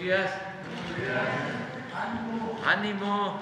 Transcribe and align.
días. 0.00 0.30
Ánimo. 2.64 3.40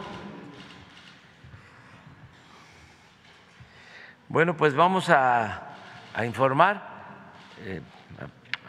Bueno, 4.29 4.57
pues 4.57 4.75
vamos 4.75 5.09
a, 5.11 5.75
informar 6.25 6.83
eh, 7.65 7.81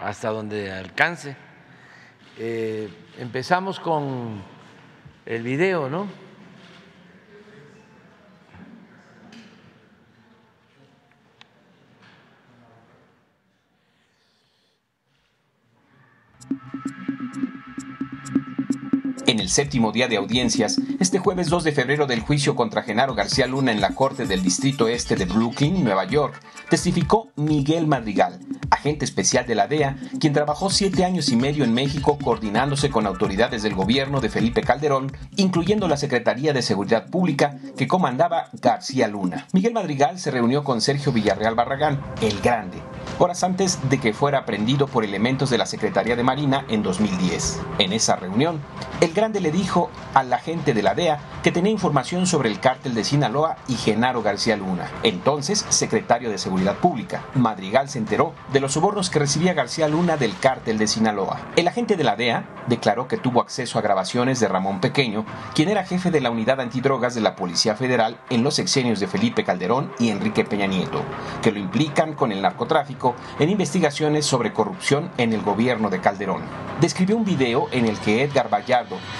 hasta 0.01 0.29
donde 0.29 0.71
alcance. 0.71 1.35
Eh, 2.37 2.89
empezamos 3.17 3.79
con 3.79 4.41
el 5.25 5.43
video, 5.43 5.89
¿no? 5.89 6.26
En 19.27 19.41
el 19.41 19.49
séptimo 19.49 19.91
día 19.91 20.07
de 20.07 20.15
audiencias, 20.15 20.79
este 21.01 21.19
jueves 21.19 21.49
2 21.49 21.65
de 21.65 21.73
febrero 21.73 22.07
del 22.07 22.21
juicio 22.21 22.55
contra 22.55 22.83
Genaro 22.83 23.13
García 23.13 23.45
Luna 23.45 23.73
en 23.73 23.81
la 23.81 23.93
Corte 23.93 24.25
del 24.25 24.41
Distrito 24.41 24.87
Este 24.87 25.17
de 25.17 25.25
Brooklyn, 25.25 25.83
Nueva 25.83 26.05
York, 26.05 26.41
testificó 26.69 27.27
Miguel 27.35 27.87
Madrigal, 27.87 28.39
agente 28.69 29.03
especial 29.03 29.45
de 29.45 29.55
la 29.55 29.67
DEA, 29.67 29.97
quien 30.21 30.31
trabajó 30.31 30.69
siete 30.69 31.03
años 31.03 31.27
y 31.27 31.35
medio 31.35 31.65
en 31.65 31.73
México 31.73 32.17
coordinándose 32.17 32.89
con 32.89 33.05
autoridades 33.05 33.63
del 33.63 33.75
gobierno 33.75 34.21
de 34.21 34.29
Felipe 34.29 34.61
Calderón, 34.61 35.11
incluyendo 35.35 35.89
la 35.89 35.97
Secretaría 35.97 36.53
de 36.53 36.61
Seguridad 36.61 37.09
Pública 37.09 37.57
que 37.75 37.85
comandaba 37.85 38.49
García 38.53 39.09
Luna. 39.09 39.45
Miguel 39.51 39.73
Madrigal 39.73 40.19
se 40.19 40.31
reunió 40.31 40.63
con 40.63 40.79
Sergio 40.79 41.11
Villarreal 41.11 41.55
Barragán, 41.55 42.01
el 42.21 42.39
Grande, 42.39 42.77
horas 43.19 43.43
antes 43.43 43.89
de 43.89 43.99
que 43.99 44.13
fuera 44.13 44.39
aprendido 44.39 44.87
por 44.87 45.03
elementos 45.03 45.49
de 45.49 45.57
la 45.57 45.65
Secretaría 45.65 46.15
de 46.15 46.23
Marina 46.23 46.65
en 46.69 46.81
2010. 46.81 47.59
En 47.79 47.91
esa 47.91 48.15
reunión, 48.15 48.61
el 48.99 49.13
Grande 49.13 49.39
le 49.39 49.51
dijo 49.51 49.91
al 50.15 50.33
agente 50.33 50.73
de 50.73 50.81
la 50.81 50.95
DEA 50.95 51.19
que 51.43 51.51
tenía 51.51 51.71
información 51.71 52.25
sobre 52.25 52.49
el 52.49 52.59
cártel 52.59 52.95
de 52.95 53.03
Sinaloa 53.03 53.57
y 53.67 53.75
Genaro 53.75 54.23
García 54.23 54.57
Luna, 54.57 54.89
entonces 55.03 55.65
secretario 55.69 56.31
de 56.31 56.39
Seguridad 56.39 56.75
Pública. 56.77 57.23
Madrigal 57.35 57.89
se 57.89 57.99
enteró 57.99 58.33
de 58.51 58.59
los 58.59 58.73
sobornos 58.73 59.09
que 59.09 59.19
recibía 59.19 59.53
García 59.53 59.87
Luna 59.87 60.17
del 60.17 60.37
cártel 60.39 60.79
de 60.79 60.87
Sinaloa. 60.87 61.39
El 61.55 61.67
agente 61.67 61.95
de 61.95 62.03
la 62.03 62.15
DEA 62.15 62.45
declaró 62.67 63.07
que 63.07 63.17
tuvo 63.17 63.41
acceso 63.41 63.77
a 63.77 63.81
grabaciones 63.81 64.39
de 64.39 64.47
Ramón 64.47 64.81
Pequeño, 64.81 65.25
quien 65.53 65.69
era 65.69 65.85
jefe 65.85 66.09
de 66.09 66.21
la 66.21 66.31
unidad 66.31 66.59
antidrogas 66.59 67.13
de 67.13 67.21
la 67.21 67.35
Policía 67.35 67.75
Federal 67.75 68.17
en 68.29 68.43
los 68.43 68.55
sexenios 68.55 68.99
de 68.99 69.07
Felipe 69.07 69.43
Calderón 69.43 69.91
y 69.99 70.09
Enrique 70.09 70.43
Peña 70.43 70.67
Nieto, 70.67 71.01
que 71.41 71.51
lo 71.51 71.59
implican 71.59 72.13
con 72.13 72.31
el 72.31 72.41
narcotráfico 72.41 73.15
en 73.39 73.49
investigaciones 73.49 74.25
sobre 74.25 74.53
corrupción 74.53 75.11
en 75.17 75.33
el 75.33 75.41
gobierno 75.41 75.89
de 75.89 76.01
Calderón. 76.01 76.41
Describió 76.81 77.15
un 77.15 77.25
video 77.25 77.67
en 77.71 77.85
el 77.85 77.97
que 77.99 78.23
Edgar 78.23 78.49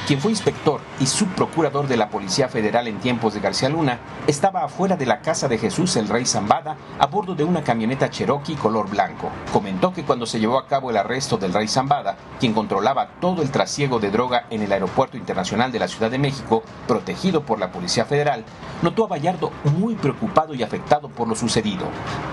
Quien 0.07 0.19
fue 0.19 0.31
inspector 0.31 0.81
y 0.99 1.05
subprocurador 1.05 1.87
de 1.87 1.97
la 1.97 2.09
Policía 2.09 2.47
Federal 2.47 2.87
en 2.87 2.99
tiempos 2.99 3.33
de 3.33 3.39
García 3.39 3.69
Luna, 3.69 3.99
estaba 4.27 4.63
afuera 4.63 4.95
de 4.95 5.05
la 5.05 5.21
casa 5.21 5.47
de 5.47 5.57
Jesús 5.57 5.95
el 5.95 6.07
Rey 6.07 6.25
Zambada 6.25 6.75
a 6.99 7.07
bordo 7.07 7.35
de 7.35 7.43
una 7.43 7.63
camioneta 7.63 8.09
Cherokee 8.09 8.55
color 8.55 8.89
blanco. 8.89 9.29
Comentó 9.51 9.93
que 9.93 10.03
cuando 10.03 10.25
se 10.25 10.39
llevó 10.39 10.57
a 10.57 10.67
cabo 10.67 10.89
el 10.89 10.97
arresto 10.97 11.37
del 11.37 11.53
Rey 11.53 11.67
Zambada, 11.67 12.15
quien 12.39 12.53
controlaba 12.53 13.09
todo 13.19 13.41
el 13.41 13.51
trasiego 13.51 13.99
de 13.99 14.11
droga 14.11 14.45
en 14.49 14.61
el 14.61 14.71
Aeropuerto 14.71 15.17
Internacional 15.17 15.71
de 15.71 15.79
la 15.79 15.87
Ciudad 15.87 16.11
de 16.11 16.19
México, 16.19 16.63
protegido 16.87 17.43
por 17.43 17.59
la 17.59 17.71
Policía 17.71 18.05
Federal, 18.05 18.43
notó 18.81 19.05
a 19.05 19.07
Vallardo 19.07 19.51
muy 19.77 19.95
preocupado 19.95 20.53
y 20.53 20.63
afectado 20.63 21.09
por 21.09 21.27
lo 21.27 21.35
sucedido, 21.35 21.85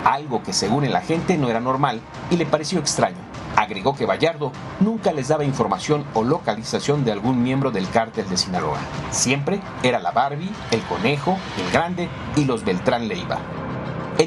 algo 0.04 0.42
que 0.42 0.52
según 0.52 0.84
el 0.84 0.96
agente 0.96 1.36
no 1.36 1.48
era 1.48 1.60
normal 1.60 2.00
y 2.30 2.36
le 2.36 2.46
pareció 2.46 2.78
extraño. 2.78 3.33
Agregó 3.56 3.94
que 3.94 4.06
Vallardo 4.06 4.52
nunca 4.80 5.12
les 5.12 5.28
daba 5.28 5.44
información 5.44 6.04
o 6.14 6.24
localización 6.24 7.04
de 7.04 7.12
algún 7.12 7.42
miembro 7.42 7.70
del 7.70 7.88
cártel 7.88 8.28
de 8.28 8.36
Sinaloa. 8.36 8.78
Siempre 9.10 9.60
era 9.82 9.98
la 9.98 10.10
Barbie, 10.10 10.50
el 10.70 10.82
Conejo, 10.82 11.38
el 11.58 11.72
Grande 11.72 12.08
y 12.36 12.44
los 12.44 12.64
Beltrán 12.64 13.08
Leiva. 13.08 13.38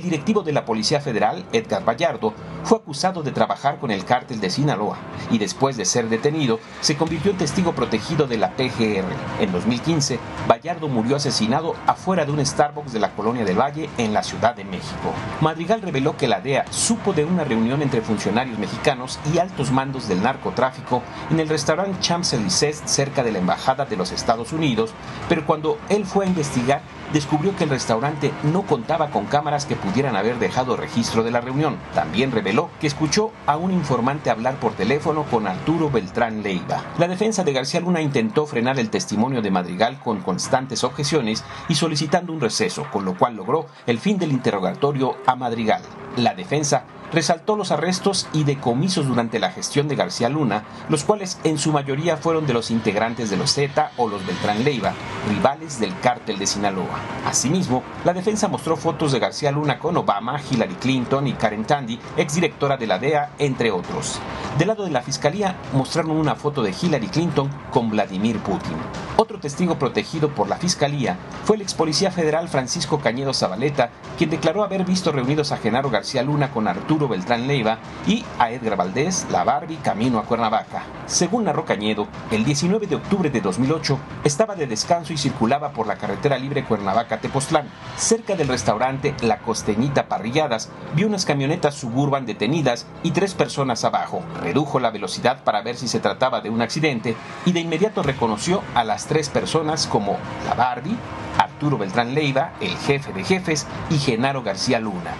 Directivo 0.07 0.41
de 0.41 0.53
la 0.53 0.63
Policía 0.63 1.01
Federal, 1.01 1.43
Edgar 1.51 1.83
Vallardo, 1.83 2.33
fue 2.63 2.77
acusado 2.77 3.23
de 3.23 3.33
trabajar 3.33 3.77
con 3.77 3.91
el 3.91 4.05
cártel 4.05 4.39
de 4.39 4.49
Sinaloa 4.49 4.95
y 5.29 5.37
después 5.37 5.75
de 5.75 5.83
ser 5.83 6.07
detenido 6.07 6.61
se 6.79 6.95
convirtió 6.95 7.31
en 7.31 7.37
testigo 7.37 7.73
protegido 7.73 8.25
de 8.25 8.37
la 8.37 8.51
PGR. 8.51 9.03
En 9.41 9.51
2015, 9.51 10.17
Vallardo 10.47 10.87
murió 10.87 11.17
asesinado 11.17 11.75
afuera 11.87 12.23
de 12.23 12.31
un 12.31 12.45
Starbucks 12.45 12.93
de 12.93 13.01
la 13.01 13.11
Colonia 13.15 13.43
del 13.43 13.59
Valle 13.59 13.89
en 13.97 14.13
la 14.13 14.23
Ciudad 14.23 14.55
de 14.55 14.63
México. 14.63 15.11
Madrigal 15.41 15.81
reveló 15.81 16.15
que 16.15 16.29
la 16.29 16.39
DEA 16.39 16.71
supo 16.71 17.11
de 17.11 17.25
una 17.25 17.43
reunión 17.43 17.81
entre 17.81 17.99
funcionarios 17.99 18.57
mexicanos 18.59 19.19
y 19.33 19.39
altos 19.39 19.71
mandos 19.71 20.07
del 20.07 20.23
narcotráfico 20.23 21.03
en 21.29 21.41
el 21.41 21.49
restaurante 21.49 21.99
Champs-Élysées 21.99 22.81
cerca 22.85 23.23
de 23.23 23.33
la 23.33 23.39
Embajada 23.39 23.83
de 23.83 23.97
los 23.97 24.13
Estados 24.13 24.53
Unidos, 24.53 24.91
pero 25.27 25.45
cuando 25.45 25.77
él 25.89 26.05
fue 26.05 26.23
a 26.23 26.29
investigar 26.29 26.81
descubrió 27.11 27.55
que 27.55 27.63
el 27.65 27.69
restaurante 27.69 28.31
no 28.43 28.63
contaba 28.63 29.09
con 29.09 29.25
cámaras 29.25 29.65
que 29.65 29.75
pudieran 29.75 29.96
haber 30.05 30.37
dejado 30.37 30.77
registro 30.77 31.23
de 31.23 31.31
la 31.31 31.41
reunión. 31.41 31.77
También 31.95 32.31
reveló 32.31 32.69
que 32.79 32.87
escuchó 32.87 33.31
a 33.45 33.57
un 33.57 33.71
informante 33.71 34.29
hablar 34.29 34.59
por 34.59 34.73
teléfono 34.73 35.23
con 35.23 35.47
Arturo 35.47 35.89
Beltrán 35.89 36.43
Leiva. 36.43 36.83
La 36.97 37.07
defensa 37.07 37.43
de 37.43 37.53
García 37.53 37.79
Luna 37.79 38.01
intentó 38.01 38.45
frenar 38.45 38.79
el 38.79 38.89
testimonio 38.89 39.41
de 39.41 39.51
Madrigal 39.51 39.99
con 39.99 40.21
constantes 40.21 40.83
objeciones 40.83 41.43
y 41.67 41.75
solicitando 41.75 42.31
un 42.31 42.41
receso, 42.41 42.85
con 42.91 43.05
lo 43.05 43.17
cual 43.17 43.35
logró 43.35 43.65
el 43.87 43.99
fin 43.99 44.17
del 44.19 44.31
interrogatorio 44.31 45.17
a 45.25 45.35
Madrigal. 45.35 45.81
La 46.15 46.35
defensa 46.35 46.85
resaltó 47.11 47.55
los 47.55 47.71
arrestos 47.71 48.27
y 48.33 48.43
decomisos 48.43 49.07
durante 49.07 49.39
la 49.39 49.51
gestión 49.51 49.87
de 49.87 49.95
García 49.95 50.29
Luna, 50.29 50.63
los 50.89 51.03
cuales 51.03 51.39
en 51.43 51.57
su 51.57 51.71
mayoría 51.71 52.17
fueron 52.17 52.47
de 52.47 52.53
los 52.53 52.71
integrantes 52.71 53.29
de 53.29 53.37
los 53.37 53.51
Z 53.51 53.91
o 53.97 54.07
los 54.07 54.25
Beltrán 54.25 54.63
Leiva, 54.63 54.93
rivales 55.29 55.79
del 55.79 55.97
cártel 55.99 56.37
de 56.37 56.47
Sinaloa. 56.47 56.99
Asimismo, 57.25 57.83
la 58.03 58.13
defensa 58.13 58.47
mostró 58.47 58.75
fotos 58.75 59.11
de 59.11 59.19
García 59.19 59.51
Luna 59.51 59.79
con 59.79 59.95
Obama, 59.97 60.39
Hillary 60.49 60.75
Clinton 60.75 61.27
y 61.27 61.33
Karen 61.33 61.65
Tandy, 61.65 61.99
exdirectora 62.17 62.77
de 62.77 62.87
la 62.87 62.99
DEA, 62.99 63.31
entre 63.39 63.71
otros. 63.71 64.19
Del 64.57 64.69
lado 64.69 64.83
de 64.85 64.91
la 64.91 65.01
fiscalía 65.01 65.55
mostraron 65.73 66.11
una 66.11 66.35
foto 66.35 66.63
de 66.63 66.73
Hillary 66.79 67.07
Clinton 67.07 67.49
con 67.71 67.89
Vladimir 67.89 68.39
Putin. 68.39 68.77
Otro 69.17 69.39
testigo 69.39 69.79
protegido 69.79 70.29
por 70.29 70.47
la 70.47 70.57
fiscalía 70.57 71.17
fue 71.43 71.55
el 71.55 71.61
ex 71.61 71.73
policía 71.73 72.11
federal 72.11 72.47
Francisco 72.49 72.99
Cañedo 72.99 73.33
Zabaleta, 73.33 73.89
quien 74.17 74.29
declaró 74.29 74.63
haber 74.63 74.83
visto 74.83 75.11
reunidos 75.11 75.51
a 75.51 75.57
Genaro 75.57 75.89
García 75.89 76.23
Luna 76.23 76.51
con 76.51 76.67
Arturo 76.67 76.96
Beltrán 77.05 77.47
Leiva 77.47 77.79
y 78.07 78.23
a 78.39 78.49
Edgar 78.49 78.77
Valdés, 78.77 79.27
la 79.29 79.43
Barbie, 79.43 79.75
camino 79.83 80.19
a 80.19 80.23
Cuernavaca. 80.23 80.83
Según 81.05 81.43
narró 81.43 81.65
Cañedo, 81.65 82.07
el 82.31 82.45
19 82.45 82.87
de 82.87 82.95
octubre 82.95 83.29
de 83.29 83.41
2008 83.41 83.99
estaba 84.23 84.55
de 84.55 84.67
descanso 84.67 85.11
y 85.11 85.17
circulaba 85.17 85.71
por 85.71 85.85
la 85.85 85.97
carretera 85.97 86.37
libre 86.37 86.63
Cuernavaca-Tepoztlán. 86.63 87.67
Cerca 87.97 88.35
del 88.35 88.47
restaurante 88.47 89.13
La 89.21 89.39
Costeñita 89.39 90.07
Parrilladas, 90.07 90.69
vio 90.95 91.07
unas 91.07 91.25
camionetas 91.25 91.75
suburban 91.75 92.25
detenidas 92.25 92.85
y 93.03 93.11
tres 93.11 93.33
personas 93.33 93.83
abajo. 93.83 94.23
Redujo 94.41 94.79
la 94.79 94.91
velocidad 94.91 95.43
para 95.43 95.61
ver 95.61 95.75
si 95.75 95.87
se 95.87 95.99
trataba 95.99 96.41
de 96.41 96.49
un 96.49 96.61
accidente 96.61 97.15
y 97.45 97.51
de 97.51 97.59
inmediato 97.59 98.03
reconoció 98.03 98.61
a 98.75 98.83
las 98.83 99.07
tres 99.07 99.29
personas 99.29 99.87
como 99.87 100.17
la 100.45 100.53
Barbie, 100.53 100.97
Arturo 101.37 101.77
Beltrán 101.77 102.13
Leiva, 102.13 102.53
el 102.61 102.75
jefe 102.77 103.13
de 103.13 103.23
jefes, 103.23 103.67
y 103.89 103.97
Genaro 103.97 104.43
García 104.43 104.79
Luna. 104.79 105.13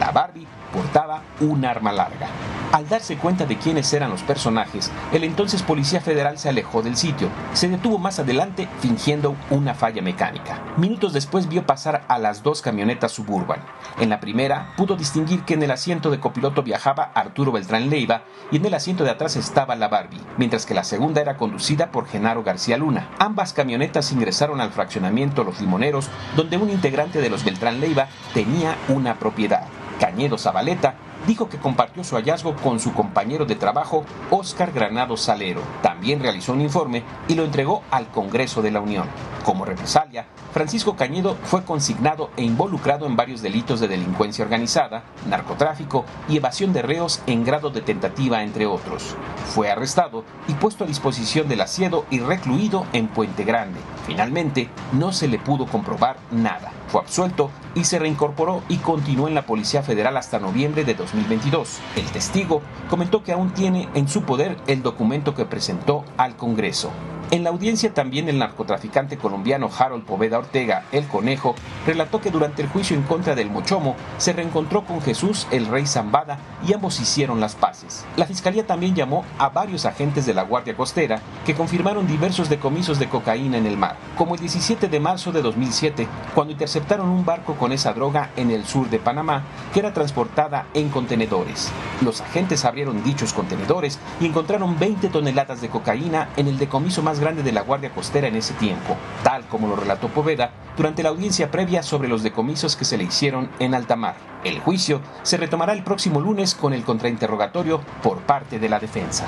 La 0.00 0.12
Barbie 0.12 0.46
portaba 0.72 1.22
un 1.40 1.62
arma 1.62 1.92
larga. 1.92 2.28
Al 2.72 2.88
darse 2.88 3.18
cuenta 3.18 3.44
de 3.44 3.58
quiénes 3.58 3.92
eran 3.92 4.10
los 4.10 4.22
personajes, 4.22 4.90
el 5.12 5.24
entonces 5.24 5.62
Policía 5.62 6.00
Federal 6.00 6.38
se 6.38 6.48
alejó 6.48 6.82
del 6.82 6.96
sitio. 6.96 7.28
Se 7.52 7.68
detuvo 7.68 7.98
más 7.98 8.18
adelante 8.18 8.66
fingiendo 8.80 9.34
una 9.50 9.74
falla 9.74 10.00
mecánica. 10.00 10.62
Minutos 10.78 11.12
después 11.12 11.48
vio 11.48 11.66
pasar 11.66 12.04
a 12.08 12.18
las 12.18 12.42
dos 12.42 12.62
camionetas 12.62 13.12
suburban. 13.12 13.60
En 13.98 14.08
la 14.08 14.20
primera 14.20 14.72
pudo 14.76 14.96
distinguir 14.96 15.42
que 15.42 15.54
en 15.54 15.64
el 15.64 15.70
asiento 15.70 16.10
de 16.10 16.20
copiloto 16.20 16.62
viajaba 16.62 17.10
Arturo 17.12 17.52
Beltrán 17.52 17.90
Leiva 17.90 18.22
y 18.50 18.56
en 18.56 18.64
el 18.64 18.74
asiento 18.74 19.04
de 19.04 19.10
atrás 19.10 19.36
estaba 19.36 19.76
la 19.76 19.88
Barbie, 19.88 20.20
mientras 20.38 20.64
que 20.64 20.74
la 20.74 20.84
segunda 20.84 21.20
era 21.20 21.36
conducida 21.36 21.90
por 21.90 22.06
Genaro 22.06 22.42
García 22.42 22.78
Luna. 22.78 23.10
Ambas 23.18 23.52
camionetas 23.52 24.12
ingresaron 24.12 24.60
al 24.62 24.70
fraccionamiento 24.70 25.44
Los 25.44 25.60
Limoneros, 25.60 26.08
donde 26.36 26.56
un 26.56 26.70
integrante 26.70 27.20
de 27.20 27.28
los 27.28 27.44
Beltrán 27.44 27.80
Leiva 27.80 28.06
tenía 28.32 28.76
una 28.88 29.16
propiedad. 29.16 29.66
Cañedo 30.00 30.38
Zabaleta 30.38 30.94
dijo 31.26 31.48
que 31.48 31.58
compartió 31.58 32.04
su 32.04 32.16
hallazgo 32.16 32.56
con 32.56 32.80
su 32.80 32.92
compañero 32.92 33.44
de 33.44 33.54
trabajo, 33.54 34.04
Óscar 34.30 34.72
Granado 34.72 35.16
Salero. 35.16 35.62
También 35.82 36.20
realizó 36.20 36.52
un 36.52 36.60
informe 36.60 37.02
y 37.28 37.34
lo 37.34 37.44
entregó 37.44 37.82
al 37.90 38.08
Congreso 38.08 38.62
de 38.62 38.70
la 38.70 38.80
Unión. 38.80 39.06
Como 39.44 39.64
represalia, 39.64 40.26
Francisco 40.52 40.96
Cañedo 40.96 41.36
fue 41.44 41.64
consignado 41.64 42.30
e 42.36 42.42
involucrado 42.42 43.06
en 43.06 43.16
varios 43.16 43.40
delitos 43.40 43.80
de 43.80 43.88
delincuencia 43.88 44.44
organizada, 44.44 45.04
narcotráfico 45.28 46.04
y 46.28 46.36
evasión 46.36 46.72
de 46.72 46.82
reos 46.82 47.22
en 47.26 47.44
grado 47.44 47.70
de 47.70 47.80
tentativa, 47.80 48.42
entre 48.42 48.66
otros. 48.66 49.16
Fue 49.46 49.70
arrestado 49.70 50.24
y 50.48 50.54
puesto 50.54 50.84
a 50.84 50.86
disposición 50.86 51.48
del 51.48 51.60
asiedo 51.60 52.04
y 52.10 52.20
recluido 52.20 52.84
en 52.92 53.08
Puente 53.08 53.44
Grande. 53.44 53.80
Finalmente, 54.06 54.68
no 54.92 55.12
se 55.12 55.28
le 55.28 55.38
pudo 55.38 55.66
comprobar 55.66 56.16
nada. 56.30 56.72
Fue 56.88 57.00
absuelto 57.00 57.50
y 57.74 57.84
se 57.84 57.98
reincorporó 57.98 58.62
y 58.68 58.78
continuó 58.78 59.28
en 59.28 59.34
la 59.34 59.46
Policía 59.46 59.82
Federal 59.82 60.16
hasta 60.16 60.40
noviembre 60.40 60.84
de 60.84 60.94
2022. 61.12 61.80
El 61.96 62.04
testigo 62.06 62.62
comentó 62.88 63.22
que 63.22 63.32
aún 63.32 63.52
tiene 63.52 63.88
en 63.94 64.08
su 64.08 64.22
poder 64.22 64.56
el 64.66 64.82
documento 64.82 65.34
que 65.34 65.44
presentó 65.44 66.04
al 66.16 66.36
Congreso. 66.36 66.90
En 67.32 67.44
la 67.44 67.50
audiencia 67.50 67.94
también 67.94 68.28
el 68.28 68.38
narcotraficante 68.38 69.16
colombiano 69.16 69.70
Harold 69.78 70.04
Poveda 70.04 70.38
Ortega, 70.38 70.86
el 70.90 71.06
Conejo, 71.06 71.54
relató 71.86 72.20
que 72.20 72.32
durante 72.32 72.60
el 72.60 72.68
juicio 72.68 72.96
en 72.96 73.04
contra 73.04 73.36
del 73.36 73.52
Mochomo 73.52 73.94
se 74.18 74.32
reencontró 74.32 74.84
con 74.84 75.00
Jesús 75.00 75.46
el 75.52 75.68
rey 75.68 75.86
Zambada 75.86 76.40
y 76.66 76.72
ambos 76.72 76.98
hicieron 76.98 77.38
las 77.38 77.54
paces. 77.54 78.04
La 78.16 78.26
fiscalía 78.26 78.66
también 78.66 78.96
llamó 78.96 79.24
a 79.38 79.48
varios 79.48 79.86
agentes 79.86 80.26
de 80.26 80.34
la 80.34 80.42
Guardia 80.42 80.76
Costera 80.76 81.20
que 81.46 81.54
confirmaron 81.54 82.08
diversos 82.08 82.48
decomisos 82.48 82.98
de 82.98 83.08
cocaína 83.08 83.58
en 83.58 83.66
el 83.66 83.76
mar, 83.76 83.96
como 84.18 84.34
el 84.34 84.40
17 84.40 84.88
de 84.88 84.98
marzo 84.98 85.30
de 85.30 85.40
2007, 85.40 86.08
cuando 86.34 86.50
interceptaron 86.52 87.08
un 87.08 87.24
barco 87.24 87.54
con 87.54 87.70
esa 87.70 87.92
droga 87.92 88.30
en 88.34 88.50
el 88.50 88.64
sur 88.64 88.90
de 88.90 88.98
Panamá 88.98 89.44
que 89.72 89.78
era 89.78 89.92
transportada 89.92 90.66
en 90.74 90.88
contenedores. 90.88 91.70
Los 92.00 92.22
agentes 92.22 92.64
abrieron 92.64 93.04
dichos 93.04 93.32
contenedores 93.32 94.00
y 94.20 94.26
encontraron 94.26 94.80
20 94.80 95.10
toneladas 95.10 95.60
de 95.60 95.68
cocaína 95.68 96.30
en 96.36 96.48
el 96.48 96.58
decomiso 96.58 97.02
más 97.02 97.19
grande 97.20 97.42
de 97.42 97.52
la 97.52 97.62
Guardia 97.62 97.90
Costera 97.90 98.28
en 98.28 98.36
ese 98.36 98.54
tiempo, 98.54 98.96
tal 99.22 99.44
como 99.46 99.68
lo 99.68 99.76
relató 99.76 100.08
Poveda 100.08 100.50
durante 100.76 101.02
la 101.02 101.10
audiencia 101.10 101.50
previa 101.50 101.82
sobre 101.82 102.08
los 102.08 102.22
decomisos 102.22 102.74
que 102.74 102.84
se 102.84 102.96
le 102.96 103.04
hicieron 103.04 103.50
en 103.58 103.74
alta 103.74 103.96
mar. 103.96 104.16
El 104.44 104.58
juicio 104.60 105.00
se 105.22 105.36
retomará 105.36 105.72
el 105.72 105.84
próximo 105.84 106.20
lunes 106.20 106.54
con 106.54 106.72
el 106.72 106.84
contrainterrogatorio 106.84 107.80
por 108.02 108.20
parte 108.20 108.58
de 108.58 108.68
la 108.68 108.80
defensa. 108.80 109.26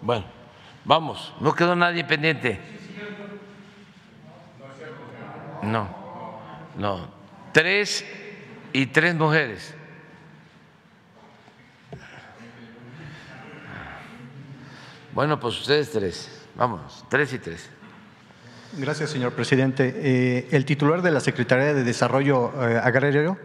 bueno, 0.00 0.24
vamos, 0.84 1.34
no 1.40 1.52
quedó 1.52 1.76
nadie 1.76 2.04
pendiente. 2.04 2.60
No, 5.62 5.88
no, 6.78 7.08
tres 7.52 8.04
y 8.72 8.86
tres 8.86 9.14
mujeres. 9.14 9.74
Bueno, 15.12 15.40
pues 15.40 15.60
ustedes 15.60 15.90
tres. 15.90 16.30
Vamos, 16.54 17.04
tres 17.08 17.32
y 17.32 17.38
tres. 17.38 17.68
Gracias, 18.78 19.10
señor 19.10 19.32
presidente. 19.32 19.92
Eh, 19.96 20.48
el 20.52 20.64
titular 20.64 21.02
de 21.02 21.10
la 21.10 21.18
Secretaría 21.18 21.74
de 21.74 21.82
Desarrollo 21.82 22.52
eh, 22.62 22.80
Agrario 22.80 23.36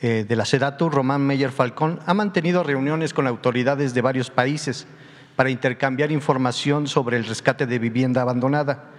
eh, 0.00 0.24
de 0.28 0.36
la 0.36 0.44
SEDATU, 0.44 0.88
Román 0.88 1.22
Meyer 1.22 1.50
Falcón, 1.50 1.98
ha 2.06 2.14
mantenido 2.14 2.62
reuniones 2.62 3.12
con 3.12 3.26
autoridades 3.26 3.92
de 3.92 4.00
varios 4.00 4.30
países 4.30 4.86
para 5.34 5.50
intercambiar 5.50 6.12
información 6.12 6.86
sobre 6.86 7.16
el 7.16 7.24
rescate 7.24 7.66
de 7.66 7.80
vivienda 7.80 8.22
abandonada. 8.22 8.90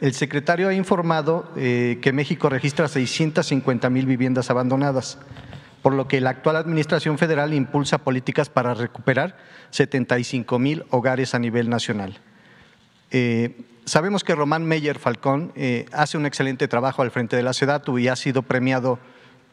El 0.00 0.14
secretario 0.14 0.68
ha 0.68 0.74
informado 0.74 1.50
que 1.54 2.12
México 2.12 2.50
registra 2.50 2.86
650 2.86 3.88
mil 3.88 4.04
viviendas 4.04 4.50
abandonadas 4.50 5.18
por 5.86 5.94
lo 5.94 6.08
que 6.08 6.20
la 6.20 6.30
actual 6.30 6.56
Administración 6.56 7.16
Federal 7.16 7.54
impulsa 7.54 7.98
políticas 7.98 8.50
para 8.50 8.74
recuperar 8.74 9.36
75 9.70 10.58
mil 10.58 10.84
hogares 10.90 11.32
a 11.32 11.38
nivel 11.38 11.70
nacional. 11.70 12.18
Eh, 13.12 13.64
sabemos 13.84 14.24
que 14.24 14.34
Román 14.34 14.64
Meyer 14.64 14.98
Falcón 14.98 15.52
eh, 15.54 15.86
hace 15.92 16.18
un 16.18 16.26
excelente 16.26 16.66
trabajo 16.66 17.02
al 17.02 17.12
frente 17.12 17.36
de 17.36 17.44
la 17.44 17.52
SEDATU 17.52 18.00
y 18.00 18.08
ha 18.08 18.16
sido 18.16 18.42
premiado 18.42 18.98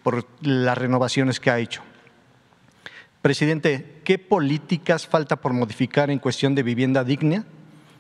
por 0.02 0.26
las 0.42 0.76
renovaciones 0.76 1.40
que 1.40 1.52
ha 1.52 1.60
hecho. 1.60 1.84
Presidente, 3.22 4.02
¿qué 4.04 4.18
políticas 4.18 5.06
falta 5.06 5.36
por 5.36 5.54
modificar 5.54 6.10
en 6.10 6.18
cuestión 6.18 6.56
de 6.56 6.64
vivienda 6.64 7.04
digna 7.04 7.46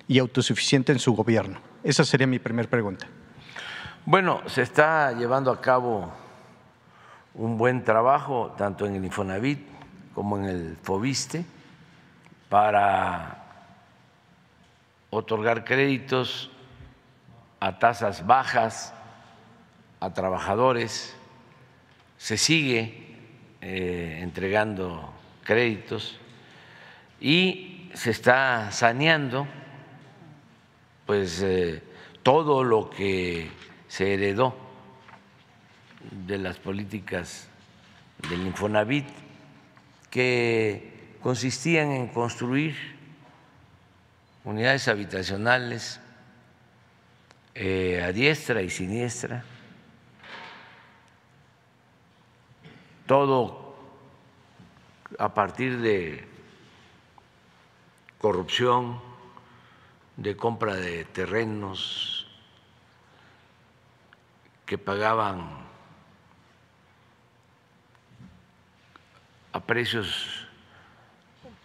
y 0.07 0.17
autosuficiente 0.17 0.91
en 0.91 0.97
su 0.97 1.13
gobierno? 1.13 1.59
Esa 1.83 2.03
sería 2.03 2.25
mi 2.25 2.39
primera 2.39 2.67
pregunta. 2.67 3.05
Bueno, 4.07 4.41
se 4.47 4.63
está 4.63 5.11
llevando 5.11 5.51
a 5.51 5.61
cabo 5.61 6.22
un 7.35 7.57
buen 7.57 7.83
trabajo 7.83 8.53
tanto 8.57 8.85
en 8.85 8.95
el 8.95 9.05
Infonavit 9.05 9.59
como 10.13 10.37
en 10.37 10.45
el 10.45 10.77
Fobiste 10.83 11.45
para 12.49 13.43
otorgar 15.09 15.63
créditos 15.63 16.51
a 17.59 17.79
tasas 17.79 18.25
bajas 18.25 18.93
a 19.99 20.13
trabajadores. 20.13 21.15
Se 22.17 22.37
sigue 22.37 23.17
eh, 23.61 24.19
entregando 24.21 25.13
créditos 25.43 26.19
y 27.19 27.89
se 27.93 28.11
está 28.11 28.71
saneando 28.71 29.47
pues 31.05 31.41
eh, 31.41 31.81
todo 32.21 32.63
lo 32.63 32.89
que 32.89 33.49
se 33.87 34.13
heredó 34.13 34.62
de 36.11 36.37
las 36.37 36.57
políticas 36.57 37.47
del 38.29 38.45
Infonavit 38.45 39.07
que 40.09 41.17
consistían 41.21 41.91
en 41.91 42.07
construir 42.09 42.75
unidades 44.43 44.87
habitacionales 44.87 45.99
eh, 47.55 48.03
a 48.03 48.11
diestra 48.11 48.61
y 48.61 48.69
siniestra, 48.69 49.45
todo 53.05 53.75
a 55.19 55.33
partir 55.33 55.79
de 55.79 56.27
corrupción, 58.17 58.99
de 60.17 60.35
compra 60.35 60.75
de 60.75 61.05
terrenos 61.05 62.27
que 64.65 64.77
pagaban 64.77 65.62
a 69.53 69.59
precios 69.59 70.47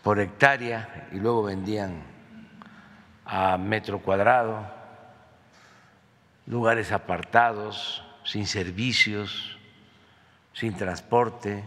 por 0.03 0.21
hectárea 0.21 1.09
y 1.11 1.17
luego 1.17 1.45
vendían 1.45 2.03
a 3.25 3.59
metro 3.59 4.01
cuadrado, 4.01 4.67
lugares 6.47 6.93
apartados, 6.93 8.03
sin 8.25 8.47
servicios, 8.47 9.59
sin 10.53 10.77
transporte, 10.77 11.65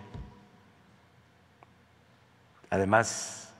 además 2.69 3.53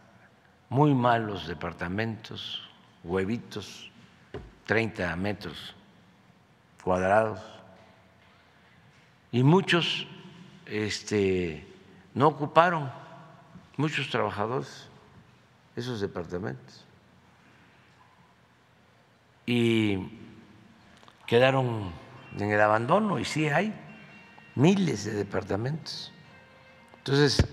muy 0.69 0.93
malos 0.93 1.47
departamentos, 1.47 2.67
huevitos, 3.03 3.91
30 4.65 5.15
metros 5.15 5.75
cuadrados, 6.83 7.39
y 9.31 9.43
muchos 9.43 10.07
este, 10.65 11.70
no 12.13 12.27
ocuparon 12.27 12.91
muchos 13.77 14.09
trabajadores 14.09 14.87
esos 15.75 16.01
departamentos 16.01 16.85
y 19.45 20.19
quedaron 21.25 21.91
en 22.37 22.51
el 22.51 22.61
abandono 22.61 23.19
y 23.19 23.25
sí 23.25 23.47
hay 23.47 23.73
miles 24.55 25.05
de 25.05 25.13
departamentos. 25.13 26.11
Entonces, 26.97 27.45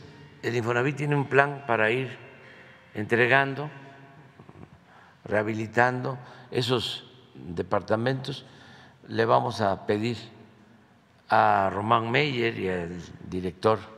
el 0.43 0.57
Infonavit 0.57 0.97
tiene 0.97 1.17
un 1.17 1.27
plan 1.29 1.65
para 1.67 1.91
ir 1.91 2.17
entregando, 2.95 3.71
rehabilitando 5.25 6.19
esos 6.51 7.11
departamentos. 7.35 8.45
Le 9.07 9.25
vamos 9.25 9.61
a 9.61 9.87
pedir 9.87 10.17
a 11.29 11.71
Román 11.73 12.11
Meyer 12.11 12.59
y 12.59 12.69
al 12.69 13.01
director 13.29 13.98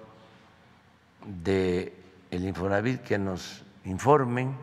de 1.24 1.94
el 2.30 2.44
Infonavit 2.44 3.02
que 3.02 3.18
nos 3.18 3.62
informen 3.84 4.56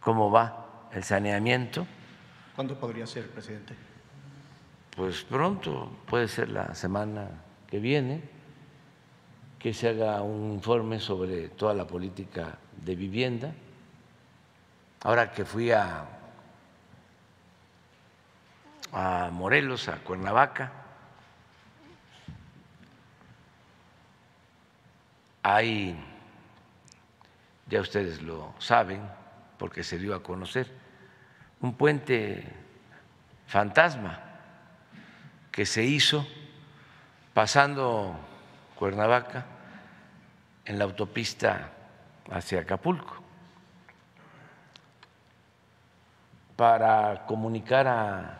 cómo 0.00 0.30
va 0.30 0.88
el 0.92 1.04
saneamiento. 1.04 1.86
¿Cuándo 2.54 2.78
podría 2.78 3.06
ser, 3.06 3.30
presidente? 3.30 3.74
Pues 4.96 5.22
pronto, 5.22 5.90
puede 6.06 6.28
ser 6.28 6.50
la 6.50 6.74
semana 6.74 7.28
que 7.68 7.78
viene, 7.78 8.22
que 9.58 9.72
se 9.72 9.88
haga 9.88 10.20
un 10.22 10.52
informe 10.52 10.98
sobre 10.98 11.48
toda 11.48 11.74
la 11.74 11.86
política 11.86 12.58
de 12.84 12.96
vivienda. 12.96 13.52
Ahora 15.02 15.30
que 15.30 15.44
fui 15.44 15.70
a, 15.70 16.04
a 18.92 19.30
Morelos, 19.32 19.88
a 19.88 19.98
Cuernavaca, 19.98 20.79
Hay, 25.42 25.96
ya 27.66 27.80
ustedes 27.80 28.22
lo 28.22 28.54
saben, 28.58 29.02
porque 29.58 29.84
se 29.84 29.98
dio 29.98 30.14
a 30.14 30.22
conocer, 30.22 30.70
un 31.60 31.74
puente 31.74 32.44
fantasma 33.46 34.20
que 35.52 35.66
se 35.66 35.84
hizo 35.84 36.26
pasando 37.34 38.18
Cuernavaca 38.76 39.46
en 40.64 40.78
la 40.78 40.84
autopista 40.84 41.72
hacia 42.30 42.60
Acapulco 42.60 43.20
para 46.56 47.24
comunicar 47.26 47.88
a, 47.88 48.38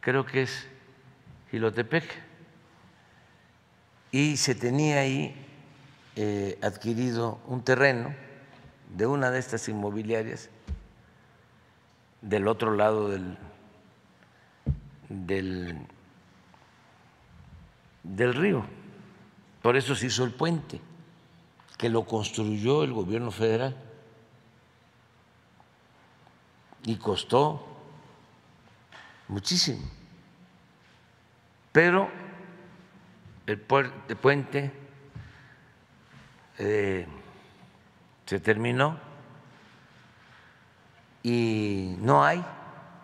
creo 0.00 0.26
que 0.26 0.42
es 0.42 0.68
Gilotepec, 1.50 2.04
y 4.10 4.36
se 4.36 4.56
tenía 4.56 4.98
ahí 4.98 5.49
eh, 6.22 6.58
adquirido 6.60 7.40
un 7.46 7.64
terreno 7.64 8.14
de 8.94 9.06
una 9.06 9.30
de 9.30 9.38
estas 9.38 9.66
inmobiliarias 9.70 10.50
del 12.20 12.46
otro 12.46 12.74
lado 12.74 13.08
del, 13.08 13.38
del, 15.08 15.78
del 18.02 18.34
río. 18.34 18.66
Por 19.62 19.78
eso 19.78 19.94
se 19.94 20.08
hizo 20.08 20.24
el 20.24 20.32
puente, 20.32 20.78
que 21.78 21.88
lo 21.88 22.04
construyó 22.04 22.84
el 22.84 22.92
gobierno 22.92 23.30
federal 23.30 23.74
y 26.84 26.96
costó 26.96 27.66
muchísimo. 29.26 29.88
Pero 31.72 32.10
el, 33.46 33.58
puente 33.58 34.89
eh, 36.62 37.06
se 38.26 38.38
terminó 38.38 38.98
y 41.22 41.96
no 42.00 42.22
hay 42.22 42.44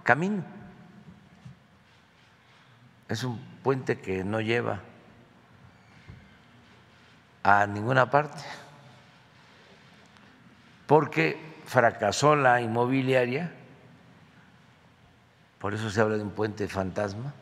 camino. 0.03 0.45
Es 3.09 3.25
un 3.25 3.41
puente 3.63 3.99
que 3.99 4.23
no 4.25 4.43
lleva 4.43 4.81
a 7.43 7.67
ninguna 7.67 8.11
parte 8.11 8.43
porque 10.87 11.41
fracasó 11.65 12.37
la 12.37 12.61
inmobiliaria, 12.61 13.53
por 15.59 15.73
eso 15.73 15.91
se 15.91 16.01
habla 16.03 16.19
de 16.19 16.25
un 16.25 16.31
puente 16.31 16.69
fantasma, 16.69 17.33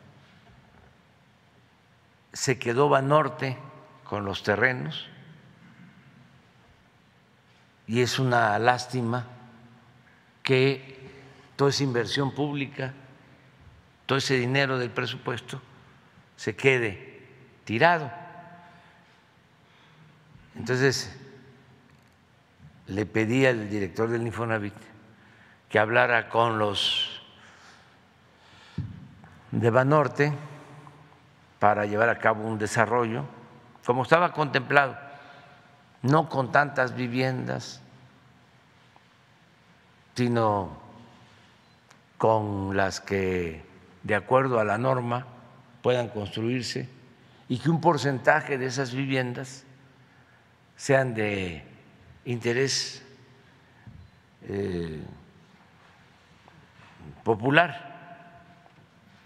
se 2.31 2.57
quedó 2.57 2.87
Banorte 2.87 3.57
con 4.05 4.23
los 4.23 4.43
terrenos 4.43 5.09
y 7.87 8.01
es 8.01 8.19
una 8.19 8.57
lástima 8.59 9.25
que 10.43 11.09
toda 11.55 11.69
esa 11.69 11.83
inversión 11.83 12.33
pública, 12.33 12.93
todo 14.05 14.17
ese 14.17 14.37
dinero 14.37 14.77
del 14.77 14.89
presupuesto 14.89 15.61
se 16.35 16.55
quede 16.55 17.27
tirado. 17.63 18.11
Entonces, 20.55 21.15
le 22.87 23.05
pedí 23.05 23.45
al 23.45 23.69
director 23.69 24.09
del 24.09 24.25
Infonavit 24.25 24.75
que 25.69 25.79
hablara 25.79 26.29
con 26.29 26.59
los 26.59 27.21
de 29.51 29.69
Banorte 29.69 30.33
para 31.59 31.85
llevar 31.85 32.09
a 32.09 32.19
cabo 32.19 32.43
un 32.43 32.59
desarrollo, 32.59 33.25
como 33.85 34.03
estaba 34.03 34.31
contemplado, 34.31 34.97
no 36.05 36.29
con 36.29 36.51
tantas 36.51 36.95
viviendas, 36.95 37.81
sino 40.15 40.77
con 42.17 42.77
las 42.77 43.01
que, 43.01 43.63
de 44.03 44.15
acuerdo 44.15 44.59
a 44.59 44.63
la 44.63 44.77
norma, 44.77 45.25
puedan 45.81 46.09
construirse 46.09 46.87
y 47.49 47.57
que 47.57 47.69
un 47.69 47.81
porcentaje 47.81 48.57
de 48.57 48.67
esas 48.67 48.93
viviendas 48.93 49.63
sean 50.77 51.15
de 51.15 51.63
interés 52.25 53.03
eh, 54.43 55.01
popular, 57.23 58.39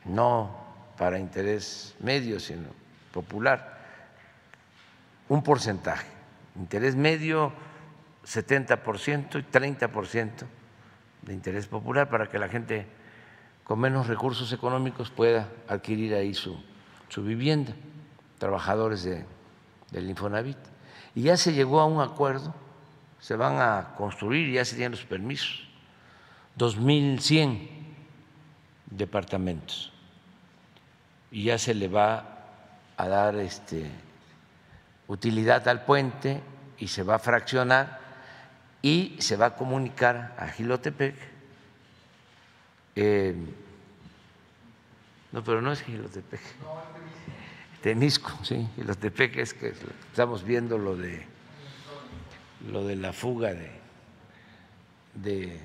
no 0.06 0.58
para 0.98 1.20
interés 1.20 1.96
medio, 2.00 2.40
sino 2.40 2.70
popular, 3.12 3.80
un 5.28 5.44
porcentaje, 5.44 6.19
interés 6.56 6.96
medio 6.96 7.54
70% 8.26 9.40
y 9.40 9.44
30% 9.44 10.30
de 11.22 11.34
interés 11.34 11.68
popular 11.68 12.10
para 12.10 12.30
que 12.30 12.40
la 12.40 12.50
gente 12.50 12.88
con 13.64 13.80
menos 13.80 14.08
recursos 14.08 14.52
económicos 14.52 15.12
pueda 15.12 15.48
adquirir 15.68 16.16
ahí 16.16 16.34
su, 16.34 16.60
su 17.08 17.24
vivienda, 17.24 17.74
trabajadores 18.40 19.04
de, 19.04 19.26
del 19.92 20.10
Infonavit. 20.10 20.58
Y 21.16 21.24
ya 21.24 21.38
se 21.38 21.54
llegó 21.54 21.80
a 21.80 21.86
un 21.86 22.02
acuerdo, 22.02 22.56
se 23.20 23.36
van 23.36 23.62
a 23.62 23.94
construir, 23.96 24.52
ya 24.52 24.66
se 24.66 24.76
tienen 24.76 24.92
los 24.92 25.06
permisos, 25.06 25.68
2.100 26.58 27.70
departamentos. 28.88 29.92
Y 31.32 31.44
ya 31.44 31.58
se 31.58 31.74
le 31.74 31.88
va 31.88 32.40
a 32.98 33.08
dar 33.08 33.36
este, 33.36 33.90
utilidad 35.10 35.68
al 35.68 35.84
puente 35.84 36.42
y 36.78 36.88
se 36.88 37.04
va 37.04 37.16
a 37.16 37.20
fraccionar 37.20 38.00
y 38.82 39.18
se 39.20 39.36
va 39.36 39.48
a 39.48 39.56
comunicar 39.56 40.36
a 40.38 40.48
Gilotepec. 40.48 41.16
Eh, 42.96 43.36
no, 45.32 45.44
pero 45.44 45.62
no 45.62 45.74
es 45.74 45.82
Gilotepec. 45.82 46.40
Temisco, 47.82 48.32
sí, 48.44 48.68
Gilotepec 48.76 49.38
es 49.38 49.54
que 49.54 49.74
estamos 50.12 50.44
viendo 50.44 50.78
lo 50.78 50.96
de 50.96 51.26
lo 52.68 52.86
de 52.86 52.98
la 52.98 53.14
fuga 53.14 53.54
de, 53.54 53.72
de, 55.14 55.60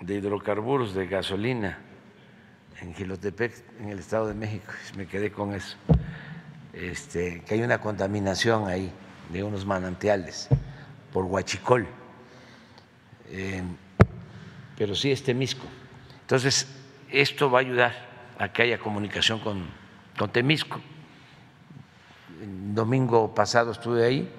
de 0.00 0.14
hidrocarburos, 0.14 0.94
de 0.94 1.08
gasolina 1.08 1.78
en 2.80 2.94
Gilotepec, 2.94 3.80
en 3.80 3.88
el 3.88 3.98
Estado 3.98 4.28
de 4.28 4.34
México. 4.34 4.72
Me 4.96 5.06
quedé 5.06 5.32
con 5.32 5.52
eso. 5.52 5.76
Este, 6.72 7.42
que 7.42 7.54
hay 7.54 7.62
una 7.62 7.80
contaminación 7.80 8.66
ahí 8.66 8.90
de 9.30 9.42
unos 9.42 9.66
manantiales 9.66 10.48
por 11.12 11.24
Huachicol, 11.26 11.86
eh, 13.30 13.62
pero 14.76 14.94
sí 14.94 15.10
es 15.10 15.22
Temisco. 15.22 15.66
Entonces, 16.22 16.66
esto 17.10 17.50
va 17.50 17.58
a 17.58 17.60
ayudar 17.60 17.92
a 18.38 18.52
que 18.52 18.62
haya 18.62 18.78
comunicación 18.78 19.38
con, 19.40 19.66
con 20.18 20.30
Temisco. 20.30 20.80
El 22.40 22.74
domingo 22.74 23.34
pasado 23.34 23.72
estuve 23.72 24.06
ahí 24.06 24.32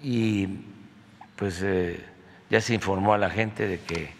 y 0.00 0.46
pues 1.36 1.60
eh, 1.62 2.04
ya 2.50 2.60
se 2.60 2.72
informó 2.74 3.14
a 3.14 3.18
la 3.18 3.30
gente 3.30 3.66
de 3.66 3.80
que 3.80 4.12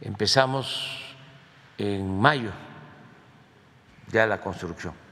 empezamos 0.00 1.14
en 1.78 2.20
mayo 2.20 2.50
ya 4.10 4.26
la 4.26 4.40
construcción. 4.40 5.03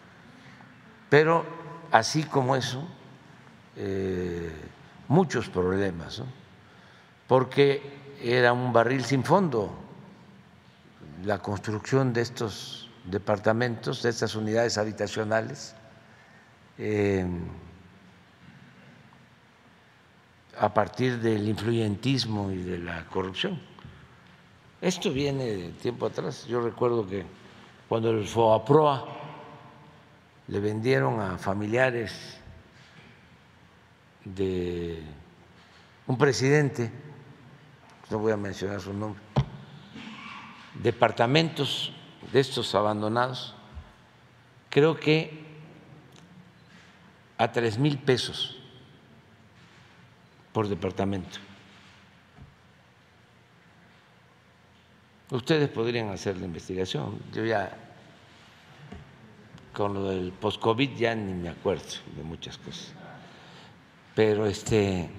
Pero 1.13 1.45
así 1.91 2.23
como 2.23 2.57
eso, 2.57 2.83
eh, 3.77 4.51
muchos 5.09 5.51
problemas, 5.51 6.23
porque 7.29 7.83
era 8.23 8.55
un 8.55 8.73
barril 8.73 9.05
sin 9.05 9.23
fondo 9.23 9.71
la 11.27 11.41
construcción 11.41 12.15
de 12.15 12.23
estos 12.23 12.89
departamentos, 13.05 14.03
de 14.03 14.09
estas 14.09 14.35
unidades 14.37 14.79
habitacionales, 14.79 15.75
eh, 16.79 17.27
a 20.59 20.73
partir 20.73 21.21
del 21.21 21.47
influyentismo 21.47 22.51
y 22.51 22.63
de 22.63 22.79
la 22.79 23.05
corrupción. 23.05 23.61
Esto 24.81 25.13
viene 25.13 25.45
de 25.45 25.69
tiempo 25.73 26.07
atrás. 26.07 26.47
Yo 26.47 26.63
recuerdo 26.63 27.07
que 27.07 27.27
cuando 27.87 28.13
el 28.13 28.27
FOAPROA 28.27 29.22
le 30.49 30.61
vendieron 30.61 31.21
a 31.21 31.39
familiares 31.39 32.39
de 34.25 35.03
un 36.07 36.19
presidente, 36.19 36.91
no 38.11 38.19
voy 38.19 38.33
a 38.33 38.37
mencionar 38.37 38.81
su 38.81 38.93
nombre, 38.93 39.23
departamentos 40.83 41.93
de 42.33 42.41
estos 42.41 42.75
abandonados, 42.75 43.55
creo 44.69 44.99
que 44.99 45.45
a 47.39 47.51
tres 47.51 47.79
mil 47.79 47.99
pesos 47.99 48.59
por 50.53 50.69
departamento. 50.69 51.39
Ustedes 55.31 55.71
podrían 55.71 56.11
hacer 56.11 56.37
la 56.37 56.45
investigación. 56.45 57.19
Yo 57.33 57.45
ya, 57.45 57.75
con 59.73 59.95
lo 59.95 60.05
del 60.11 60.33
post-COVID, 60.33 60.97
ya 60.97 61.15
ni 61.15 61.33
me 61.33 61.49
acuerdo 61.49 61.85
de 62.17 62.23
muchas 62.23 62.59
cosas. 62.59 62.93
Pero 64.15 64.47
este, 64.47 65.11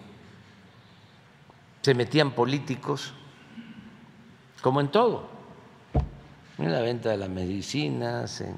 se 1.82 1.94
metían 1.94 2.32
políticos, 2.32 3.14
como 4.62 4.80
en 4.80 4.90
todo, 4.90 5.28
en 6.58 6.72
la 6.72 6.82
venta 6.82 7.10
de 7.10 7.18
las 7.18 7.30
medicinas, 7.30 8.42
en 8.42 8.56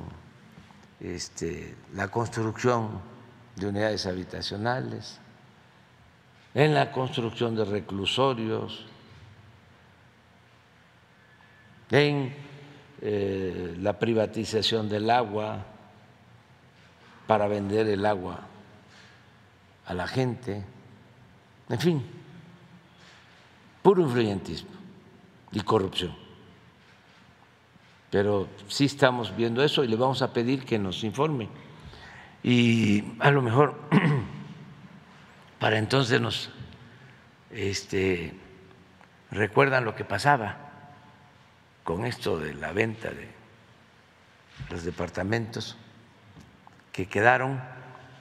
este, 0.99 1.75
la 1.93 2.09
construcción 2.09 3.01
de 3.55 3.67
unidades 3.67 4.05
habitacionales, 4.05 5.19
en 6.53 6.73
la 6.73 6.91
construcción 6.91 7.55
de 7.55 7.65
reclusorios, 7.65 8.85
en 11.91 12.33
eh, 13.01 13.75
la 13.79 13.97
privatización 13.99 14.89
del 14.89 15.09
agua, 15.09 15.65
para 17.27 17.47
vender 17.47 17.87
el 17.87 18.05
agua 18.05 18.39
a 19.85 19.93
la 19.93 20.07
gente, 20.07 20.63
en 21.69 21.79
fin, 21.79 22.05
puro 23.81 24.01
influyentismo 24.01 24.69
y 25.51 25.61
corrupción. 25.61 26.15
Pero 28.11 28.47
sí 28.67 28.85
estamos 28.85 29.35
viendo 29.35 29.63
eso 29.63 29.83
y 29.83 29.87
le 29.87 29.95
vamos 29.95 30.21
a 30.21 30.31
pedir 30.31 30.65
que 30.65 30.79
nos 30.79 31.03
informe. 31.03 31.49
Y 32.43 33.03
a 33.19 33.31
lo 33.31 33.41
mejor 33.41 33.75
para 35.59 35.77
entonces 35.77 36.21
nos 36.21 36.49
este, 37.51 38.33
recuerdan 39.31 39.85
lo 39.85 39.95
que 39.95 40.05
pasaba 40.05 40.57
con 41.83 42.05
esto 42.05 42.37
de 42.37 42.53
la 42.53 42.71
venta 42.71 43.09
de 43.09 43.29
los 44.69 44.83
departamentos 44.83 45.77
que 46.95 47.07
quedaron 47.07 47.61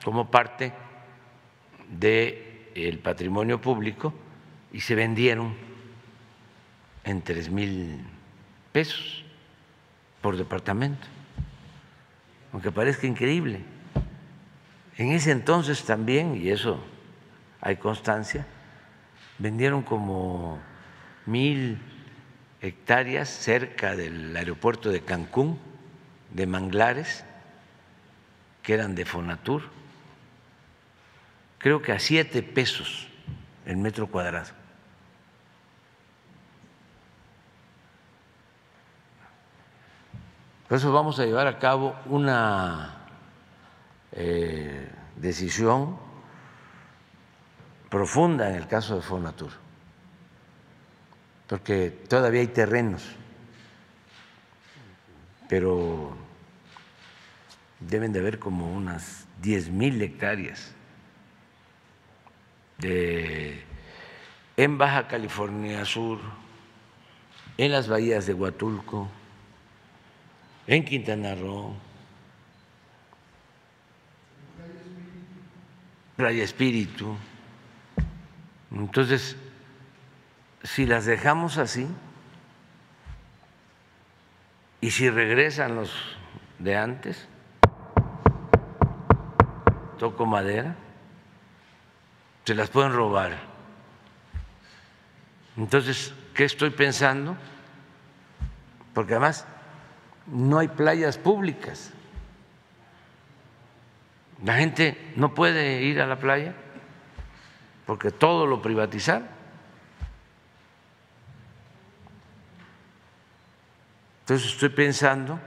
como 0.04 0.32
parte 0.32 0.72
del 1.88 2.98
patrimonio 2.98 3.60
público 3.60 4.12
y 4.72 4.80
se 4.80 4.96
vendieron 4.96 5.54
en 7.04 7.22
tres 7.22 7.50
mil 7.50 8.04
pesos 8.72 9.24
por 10.20 10.36
departamento, 10.36 11.06
aunque 12.52 12.72
parezca 12.72 13.06
increíble. 13.06 13.60
En 14.98 15.12
ese 15.12 15.30
entonces 15.30 15.84
también, 15.84 16.34
y 16.34 16.48
eso 16.48 16.82
hay 17.60 17.76
constancia, 17.76 18.44
vendieron 19.38 19.82
como 19.82 20.58
mil 21.26 21.78
hectáreas 22.60 23.28
cerca 23.28 23.94
del 23.94 24.36
aeropuerto 24.36 24.90
de 24.90 25.00
Cancún, 25.00 25.60
de 26.32 26.48
manglares, 26.48 27.24
que 28.64 28.72
eran 28.72 28.94
de 28.94 29.04
Fonatur, 29.04 29.62
creo 31.58 31.82
que 31.82 31.92
a 31.92 32.00
siete 32.00 32.42
pesos 32.42 33.08
el 33.66 33.76
metro 33.76 34.06
cuadrado. 34.08 34.50
Por 40.66 40.78
eso 40.78 40.92
vamos 40.92 41.20
a 41.20 41.26
llevar 41.26 41.46
a 41.46 41.58
cabo 41.58 41.94
una 42.06 43.06
eh, 44.12 44.90
decisión 45.16 45.98
profunda 47.90 48.48
en 48.48 48.56
el 48.56 48.66
caso 48.66 48.96
de 48.96 49.02
Fonatur, 49.02 49.52
porque 51.46 51.90
todavía 52.08 52.40
hay 52.40 52.48
terrenos, 52.48 53.04
pero 55.50 56.23
deben 57.88 58.12
de 58.12 58.20
haber 58.20 58.38
como 58.38 58.72
unas 58.72 59.26
diez 59.40 59.68
mil 59.68 60.00
hectáreas 60.00 60.74
en 64.56 64.78
Baja 64.78 65.08
California 65.08 65.84
Sur, 65.84 66.18
en 67.56 67.72
las 67.72 67.88
bahías 67.88 68.26
de 68.26 68.34
Huatulco, 68.34 69.08
en 70.66 70.84
Quintana 70.84 71.34
Roo, 71.34 71.74
Playa 76.16 76.44
Espíritu. 76.44 77.16
Entonces, 78.70 79.36
si 80.62 80.86
las 80.86 81.04
dejamos 81.06 81.58
así 81.58 81.86
y 84.80 84.90
si 84.90 85.10
regresan 85.10 85.76
los 85.76 85.92
de 86.58 86.76
antes, 86.76 87.28
toco 89.96 90.26
madera, 90.26 90.76
se 92.44 92.54
las 92.54 92.70
pueden 92.70 92.92
robar. 92.92 93.38
Entonces, 95.56 96.12
¿qué 96.34 96.44
estoy 96.44 96.70
pensando? 96.70 97.36
Porque 98.92 99.14
además 99.14 99.46
no 100.26 100.58
hay 100.58 100.68
playas 100.68 101.18
públicas. 101.18 101.92
La 104.44 104.56
gente 104.56 105.12
no 105.16 105.34
puede 105.34 105.82
ir 105.82 106.00
a 106.00 106.06
la 106.06 106.18
playa 106.18 106.54
porque 107.86 108.10
todo 108.10 108.46
lo 108.46 108.60
privatizaron. 108.60 109.28
Entonces 114.20 114.52
estoy 114.52 114.70
pensando 114.70 115.38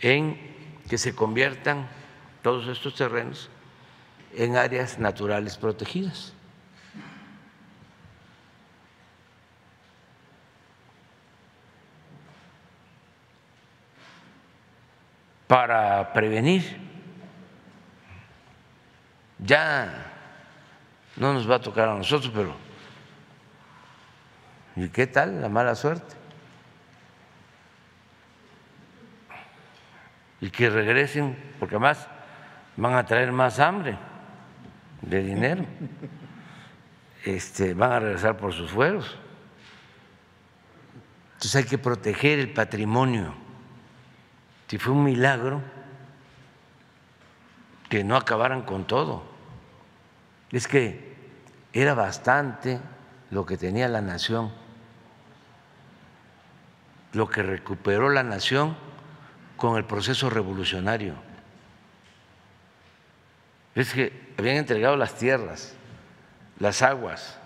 en 0.00 0.54
que 0.88 0.98
se 0.98 1.14
conviertan 1.14 1.88
todos 2.46 2.68
estos 2.68 2.94
terrenos 2.94 3.50
en 4.32 4.56
áreas 4.56 5.00
naturales 5.00 5.56
protegidas. 5.56 6.32
para 15.48 16.12
prevenir. 16.12 16.62
Ya 19.40 20.12
no 21.16 21.32
nos 21.32 21.50
va 21.50 21.56
a 21.56 21.60
tocar 21.60 21.88
a 21.88 21.94
nosotros, 21.94 22.32
pero 22.32 22.54
¿y 24.76 24.88
qué 24.88 25.08
tal 25.08 25.42
la 25.42 25.48
mala 25.48 25.74
suerte? 25.74 26.14
Y 30.40 30.50
que 30.50 30.70
regresen, 30.70 31.36
porque 31.58 31.74
además 31.74 32.08
van 32.76 32.94
a 32.94 33.06
traer 33.06 33.32
más 33.32 33.58
hambre 33.58 33.98
de 35.02 35.22
dinero, 35.22 35.64
este, 37.24 37.74
van 37.74 37.92
a 37.92 38.00
regresar 38.00 38.36
por 38.36 38.52
sus 38.52 38.70
fueros. 38.70 39.16
Entonces 41.34 41.56
hay 41.56 41.64
que 41.64 41.78
proteger 41.78 42.38
el 42.38 42.52
patrimonio. 42.52 43.34
Si 44.68 44.78
fue 44.78 44.92
un 44.92 45.04
milagro 45.04 45.62
que 47.88 48.04
no 48.04 48.16
acabaran 48.16 48.62
con 48.62 48.84
todo. 48.86 49.22
Es 50.50 50.66
que 50.66 51.14
era 51.72 51.94
bastante 51.94 52.80
lo 53.30 53.46
que 53.46 53.56
tenía 53.56 53.88
la 53.88 54.00
nación, 54.00 54.52
lo 57.12 57.28
que 57.28 57.42
recuperó 57.42 58.08
la 58.08 58.22
nación 58.22 58.76
con 59.56 59.76
el 59.76 59.84
proceso 59.84 60.30
revolucionario 60.30 61.25
es 63.76 63.92
que 63.92 64.32
habían 64.38 64.56
entregado 64.56 64.96
las 64.96 65.16
tierras, 65.16 65.74
las 66.58 66.80
aguas, 66.80 67.38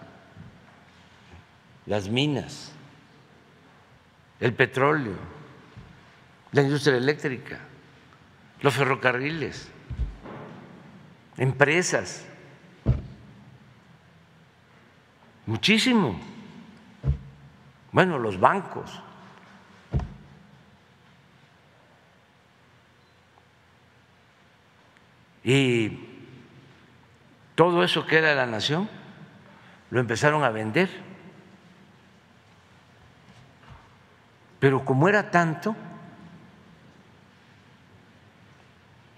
las 1.87 2.09
minas, 2.09 2.73
el 4.39 4.55
petróleo, 4.55 5.17
la 6.53 6.63
industria 6.63 6.97
eléctrica, 6.97 7.59
los 8.61 8.75
ferrocarriles, 8.75 9.69
empresas, 11.37 12.25
muchísimo. 15.47 16.21
Bueno, 17.91 18.21
los 18.21 18.39
bancos. 18.39 19.03
Y 25.43 26.10
todo 27.61 27.85
eso 27.85 28.07
que 28.07 28.17
era 28.17 28.35
la 28.35 28.47
nación 28.47 28.89
lo 29.91 30.01
empezaron 30.01 30.43
a 30.45 30.49
vender. 30.49 30.89
Pero 34.59 34.83
como 34.83 35.11
era 35.11 35.31
tanto, 35.31 35.77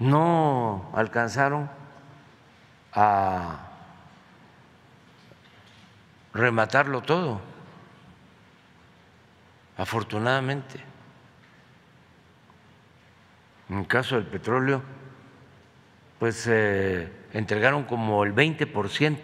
no 0.00 0.90
alcanzaron 0.92 1.70
a 2.92 3.60
rematarlo 6.34 7.00
todo, 7.00 7.40
afortunadamente. 9.78 10.82
En 13.68 13.78
el 13.78 13.86
caso 13.86 14.16
del 14.16 14.26
petróleo, 14.26 14.82
pues 16.18 16.44
eh, 16.48 17.21
entregaron 17.32 17.84
como 17.84 18.24
el 18.24 18.34
20% 18.34 19.18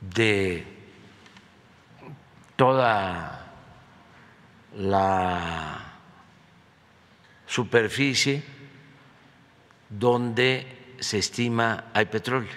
de 0.00 0.66
toda 2.56 3.52
la 4.76 5.94
superficie 7.46 8.42
donde 9.88 10.94
se 11.00 11.18
estima 11.18 11.86
hay 11.92 12.04
petróleo, 12.04 12.52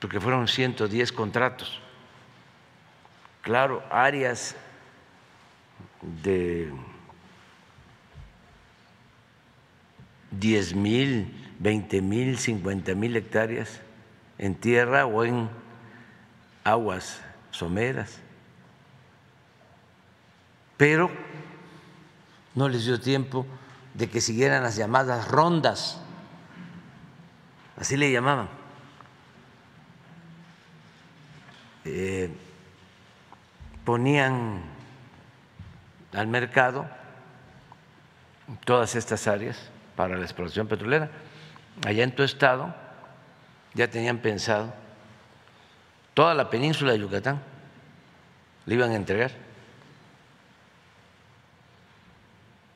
porque 0.00 0.20
fueron 0.20 0.48
110 0.48 1.12
contratos. 1.12 1.80
Claro, 3.42 3.84
áreas 3.90 4.56
de 6.00 6.72
10 10.32 10.74
mil, 10.74 11.32
20 11.60 12.00
mil, 12.02 12.38
50 12.38 12.94
mil 12.94 13.16
hectáreas 13.16 13.80
en 14.38 14.54
tierra 14.54 15.06
o 15.06 15.24
en 15.24 15.48
aguas 16.64 17.20
someras. 17.50 18.18
Pero 20.76 21.10
no 22.54 22.68
les 22.68 22.84
dio 22.84 23.00
tiempo 23.00 23.46
de 23.94 24.08
que 24.08 24.20
siguieran 24.20 24.62
las 24.62 24.76
llamadas 24.76 25.28
rondas, 25.28 26.00
así 27.76 27.96
le 27.96 28.10
llamaban. 28.10 28.48
Eh, 31.84 32.30
ponían 33.84 34.62
al 36.12 36.26
mercado 36.26 36.86
todas 38.64 38.94
estas 38.94 39.26
áreas 39.26 39.71
para 39.96 40.16
la 40.16 40.22
explotación 40.22 40.66
petrolera. 40.66 41.10
Allá 41.86 42.04
en 42.04 42.14
tu 42.14 42.22
estado 42.22 42.74
ya 43.74 43.88
tenían 43.88 44.18
pensado 44.18 44.72
toda 46.14 46.34
la 46.34 46.50
península 46.50 46.92
de 46.92 46.98
Yucatán, 46.98 47.40
le 48.66 48.74
iban 48.74 48.90
a 48.90 48.96
entregar. 48.96 49.32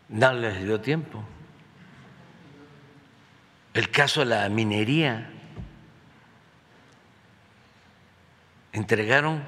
No 0.09 0.33
les 0.33 0.65
dio 0.65 0.81
tiempo. 0.81 1.23
El 3.75 3.91
caso 3.91 4.21
de 4.21 4.27
la 4.27 4.49
minería. 4.49 5.31
Entregaron 8.73 9.43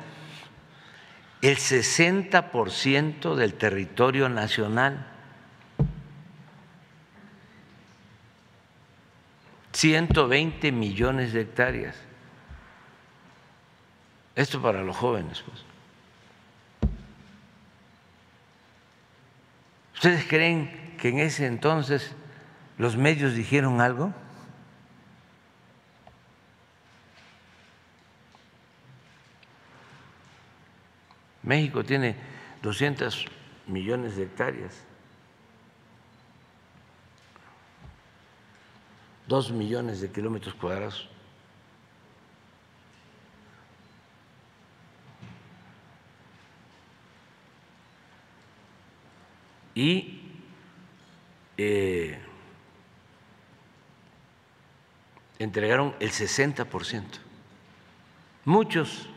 el 1.42 1.56
60% 1.56 3.34
del 3.34 3.54
territorio 3.54 4.28
nacional. 4.28 5.06
120 9.78 10.72
millones 10.72 11.32
de 11.32 11.42
hectáreas. 11.42 11.94
Esto 14.34 14.60
para 14.60 14.82
los 14.82 14.96
jóvenes, 14.96 15.40
pues. 15.46 15.62
¿Ustedes 19.94 20.24
creen 20.24 20.96
que 20.98 21.10
en 21.10 21.20
ese 21.20 21.46
entonces 21.46 22.12
los 22.76 22.96
medios 22.96 23.34
dijeron 23.34 23.80
algo? 23.80 24.12
México 31.44 31.84
tiene 31.84 32.16
200 32.62 33.26
millones 33.68 34.16
de 34.16 34.24
hectáreas, 34.24 34.82
dos 39.28 39.52
millones 39.52 40.00
de 40.00 40.10
kilómetros 40.10 40.54
cuadrados. 40.54 41.06
Y 49.74 50.22
eh, 51.58 52.18
entregaron 55.38 55.94
el 56.00 56.10
60%. 56.10 57.04
Muchos 58.44 59.08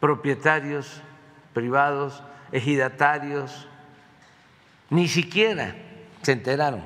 propietarios 0.00 1.00
privados, 1.54 2.22
ejidatarios, 2.52 3.66
ni 4.90 5.08
siquiera 5.08 5.85
se 6.26 6.32
enteraron 6.32 6.82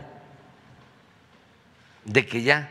de 2.05 2.27
que 2.27 2.43
ya 2.43 2.69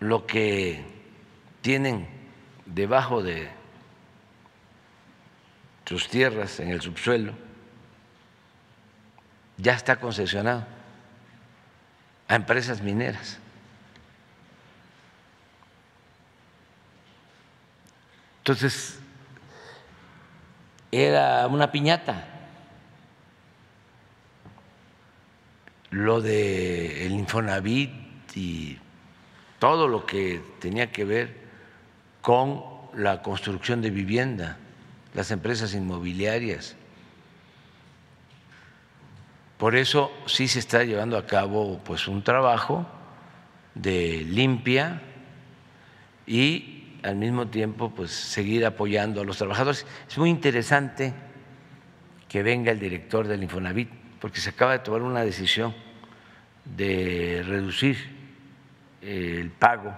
lo 0.00 0.26
que 0.26 0.84
tienen 1.62 2.06
debajo 2.66 3.22
de 3.22 3.48
sus 5.86 6.10
tierras 6.10 6.60
en 6.60 6.68
el 6.68 6.82
subsuelo 6.82 7.32
ya 9.56 9.72
está 9.72 9.96
concesionado 9.96 10.66
a 12.28 12.34
empresas 12.34 12.82
mineras. 12.82 13.38
Entonces, 18.40 18.98
era 20.92 21.46
una 21.46 21.72
piñata. 21.72 22.33
Lo 25.90 26.20
de 26.20 27.06
el 27.06 27.12
Infonavit 27.12 27.90
y 28.34 28.78
todo 29.58 29.88
lo 29.88 30.06
que 30.06 30.40
tenía 30.60 30.90
que 30.90 31.04
ver 31.04 31.44
con 32.20 32.62
la 32.94 33.22
construcción 33.22 33.80
de 33.82 33.90
vivienda, 33.90 34.58
las 35.14 35.30
empresas 35.30 35.74
inmobiliarias. 35.74 36.76
Por 39.58 39.76
eso 39.76 40.12
sí 40.26 40.48
se 40.48 40.58
está 40.58 40.84
llevando 40.84 41.16
a 41.16 41.26
cabo 41.26 41.80
pues 41.84 42.08
un 42.08 42.22
trabajo 42.22 42.86
de 43.74 44.24
limpia 44.28 45.00
y 46.26 46.98
al 47.02 47.16
mismo 47.16 47.48
tiempo 47.48 47.90
pues 47.90 48.10
seguir 48.10 48.64
apoyando 48.66 49.20
a 49.20 49.24
los 49.24 49.38
trabajadores. 49.38 49.86
Es 50.08 50.18
muy 50.18 50.30
interesante 50.30 51.12
que 52.28 52.42
venga 52.42 52.72
el 52.72 52.80
director 52.80 53.28
del 53.28 53.42
Infonavit, 53.42 53.90
porque 54.24 54.40
se 54.40 54.48
acaba 54.48 54.72
de 54.72 54.78
tomar 54.78 55.02
una 55.02 55.20
decisión 55.20 55.74
de 56.64 57.42
reducir 57.44 57.98
el 59.02 59.50
pago 59.50 59.94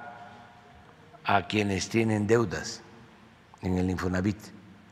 a 1.22 1.46
quienes 1.46 1.88
tienen 1.88 2.26
deudas 2.26 2.82
en 3.62 3.78
el 3.78 3.88
Infonavit. 3.88 4.38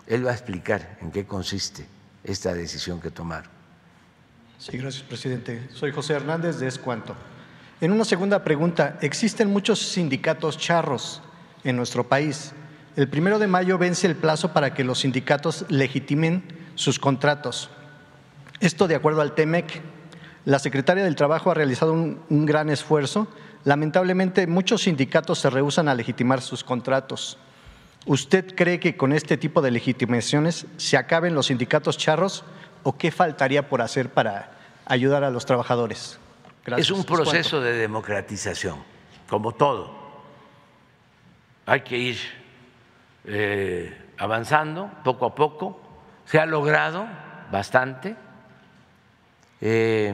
Él 0.06 0.24
va 0.24 0.30
a 0.30 0.34
explicar 0.34 0.98
en 1.00 1.10
qué 1.10 1.26
consiste 1.26 1.84
esta 2.22 2.54
decisión 2.54 3.00
que 3.00 3.10
tomaron. 3.10 3.50
Sí, 4.56 4.78
gracias, 4.78 5.02
presidente. 5.02 5.68
Soy 5.72 5.90
José 5.90 6.12
Hernández 6.12 6.60
de 6.60 6.68
Escuanto. 6.68 7.16
En 7.80 7.90
una 7.90 8.04
segunda 8.04 8.44
pregunta, 8.44 9.00
existen 9.00 9.50
muchos 9.50 9.80
sindicatos 9.80 10.58
charros 10.58 11.22
en 11.64 11.74
nuestro 11.76 12.08
país. 12.08 12.52
El 12.94 13.08
primero 13.08 13.40
de 13.40 13.48
mayo 13.48 13.78
vence 13.78 14.06
el 14.06 14.14
plazo 14.14 14.52
para 14.52 14.74
que 14.74 14.84
los 14.84 15.00
sindicatos 15.00 15.66
legitimen 15.70 16.44
sus 16.76 17.00
contratos. 17.00 17.68
Esto 18.60 18.88
de 18.88 18.94
acuerdo 18.94 19.20
al 19.20 19.34
TEMEC. 19.34 19.82
La 20.44 20.58
secretaria 20.58 21.04
del 21.04 21.16
Trabajo 21.16 21.50
ha 21.50 21.54
realizado 21.54 21.92
un, 21.92 22.20
un 22.28 22.46
gran 22.46 22.70
esfuerzo. 22.70 23.28
Lamentablemente, 23.64 24.46
muchos 24.46 24.82
sindicatos 24.82 25.38
se 25.38 25.50
rehusan 25.50 25.88
a 25.88 25.94
legitimar 25.94 26.42
sus 26.42 26.64
contratos. 26.64 27.38
¿Usted 28.06 28.54
cree 28.54 28.78
que 28.78 28.96
con 28.96 29.12
este 29.12 29.36
tipo 29.38 29.62
de 29.62 29.70
legitimaciones 29.70 30.66
se 30.76 30.96
acaben 30.98 31.34
los 31.34 31.46
sindicatos 31.46 31.96
charros 31.96 32.44
o 32.82 32.98
qué 32.98 33.10
faltaría 33.10 33.68
por 33.68 33.80
hacer 33.80 34.10
para 34.10 34.52
ayudar 34.84 35.24
a 35.24 35.30
los 35.30 35.46
trabajadores? 35.46 36.18
Gracias. 36.66 36.88
Es 36.88 36.90
un 36.90 37.04
proceso 37.04 37.60
de 37.62 37.72
democratización, 37.72 38.82
como 39.28 39.52
todo 39.52 40.04
hay 41.66 41.80
que 41.80 41.96
ir 41.96 42.18
eh, 43.24 44.12
avanzando 44.18 44.90
poco 45.02 45.26
a 45.26 45.34
poco. 45.34 45.80
Se 46.26 46.38
ha 46.38 46.46
logrado 46.46 47.06
bastante. 47.50 48.16
Eh, 49.66 50.12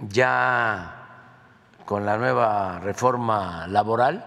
ya 0.00 1.06
con 1.84 2.04
la 2.04 2.16
nueva 2.16 2.80
reforma 2.80 3.68
laboral 3.68 4.24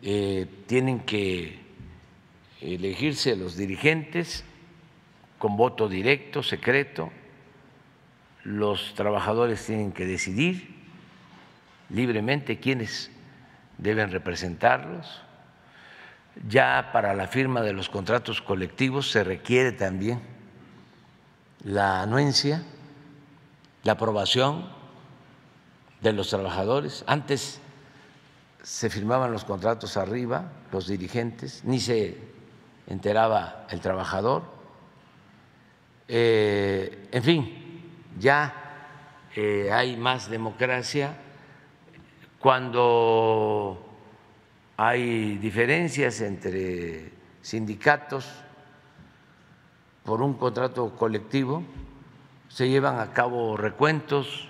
eh, 0.00 0.46
tienen 0.68 1.00
que 1.00 1.58
elegirse 2.60 3.34
los 3.34 3.56
dirigentes 3.56 4.44
con 5.38 5.56
voto 5.56 5.88
directo, 5.88 6.44
secreto. 6.44 7.10
Los 8.44 8.94
trabajadores 8.94 9.66
tienen 9.66 9.90
que 9.90 10.06
decidir 10.06 10.72
libremente 11.90 12.60
quiénes 12.60 13.10
deben 13.78 14.12
representarlos. 14.12 15.20
Ya 16.48 16.90
para 16.92 17.12
la 17.14 17.26
firma 17.26 17.62
de 17.62 17.72
los 17.72 17.88
contratos 17.88 18.40
colectivos 18.40 19.10
se 19.10 19.24
requiere 19.24 19.72
también 19.72 20.33
la 21.64 22.02
anuencia, 22.02 22.62
la 23.82 23.92
aprobación 23.92 24.68
de 26.00 26.12
los 26.12 26.28
trabajadores. 26.28 27.04
Antes 27.06 27.60
se 28.62 28.90
firmaban 28.90 29.32
los 29.32 29.44
contratos 29.44 29.96
arriba, 29.96 30.52
los 30.72 30.86
dirigentes, 30.86 31.64
ni 31.64 31.80
se 31.80 32.18
enteraba 32.86 33.66
el 33.70 33.80
trabajador. 33.80 34.42
Eh, 36.06 37.08
en 37.10 37.22
fin, 37.22 37.82
ya 38.18 38.54
eh, 39.34 39.70
hay 39.72 39.96
más 39.96 40.28
democracia 40.28 41.16
cuando 42.38 43.80
hay 44.76 45.38
diferencias 45.38 46.20
entre 46.20 47.10
sindicatos 47.40 48.43
por 50.04 50.22
un 50.22 50.34
contrato 50.34 50.94
colectivo, 50.96 51.62
se 52.48 52.68
llevan 52.68 53.00
a 53.00 53.12
cabo 53.12 53.56
recuentos 53.56 54.48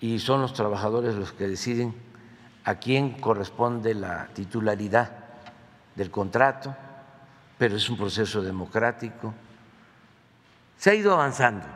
y 0.00 0.18
son 0.20 0.40
los 0.40 0.54
trabajadores 0.54 1.14
los 1.14 1.32
que 1.32 1.48
deciden 1.48 1.94
a 2.64 2.76
quién 2.76 3.20
corresponde 3.20 3.94
la 3.94 4.28
titularidad 4.28 5.10
del 5.94 6.10
contrato, 6.10 6.74
pero 7.58 7.76
es 7.76 7.90
un 7.90 7.96
proceso 7.96 8.40
democrático. 8.40 9.34
Se 10.78 10.90
ha 10.90 10.94
ido 10.94 11.12
avanzando, 11.12 11.66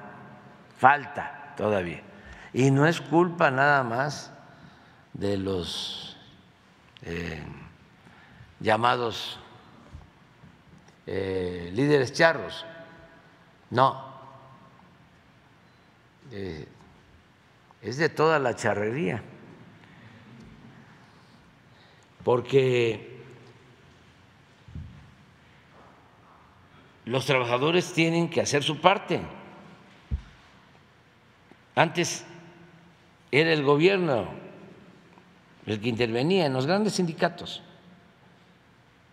falta 0.79 1.55
todavía. 1.57 2.03
Y 2.53 2.71
no 2.71 2.87
es 2.87 3.01
culpa 3.01 3.51
nada 3.51 3.83
más 3.83 4.33
de 5.13 5.37
los 5.37 6.17
eh, 7.03 7.43
llamados 8.61 9.39
eh, 11.07 11.71
líderes 11.75 12.13
charros, 12.13 12.65
no, 13.71 14.15
eh, 16.33 16.67
es 17.83 17.97
de 17.99 18.09
toda 18.09 18.39
la 18.39 18.57
charrería, 18.57 19.23
porque 22.25 23.21
los 27.05 27.27
trabajadores 27.27 27.93
tienen 27.93 28.31
que 28.31 28.41
hacer 28.41 28.63
su 28.63 28.81
parte. 28.81 29.21
Antes 31.75 32.25
era 33.31 33.53
el 33.53 33.63
gobierno 33.63 34.29
el 35.67 35.81
que 35.81 35.89
intervenía 35.89 36.47
en 36.47 36.53
los 36.53 36.67
grandes 36.67 36.95
sindicatos, 36.95 37.63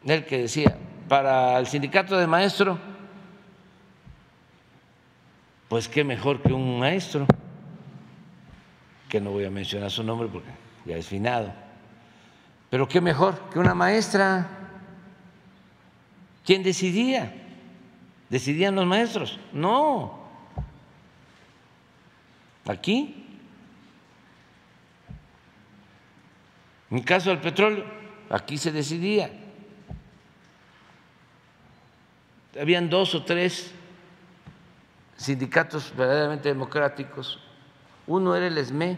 el 0.06 0.26
que 0.26 0.40
decía, 0.40 0.78
para 1.12 1.60
el 1.60 1.68
sindicato 1.68 2.18
de 2.18 2.26
maestro, 2.26 2.80
pues 5.68 5.90
qué 5.90 6.06
mejor 6.06 6.42
que 6.42 6.54
un 6.54 6.80
maestro, 6.80 7.28
que 9.10 9.20
no 9.20 9.32
voy 9.32 9.44
a 9.44 9.50
mencionar 9.50 9.92
su 9.92 10.06
nombre 10.06 10.30
porque 10.32 10.48
ya 10.86 10.96
es 10.96 11.06
finado, 11.06 11.52
pero 12.70 12.88
qué 12.88 13.02
mejor 13.02 13.50
que 13.50 13.60
una 13.60 13.74
maestra. 13.74 14.48
¿Quién 16.46 16.64
decidía? 16.64 17.36
¿Decidían 18.30 18.76
los 18.76 18.86
maestros? 18.86 19.38
No. 19.52 20.18
Aquí 22.70 23.18
En 26.90 27.02
caso 27.04 27.32
del 27.32 27.40
petróleo, 27.40 27.86
aquí 28.30 28.58
se 28.58 28.72
decidía. 28.72 29.41
Habían 32.60 32.90
dos 32.90 33.16
o 33.16 33.24
tres 33.24 33.72
sindicatos 35.16 35.94
verdaderamente 35.96 36.50
democráticos. 36.50 37.40
Uno 38.08 38.36
era 38.36 38.48
el 38.48 38.58
ESME, 38.58 38.98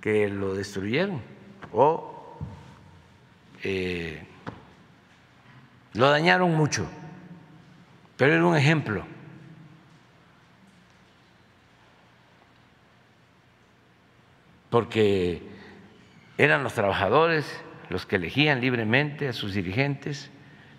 que 0.00 0.28
lo 0.28 0.54
destruyeron, 0.54 1.22
o 1.72 2.36
eh, 3.62 4.26
lo 5.94 6.10
dañaron 6.10 6.54
mucho, 6.54 6.86
pero 8.16 8.34
era 8.34 8.44
un 8.44 8.56
ejemplo. 8.56 9.04
Porque 14.70 15.42
eran 16.38 16.62
los 16.62 16.74
trabajadores 16.74 17.46
los 17.90 18.06
que 18.06 18.16
elegían 18.16 18.60
libremente 18.60 19.28
a 19.28 19.32
sus 19.32 19.52
dirigentes, 19.52 20.30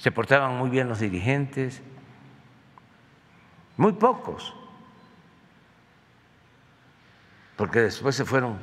se 0.04 0.12
portaban 0.12 0.58
muy 0.58 0.70
bien 0.70 0.89
los 0.89 1.00
dirigentes, 1.00 1.82
muy 3.78 3.94
pocos, 3.94 4.54
porque 7.56 7.80
después 7.80 8.13
se 8.13 8.26
fueron 8.26 8.60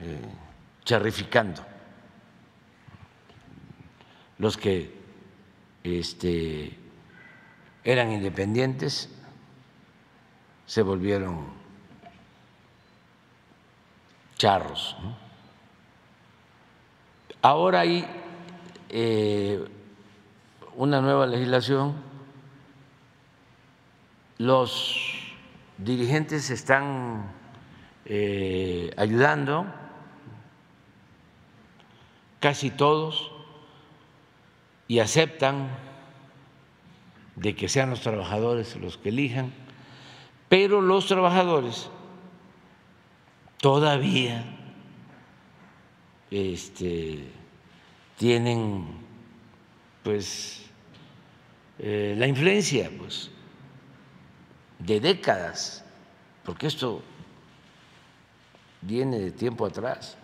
eh, 0.00 0.20
charrificando 0.84 1.66
los 4.38 4.56
que 4.56 4.96
este, 5.82 6.78
eran 7.82 8.12
independientes 8.12 9.10
se 10.64 10.82
volvieron 10.82 11.44
charros. 14.36 14.96
Ahora 17.42 17.80
hay 17.80 18.21
eh, 18.92 19.64
una 20.76 21.00
nueva 21.00 21.26
legislación, 21.26 21.94
los 24.38 24.98
dirigentes 25.78 26.50
están 26.50 27.32
eh, 28.04 28.92
ayudando, 28.96 29.66
casi 32.38 32.70
todos, 32.70 33.32
y 34.88 34.98
aceptan 34.98 35.70
de 37.36 37.56
que 37.56 37.68
sean 37.68 37.90
los 37.90 38.02
trabajadores 38.02 38.76
los 38.76 38.98
que 38.98 39.08
elijan, 39.08 39.52
pero 40.50 40.82
los 40.82 41.06
trabajadores 41.06 41.88
todavía 43.58 44.44
este, 46.30 47.30
tienen 48.22 48.86
pues 50.04 50.62
eh, 51.80 52.14
la 52.16 52.28
influencia 52.28 52.88
pues 52.96 53.32
de 54.78 55.00
décadas, 55.00 55.84
porque 56.44 56.68
esto 56.68 57.02
viene 58.80 59.18
de 59.18 59.32
tiempo 59.32 59.66
atrás. 59.66 60.16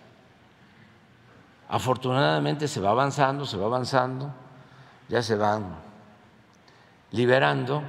Afortunadamente 1.68 2.68
se 2.68 2.78
va 2.78 2.90
avanzando, 2.90 3.44
se 3.44 3.56
va 3.56 3.66
avanzando, 3.66 4.32
ya 5.08 5.20
se 5.20 5.34
van 5.34 5.74
liberando. 7.10 7.82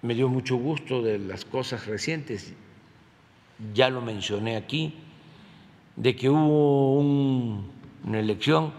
Me 0.00 0.14
dio 0.14 0.28
mucho 0.28 0.54
gusto 0.54 1.02
de 1.02 1.18
las 1.18 1.44
cosas 1.44 1.86
recientes, 1.86 2.54
ya 3.74 3.90
lo 3.90 4.00
mencioné 4.00 4.56
aquí, 4.56 5.11
de 5.96 6.16
que 6.16 6.28
hubo 6.28 6.98
una 6.98 8.18
elección 8.18 8.72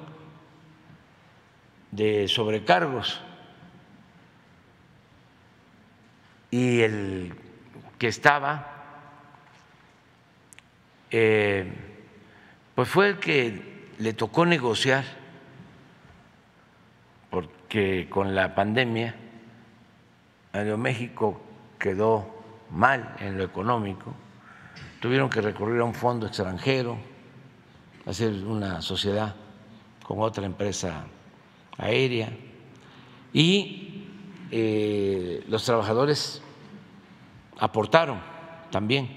de 1.92 2.28
sobrecargos. 2.28 3.22
Y 6.50 6.82
el 6.82 7.34
que 7.98 8.08
estaba, 8.08 8.68
eh, 11.12 11.72
pues 12.76 12.90
fue 12.90 13.10
el 13.10 13.20
que 13.20 13.90
le 13.98 14.14
tocó 14.14 14.46
negociar, 14.46 15.04
porque 17.30 18.08
con 18.10 18.36
la 18.36 18.54
pandemia 18.54 19.16
Aeroméxico 20.52 21.42
quedó 21.80 22.44
mal 22.70 23.16
en 23.20 23.38
lo 23.38 23.44
económico 23.44 24.14
tuvieron 25.04 25.30
que 25.30 25.42
recurrir 25.42 25.82
a 25.82 25.84
un 25.84 25.94
fondo 25.94 26.28
extranjero, 26.28 26.98
hacer 28.06 28.32
una 28.46 28.82
sociedad 28.82 29.36
con 30.02 30.22
otra 30.22 30.46
empresa 30.46 31.04
aérea 31.78 32.32
y 33.34 34.06
eh, 34.50 35.44
los 35.50 35.66
trabajadores 35.66 36.42
aportaron 37.60 38.22
también. 38.72 39.10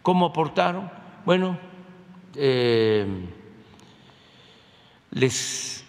¿Cómo 0.00 0.26
aportaron? 0.26 0.88
Bueno, 1.26 1.58
eh, 2.36 3.04
les 5.10 5.84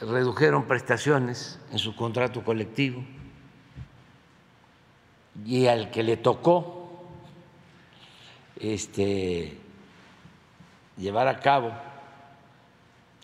redujeron 0.00 0.64
prestaciones 0.64 1.60
en 1.72 1.78
su 1.78 1.94
contrato 1.94 2.42
colectivo 2.42 3.04
y 5.44 5.66
al 5.66 5.90
que 5.90 6.02
le 6.02 6.16
tocó 6.16 6.83
este, 8.58 9.58
llevar 10.96 11.28
a 11.28 11.40
cabo 11.40 11.72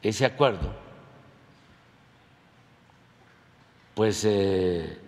ese 0.03 0.25
acuerdo, 0.25 0.75
pues 3.95 4.25
eh, 4.25 4.99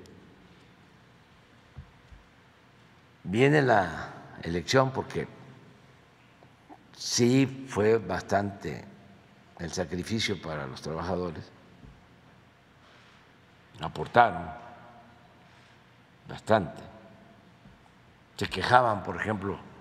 viene 3.24 3.62
la 3.62 4.12
elección 4.42 4.90
porque 4.92 5.26
sí 6.96 7.66
fue 7.68 7.98
bastante 7.98 8.84
el 9.58 9.72
sacrificio 9.72 10.40
para 10.40 10.66
los 10.66 10.82
trabajadores, 10.82 11.50
aportaron 13.80 14.50
bastante, 16.28 16.82
se 18.36 18.46
quejaban, 18.46 19.02
por 19.02 19.16
ejemplo, 19.16 19.71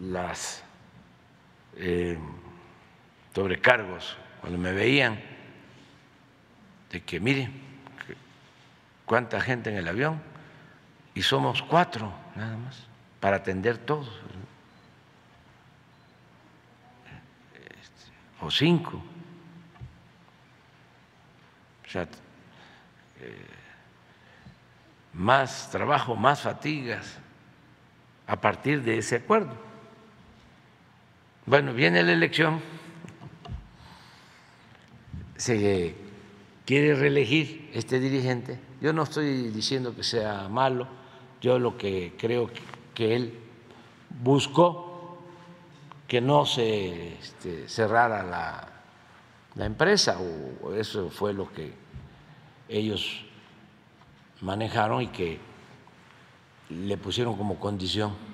las 0.00 0.62
eh, 1.76 2.18
sobrecargos 3.34 4.16
cuando 4.40 4.58
me 4.58 4.72
veían, 4.72 5.20
de 6.90 7.02
que 7.02 7.20
miren 7.20 7.52
cuánta 9.04 9.40
gente 9.40 9.70
en 9.70 9.76
el 9.76 9.88
avión 9.88 10.20
y 11.14 11.22
somos 11.22 11.62
cuatro 11.62 12.12
nada 12.36 12.56
más 12.56 12.86
para 13.20 13.36
atender 13.36 13.78
todos. 13.78 14.08
O 18.40 18.50
cinco. 18.50 19.02
Eh, 21.94 23.46
más 25.14 25.70
trabajo, 25.70 26.14
más 26.14 26.42
fatigas 26.42 27.18
a 28.26 28.40
partir 28.40 28.82
de 28.82 28.98
ese 28.98 29.16
acuerdo. 29.16 29.67
Bueno, 31.48 31.72
viene 31.72 32.02
la 32.02 32.12
elección, 32.12 32.60
se 35.34 35.94
quiere 36.66 36.94
reelegir 36.94 37.70
este 37.72 37.98
dirigente. 38.00 38.60
Yo 38.82 38.92
no 38.92 39.04
estoy 39.04 39.48
diciendo 39.48 39.96
que 39.96 40.02
sea 40.02 40.46
malo, 40.50 40.86
yo 41.40 41.58
lo 41.58 41.78
que 41.78 42.12
creo 42.18 42.50
que 42.92 43.16
él 43.16 43.32
buscó 44.22 45.16
que 46.06 46.20
no 46.20 46.44
se 46.44 47.14
este, 47.14 47.66
cerrara 47.66 48.22
la, 48.22 48.68
la 49.54 49.64
empresa, 49.64 50.18
o 50.20 50.74
eso 50.74 51.08
fue 51.08 51.32
lo 51.32 51.50
que 51.50 51.72
ellos 52.68 53.24
manejaron 54.42 55.00
y 55.00 55.06
que 55.06 55.38
le 56.68 56.98
pusieron 56.98 57.38
como 57.38 57.58
condición 57.58 58.27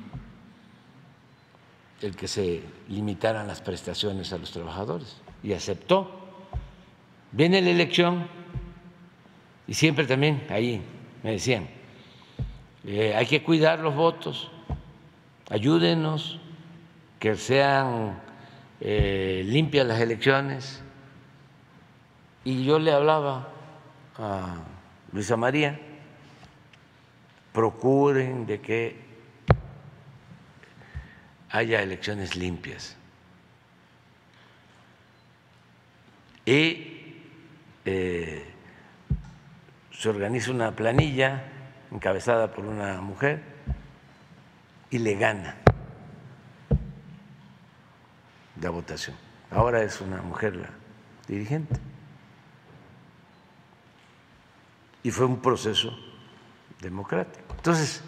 el 2.04 2.16
que 2.16 2.28
se 2.28 2.62
limitaran 2.88 3.46
las 3.46 3.62
prestaciones 3.62 4.30
a 4.34 4.38
los 4.38 4.50
trabajadores 4.50 5.16
y 5.42 5.54
aceptó. 5.54 6.10
Viene 7.32 7.62
la 7.62 7.70
elección 7.70 8.28
y 9.66 9.72
siempre 9.72 10.06
también 10.06 10.46
ahí 10.50 10.82
me 11.22 11.32
decían, 11.32 11.66
eh, 12.86 13.14
hay 13.16 13.24
que 13.24 13.42
cuidar 13.42 13.78
los 13.80 13.94
votos, 13.94 14.50
ayúdenos, 15.48 16.38
que 17.18 17.36
sean 17.36 18.20
eh, 18.82 19.42
limpias 19.46 19.86
las 19.86 19.98
elecciones. 19.98 20.82
Y 22.44 22.64
yo 22.64 22.78
le 22.78 22.92
hablaba 22.92 23.48
a 24.18 24.56
Luisa 25.10 25.38
María, 25.38 25.80
procuren 27.54 28.44
de 28.44 28.60
que 28.60 29.03
haya 31.54 31.80
elecciones 31.82 32.34
limpias. 32.34 32.96
Y 36.44 37.22
eh, 37.84 38.44
se 39.92 40.08
organiza 40.08 40.50
una 40.50 40.74
planilla 40.74 41.44
encabezada 41.92 42.52
por 42.52 42.64
una 42.64 43.00
mujer 43.00 43.40
y 44.90 44.98
le 44.98 45.14
gana 45.14 45.54
la 48.60 48.70
votación. 48.70 49.16
Ahora 49.52 49.80
es 49.84 50.00
una 50.00 50.22
mujer 50.22 50.56
la 50.56 50.70
dirigente. 51.28 51.76
Y 55.04 55.12
fue 55.12 55.26
un 55.26 55.40
proceso 55.40 55.96
democrático. 56.80 57.54
Entonces, 57.54 58.02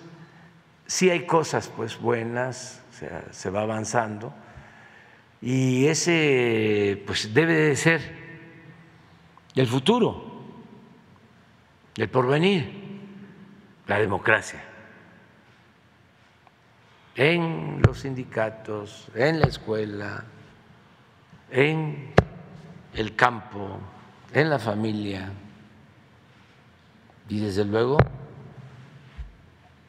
sí 0.86 1.10
hay 1.10 1.26
cosas 1.26 1.68
pues 1.68 1.96
buenas, 1.96 2.82
se 3.30 3.50
va 3.50 3.62
avanzando. 3.62 4.32
Y 5.40 5.86
ese 5.86 7.02
pues 7.06 7.32
debe 7.32 7.54
de 7.54 7.76
ser 7.76 8.00
el 9.54 9.66
futuro, 9.66 10.42
el 11.96 12.08
porvenir, 12.08 12.86
la 13.86 13.98
democracia. 13.98 14.62
En 17.14 17.80
los 17.82 18.00
sindicatos, 18.00 19.08
en 19.14 19.40
la 19.40 19.46
escuela, 19.46 20.24
en 21.50 22.12
el 22.94 23.16
campo, 23.16 23.78
en 24.32 24.50
la 24.50 24.58
familia. 24.58 25.30
Y 27.28 27.40
desde 27.40 27.64
luego 27.64 27.98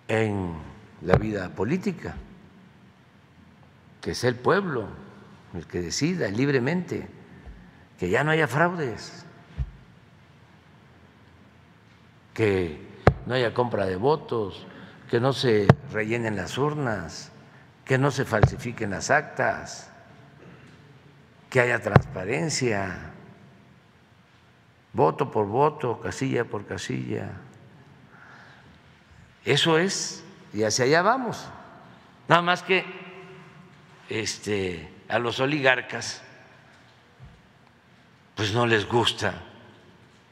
en 0.08 0.54
la 1.02 1.18
vida 1.18 1.50
política, 1.50 2.16
que 4.02 4.12
es 4.12 4.24
el 4.24 4.36
pueblo 4.36 4.88
el 5.54 5.66
que 5.66 5.82
decida 5.82 6.28
libremente, 6.30 7.08
que 8.00 8.10
ya 8.10 8.24
no 8.24 8.32
haya 8.32 8.48
fraudes, 8.48 9.26
que 12.34 12.86
no 13.26 13.34
haya 13.34 13.54
compra 13.54 13.86
de 13.86 13.96
votos, 13.96 14.68
que 15.10 15.20
no 15.20 15.34
se 15.34 15.68
rellenen 15.92 16.36
las 16.36 16.58
urnas, 16.58 17.32
que 17.86 17.98
no 17.98 18.12
se 18.12 18.26
falsifiquen 18.26 18.92
las 18.92 19.10
actas, 19.10 19.90
que 21.50 21.62
haya 21.62 21.80
transparencia, 21.82 23.14
voto 24.94 25.32
por 25.32 25.48
voto, 25.48 26.00
casilla 26.02 26.46
por 26.46 26.66
casilla. 26.66 27.32
Eso 29.46 29.78
es, 29.78 30.24
y 30.54 30.64
hacia 30.64 30.86
allá 30.86 31.02
vamos. 31.02 31.48
Nada 32.28 32.42
más 32.42 32.62
que 32.62 33.07
este, 34.10 34.90
a 35.10 35.20
los 35.20 35.40
oligarcas 35.40 36.22
pues 38.36 38.54
no 38.54 38.68
les 38.68 38.88
gusta, 38.88 39.34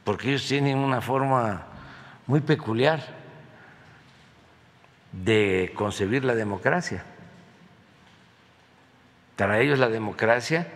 porque 0.03 0.29
ellos 0.29 0.47
tienen 0.47 0.77
una 0.77 1.01
forma 1.01 1.65
muy 2.27 2.39
peculiar 2.39 3.03
de 5.11 5.73
concebir 5.75 6.23
la 6.23 6.35
democracia. 6.35 7.03
Para 9.35 9.59
ellos 9.59 9.79
la 9.79 9.89
democracia 9.89 10.67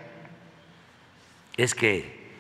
es 1.56 1.76
que 1.76 2.32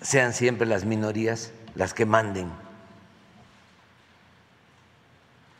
sean 0.00 0.32
siempre 0.32 0.66
las 0.66 0.86
minorías 0.86 1.52
las 1.74 1.92
que 1.92 2.06
manden 2.06 2.50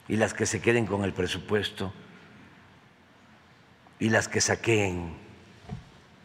y 0.08 0.16
las 0.16 0.32
que 0.32 0.46
se 0.46 0.62
queden 0.62 0.86
con 0.86 1.04
el 1.04 1.12
presupuesto 1.12 1.92
y 3.98 4.10
las 4.10 4.28
que 4.28 4.40
saqueen. 4.40 5.16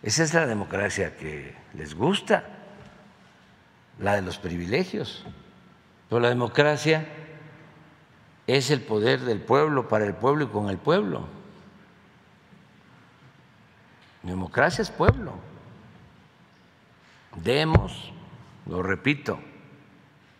Esa 0.03 0.23
es 0.23 0.33
la 0.33 0.47
democracia 0.47 1.15
que 1.17 1.55
les 1.73 1.95
gusta, 1.95 2.43
la 3.99 4.15
de 4.15 4.21
los 4.21 4.37
privilegios. 4.37 5.25
Pero 6.09 6.19
la 6.19 6.29
democracia 6.29 7.07
es 8.47 8.71
el 8.71 8.81
poder 8.81 9.21
del 9.21 9.39
pueblo 9.39 9.87
para 9.87 10.05
el 10.05 10.13
pueblo 10.13 10.45
y 10.45 10.47
con 10.47 10.69
el 10.69 10.77
pueblo. 10.77 11.27
Democracia 14.23 14.81
es 14.81 14.89
pueblo. 14.89 15.33
Demos, 17.35 18.11
lo 18.65 18.83
repito, 18.83 19.39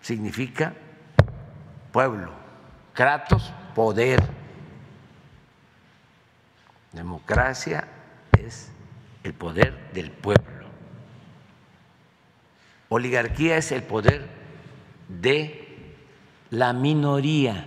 significa 0.02 0.74
pueblo. 1.92 2.32
Kratos, 2.94 3.54
poder. 3.74 4.41
Democracia 6.94 7.88
es 8.38 8.70
el 9.24 9.34
poder 9.34 9.92
del 9.94 10.12
pueblo. 10.12 10.68
Oligarquía 12.90 13.58
es 13.58 13.72
el 13.72 13.84
poder 13.84 14.28
de 15.08 15.96
la 16.50 16.74
minoría. 16.74 17.66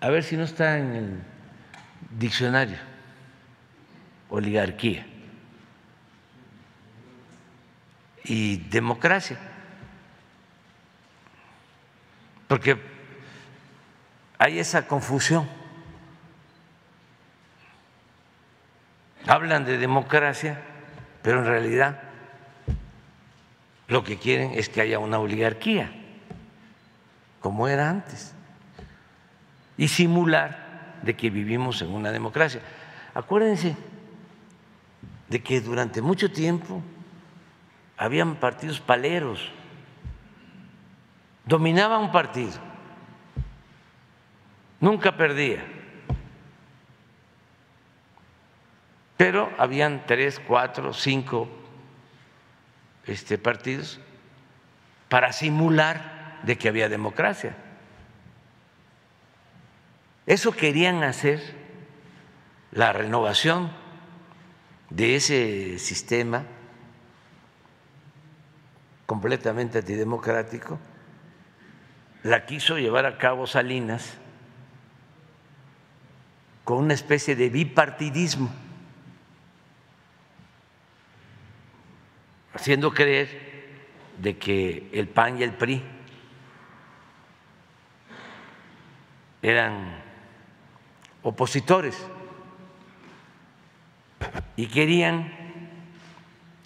A 0.00 0.10
ver 0.10 0.22
si 0.22 0.36
no 0.36 0.44
está 0.44 0.78
en 0.78 0.94
el 0.94 1.22
diccionario. 2.18 2.76
Oligarquía. 4.28 5.06
Y 8.24 8.58
democracia. 8.68 9.38
Porque 12.46 12.93
hay 14.44 14.58
esa 14.58 14.86
confusión. 14.86 15.48
Hablan 19.26 19.64
de 19.64 19.78
democracia, 19.78 20.60
pero 21.22 21.38
en 21.38 21.46
realidad 21.46 22.02
lo 23.88 24.04
que 24.04 24.18
quieren 24.18 24.50
es 24.50 24.68
que 24.68 24.82
haya 24.82 24.98
una 24.98 25.18
oligarquía, 25.18 25.90
como 27.40 27.68
era 27.68 27.88
antes, 27.88 28.34
y 29.78 29.88
simular 29.88 30.98
de 31.00 31.16
que 31.16 31.30
vivimos 31.30 31.80
en 31.80 31.88
una 31.94 32.12
democracia. 32.12 32.60
Acuérdense 33.14 33.74
de 35.30 35.42
que 35.42 35.62
durante 35.62 36.02
mucho 36.02 36.30
tiempo 36.30 36.82
habían 37.96 38.36
partidos 38.36 38.78
paleros, 38.78 39.50
dominaba 41.46 41.96
un 41.96 42.12
partido, 42.12 42.73
nunca 44.84 45.16
perdía. 45.16 45.64
Pero 49.16 49.50
habían 49.56 50.04
tres, 50.06 50.38
cuatro, 50.46 50.92
cinco 50.92 51.48
este, 53.06 53.38
partidos 53.38 53.98
para 55.08 55.32
simular 55.32 56.40
de 56.42 56.58
que 56.58 56.68
había 56.68 56.90
democracia. 56.90 57.56
Eso 60.26 60.52
querían 60.52 61.02
hacer 61.02 61.40
la 62.72 62.92
renovación 62.92 63.72
de 64.90 65.16
ese 65.16 65.78
sistema 65.78 66.44
completamente 69.06 69.78
antidemocrático, 69.78 70.78
la 72.22 72.44
quiso 72.44 72.76
llevar 72.76 73.06
a 73.06 73.16
cabo 73.16 73.46
Salinas 73.46 74.18
con 76.64 76.78
una 76.78 76.94
especie 76.94 77.36
de 77.36 77.50
bipartidismo, 77.50 78.50
haciendo 82.54 82.92
creer 82.92 83.44
de 84.18 84.38
que 84.38 84.88
el 84.92 85.08
PAN 85.08 85.38
y 85.38 85.42
el 85.42 85.52
PRI 85.52 85.82
eran 89.42 90.02
opositores 91.22 92.06
y 94.56 94.66
querían 94.68 95.32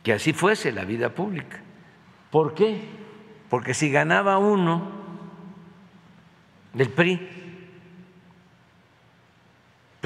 que 0.05 0.12
así 0.12 0.32
fuese 0.32 0.70
la 0.70 0.84
vida 0.84 1.11
pública. 1.11 1.61
¿Por 2.30 2.55
qué? 2.55 2.80
Porque 3.51 3.74
si 3.74 3.90
ganaba 3.90 4.38
uno 4.38 4.92
del 6.74 6.90
PRI, 6.90 7.38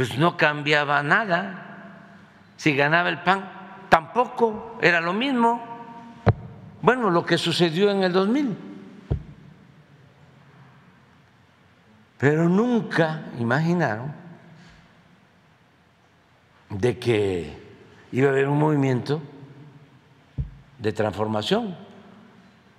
pues 0.03 0.19
no 0.19 0.37
cambiaba 0.37 1.01
nada. 1.05 1.63
Si 2.57 2.75
ganaba 2.75 3.09
el 3.09 3.23
PAN, 3.23 3.49
tampoco 3.89 4.77
era 4.83 5.01
lo 5.01 5.13
mismo. 5.13 5.63
Bueno, 6.81 7.09
lo 7.09 7.25
que 7.25 7.39
sucedió 7.39 7.89
en 7.89 8.03
el 8.03 8.13
2000. 8.13 8.57
Pero 12.19 12.49
nunca 12.49 13.27
imaginaron 13.39 14.13
de 16.69 16.99
que 16.99 17.57
iba 18.11 18.27
a 18.27 18.33
haber 18.33 18.49
un 18.49 18.59
movimiento 18.59 19.23
de 20.81 20.93
transformación 20.93 21.77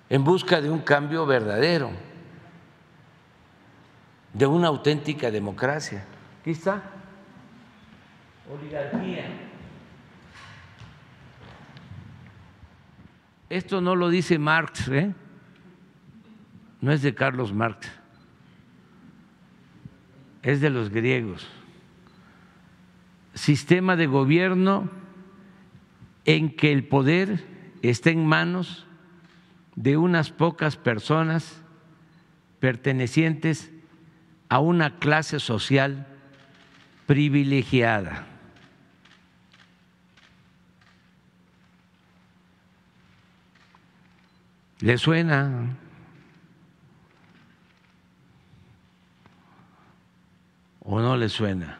en 0.09 0.25
busca 0.25 0.59
de 0.59 0.69
un 0.69 0.79
cambio 0.79 1.25
verdadero, 1.25 1.89
de 4.33 4.45
una 4.45 4.67
auténtica 4.67 5.31
democracia. 5.31 6.03
Aquí 6.41 6.51
está. 6.51 6.92
Oligarquía. 8.51 9.25
Esto 13.49 13.81
no 13.81 13.95
lo 13.95 14.09
dice 14.09 14.39
Marx, 14.39 14.87
¿eh? 14.87 15.13
no 16.81 16.91
es 16.91 17.01
de 17.01 17.13
Carlos 17.13 17.53
Marx, 17.53 17.89
es 20.41 20.59
de 20.59 20.69
los 20.69 20.89
griegos. 20.89 21.47
Sistema 23.35 23.95
de 23.95 24.07
gobierno 24.07 24.89
en 26.25 26.55
que 26.55 26.71
el 26.71 26.87
poder 26.87 27.45
está 27.81 28.09
en 28.09 28.25
manos 28.25 28.85
de 29.75 29.97
unas 29.97 30.31
pocas 30.31 30.75
personas 30.75 31.61
pertenecientes 32.59 33.71
a 34.49 34.59
una 34.59 34.97
clase 34.97 35.39
social 35.39 36.07
privilegiada. 37.05 38.32
¿Le 44.83 44.97
suena? 44.97 45.77
¿O 50.81 50.99
no 50.99 51.15
le 51.15 51.29
suena? 51.29 51.79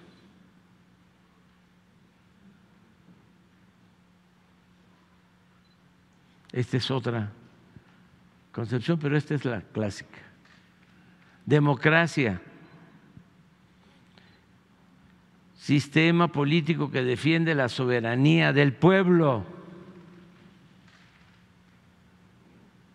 Esta 6.54 6.78
es 6.78 6.90
otra 6.90 7.30
concepción, 8.54 8.98
pero 8.98 9.18
esta 9.18 9.36
es 9.36 9.44
la 9.44 9.60
clásica. 9.60 10.20
Democracia, 11.46 12.42
sistema 15.58 16.30
político 16.30 16.90
que 16.90 17.04
defiende 17.04 17.54
la 17.54 17.68
soberanía 17.68 18.54
del 18.54 18.72
pueblo, 18.72 19.63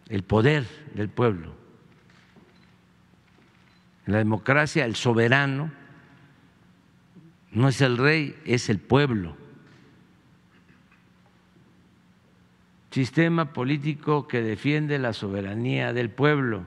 el 0.09 0.22
poder 0.22 0.66
del 0.94 1.09
pueblo. 1.09 1.54
En 4.06 4.12
la 4.12 4.18
democracia 4.18 4.84
el 4.84 4.96
soberano 4.96 5.70
no 7.52 7.68
es 7.68 7.80
el 7.80 7.98
rey, 7.98 8.36
es 8.44 8.68
el 8.68 8.78
pueblo. 8.78 9.36
sistema 12.90 13.52
político 13.52 14.26
que 14.26 14.42
defiende 14.42 14.98
la 14.98 15.12
soberanía 15.12 15.92
del 15.92 16.11
pueblo, 16.11 16.66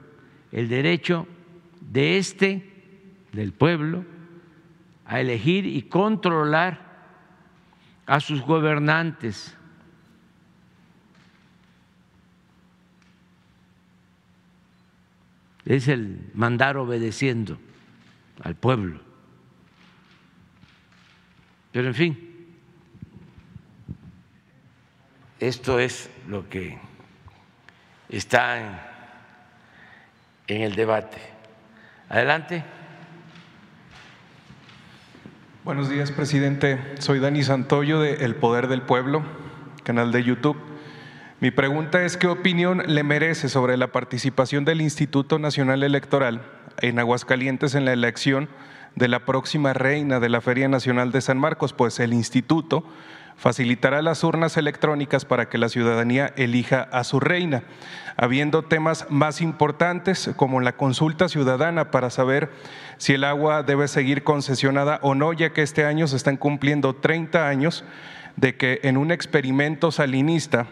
el 0.53 0.69
derecho 0.69 1.27
de 1.81 2.17
este, 2.17 2.71
del 3.33 3.51
pueblo, 3.51 4.05
a 5.05 5.19
elegir 5.19 5.65
y 5.65 5.81
controlar 5.83 6.79
a 8.05 8.19
sus 8.19 8.41
gobernantes. 8.41 9.57
Es 15.65 15.87
el 15.87 16.31
mandar 16.33 16.77
obedeciendo 16.77 17.59
al 18.41 18.55
pueblo. 18.55 18.99
Pero 21.71 21.87
en 21.87 21.95
fin, 21.95 22.31
Esto 25.41 25.79
es 25.79 26.07
lo 26.27 26.47
que 26.49 26.77
está 28.09 28.59
en, 30.47 30.61
el 30.61 30.75
debate. 30.75 31.17
Adelante. 32.09 32.63
Buenos 35.63 35.89
días, 35.89 36.11
presidente. 36.11 36.79
Soy 36.99 37.17
Dani 37.17 37.41
Santoyo 37.41 37.99
de 37.99 38.23
El 38.23 38.35
Poder 38.35 38.67
del 38.67 38.83
Pueblo, 38.83 39.23
canal 39.83 40.11
de 40.11 40.23
YouTube. 40.23 40.57
Mi 41.41 41.49
pregunta 41.49 42.05
es 42.05 42.17
qué 42.17 42.27
opinión 42.27 42.83
le 42.85 43.01
merece 43.01 43.49
sobre 43.49 43.75
la 43.75 43.87
participación 43.87 44.63
del 44.63 44.79
Instituto 44.79 45.39
Nacional 45.39 45.81
Electoral 45.81 46.43
en 46.81 46.99
Aguascalientes 46.99 47.73
en 47.73 47.83
la 47.83 47.93
elección 47.93 48.47
de 48.95 49.07
la 49.07 49.25
próxima 49.25 49.73
reina 49.73 50.19
de 50.19 50.29
la 50.29 50.39
Feria 50.41 50.67
Nacional 50.67 51.11
de 51.11 51.19
San 51.19 51.39
Marcos, 51.39 51.73
pues 51.73 51.99
el 51.99 52.13
instituto 52.13 52.85
facilitará 53.37 54.03
las 54.03 54.23
urnas 54.23 54.55
electrónicas 54.55 55.25
para 55.25 55.49
que 55.49 55.57
la 55.57 55.69
ciudadanía 55.69 56.31
elija 56.35 56.83
a 56.83 57.03
su 57.03 57.19
reina, 57.19 57.63
habiendo 58.17 58.61
temas 58.61 59.07
más 59.09 59.41
importantes 59.41 60.29
como 60.35 60.61
la 60.61 60.73
consulta 60.73 61.27
ciudadana 61.27 61.89
para 61.89 62.11
saber 62.11 62.51
si 62.97 63.13
el 63.13 63.23
agua 63.23 63.63
debe 63.63 63.87
seguir 63.87 64.23
concesionada 64.23 64.99
o 65.01 65.15
no, 65.15 65.33
ya 65.33 65.53
que 65.53 65.63
este 65.63 65.85
año 65.85 66.05
se 66.05 66.17
están 66.17 66.37
cumpliendo 66.37 66.93
30 66.97 67.47
años 67.47 67.83
de 68.35 68.57
que 68.57 68.79
en 68.83 68.95
un 68.95 69.11
experimento 69.11 69.91
salinista 69.91 70.67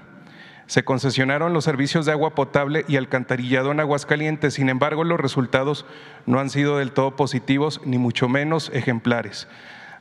se 0.69 0.83
concesionaron 0.83 1.51
los 1.51 1.63
servicios 1.63 2.05
de 2.05 2.11
agua 2.11 2.35
potable 2.35 2.85
y 2.87 2.95
alcantarillado 2.95 3.71
en 3.71 3.79
Aguascalientes. 3.79 4.53
Sin 4.53 4.69
embargo, 4.69 5.03
los 5.03 5.19
resultados 5.19 5.83
no 6.27 6.39
han 6.39 6.51
sido 6.51 6.77
del 6.77 6.91
todo 6.91 7.15
positivos, 7.15 7.81
ni 7.85 7.97
mucho 7.97 8.29
menos 8.29 8.69
ejemplares. 8.71 9.47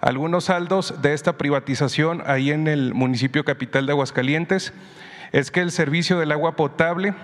Algunos 0.03 0.45
saldos 0.45 1.01
de 1.01 1.15
esta 1.15 1.39
privatización 1.39 2.23
ahí 2.27 2.51
en 2.51 2.69
el 2.69 2.93
municipio 2.93 3.47
capital 3.47 3.87
de 3.87 3.93
Aguascalientes 3.93 4.75
es 5.33 5.51
que 5.51 5.61
el 5.61 5.71
servicio 5.71 6.19
del 6.19 6.33
agua 6.33 6.55
potable 6.55 7.15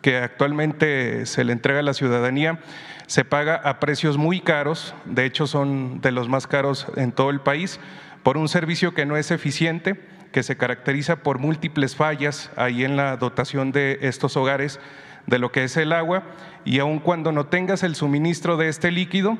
que 0.00 0.16
actualmente 0.16 1.26
se 1.26 1.44
le 1.44 1.52
entrega 1.52 1.80
a 1.80 1.82
la 1.82 1.92
ciudadanía 1.92 2.58
se 3.06 3.26
paga 3.26 3.56
a 3.56 3.80
precios 3.80 4.16
muy 4.16 4.40
caros, 4.40 4.94
de 5.04 5.26
hecho 5.26 5.46
son 5.46 6.00
de 6.00 6.10
los 6.10 6.30
más 6.30 6.46
caros 6.46 6.86
en 6.96 7.12
todo 7.12 7.28
el 7.28 7.40
país, 7.40 7.80
por 8.22 8.38
un 8.38 8.48
servicio 8.48 8.94
que 8.94 9.04
no 9.04 9.18
es 9.18 9.30
eficiente, 9.30 10.00
que 10.32 10.42
se 10.42 10.56
caracteriza 10.56 11.16
por 11.16 11.38
múltiples 11.38 11.96
fallas 11.96 12.50
ahí 12.56 12.84
en 12.84 12.96
la 12.96 13.16
dotación 13.16 13.72
de 13.72 13.98
estos 14.02 14.36
hogares 14.36 14.80
de 15.26 15.38
lo 15.38 15.52
que 15.52 15.64
es 15.64 15.76
el 15.76 15.92
agua 15.92 16.22
y 16.64 16.78
aun 16.78 16.98
cuando 16.98 17.32
no 17.32 17.46
tengas 17.46 17.82
el 17.82 17.94
suministro 17.94 18.56
de 18.56 18.68
este 18.68 18.90
líquido, 18.90 19.38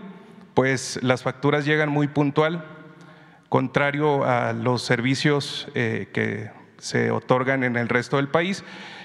pues 0.54 0.98
las 1.02 1.22
facturas 1.22 1.64
llegan 1.64 1.88
muy 1.88 2.08
puntual, 2.08 2.64
contrario 3.48 4.24
a 4.24 4.52
los 4.52 4.82
servicios 4.82 5.68
eh, 5.74 6.08
que 6.12 6.50
se 6.78 7.10
otorgan 7.10 7.64
en 7.64 7.76
el 7.76 7.88
resto 7.88 8.16
del 8.16 8.28
país 8.28 8.64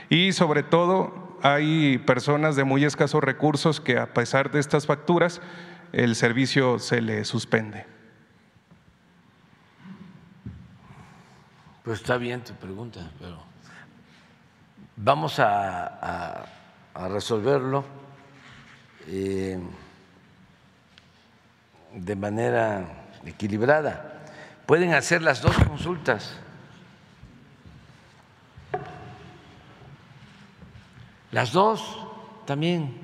y 0.10 0.32
sobre 0.34 0.64
todo 0.64 1.38
hay 1.42 1.98
personas 2.00 2.56
de 2.56 2.64
muy 2.64 2.86
escasos 2.86 3.24
recursos 3.24 3.82
que 3.82 3.98
a 3.98 4.14
pesar 4.14 4.52
de 4.52 4.60
estas 4.60 4.86
facturas 4.86 5.42
el 5.92 6.16
servicio 6.16 6.80
se 6.80 7.02
le 7.02 7.26
suspende. 7.26 7.93
Pues 11.84 12.00
está 12.00 12.16
bien 12.16 12.42
tu 12.42 12.54
pregunta, 12.54 13.02
pero 13.20 13.38
vamos 14.96 15.38
a, 15.38 16.46
resolverlo 17.10 17.84
eh, 19.08 19.60
de 21.94 22.16
manera 22.16 22.86
equilibrada. 23.26 24.22
Pueden 24.66 24.94
hacer 24.94 25.22
las 25.22 25.42
dos 25.42 25.58
consultas. 25.58 26.38
Las 31.32 31.52
dos 31.52 32.08
también, 32.46 32.96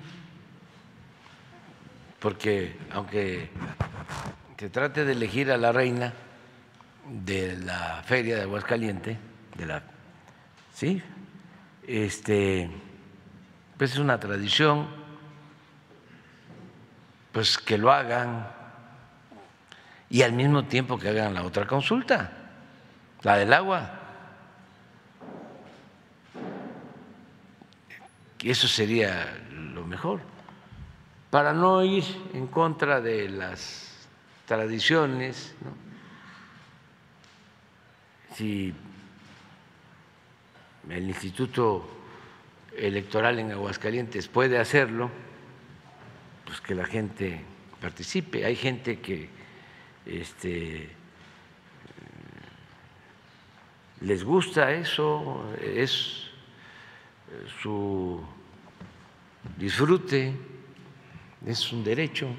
porque 2.19 2.79
aunque 2.93 3.49
se 4.57 4.69
trate 4.69 5.03
de 5.03 5.11
elegir 5.11 5.51
a 5.51 5.57
la 5.57 5.73
reina 5.73 6.13
de 7.09 7.57
la 7.57 8.03
feria 8.05 8.35
de 8.35 8.41
Aguascaliente, 8.43 9.17
de 9.57 9.65
la, 9.65 9.83
sí, 10.73 11.01
este, 11.87 12.69
pues 13.77 13.93
es 13.93 13.97
una 13.97 14.19
tradición, 14.19 14.87
pues 17.31 17.57
que 17.57 17.77
lo 17.77 17.91
hagan 17.91 18.47
y 20.09 20.21
al 20.21 20.33
mismo 20.33 20.65
tiempo 20.65 20.97
que 20.97 21.09
hagan 21.09 21.33
la 21.33 21.43
otra 21.43 21.65
consulta, 21.67 22.31
la 23.21 23.37
del 23.37 23.53
agua. 23.53 23.95
Eso 28.43 28.67
sería 28.67 29.37
lo 29.51 29.85
mejor, 29.85 30.21
para 31.29 31.53
no 31.53 31.83
ir 31.83 32.03
en 32.33 32.47
contra 32.47 33.01
de 33.01 33.29
las 33.29 34.07
tradiciones. 34.45 35.55
Si 38.35 38.73
el 40.89 41.07
Instituto 41.07 41.87
Electoral 42.75 43.39
en 43.39 43.51
Aguascalientes 43.51 44.27
puede 44.27 44.57
hacerlo, 44.57 45.09
pues 46.45 46.61
que 46.61 46.75
la 46.75 46.85
gente 46.85 47.41
participe. 47.81 48.45
Hay 48.45 48.55
gente 48.55 48.99
que 48.99 49.29
este, 50.05 50.89
les 54.01 54.23
gusta 54.23 54.71
eso, 54.71 55.43
es 55.61 56.29
su 57.61 58.21
disfrute, 59.57 60.33
es 61.45 61.71
un 61.71 61.83
derecho, 61.83 62.29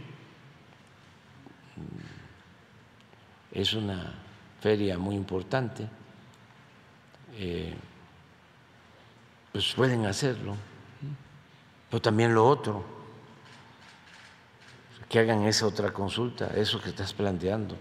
es 3.53 3.73
una 3.75 4.30
feria 4.61 4.99
muy 4.99 5.15
importante, 5.15 5.89
eh, 7.39 7.75
pues 9.53 9.73
pueden 9.75 10.07
hacerlo, 10.07 10.55
pero 11.89 12.01
también 12.01 12.35
lo 12.35 12.47
otro, 12.47 12.85
que 15.09 15.19
hagan 15.19 15.43
esa 15.43 15.67
otra 15.67 15.93
consulta, 15.93 16.53
eso 16.55 16.81
que 16.81 16.91
estás 16.91 17.13
planteando. 17.13 17.77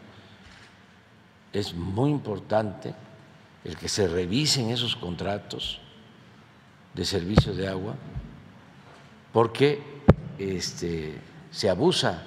Es 1.54 1.76
muy 1.76 2.10
importante 2.10 2.96
el 3.64 3.78
que 3.78 3.88
se 3.88 4.08
revisen 4.08 4.70
esos 4.70 4.96
contratos 4.96 5.80
de 6.96 7.06
servicio 7.06 7.54
de 7.54 7.68
agua 7.68 7.96
porque 9.32 9.84
este, 10.40 11.20
se 11.52 11.70
abusa. 11.70 12.24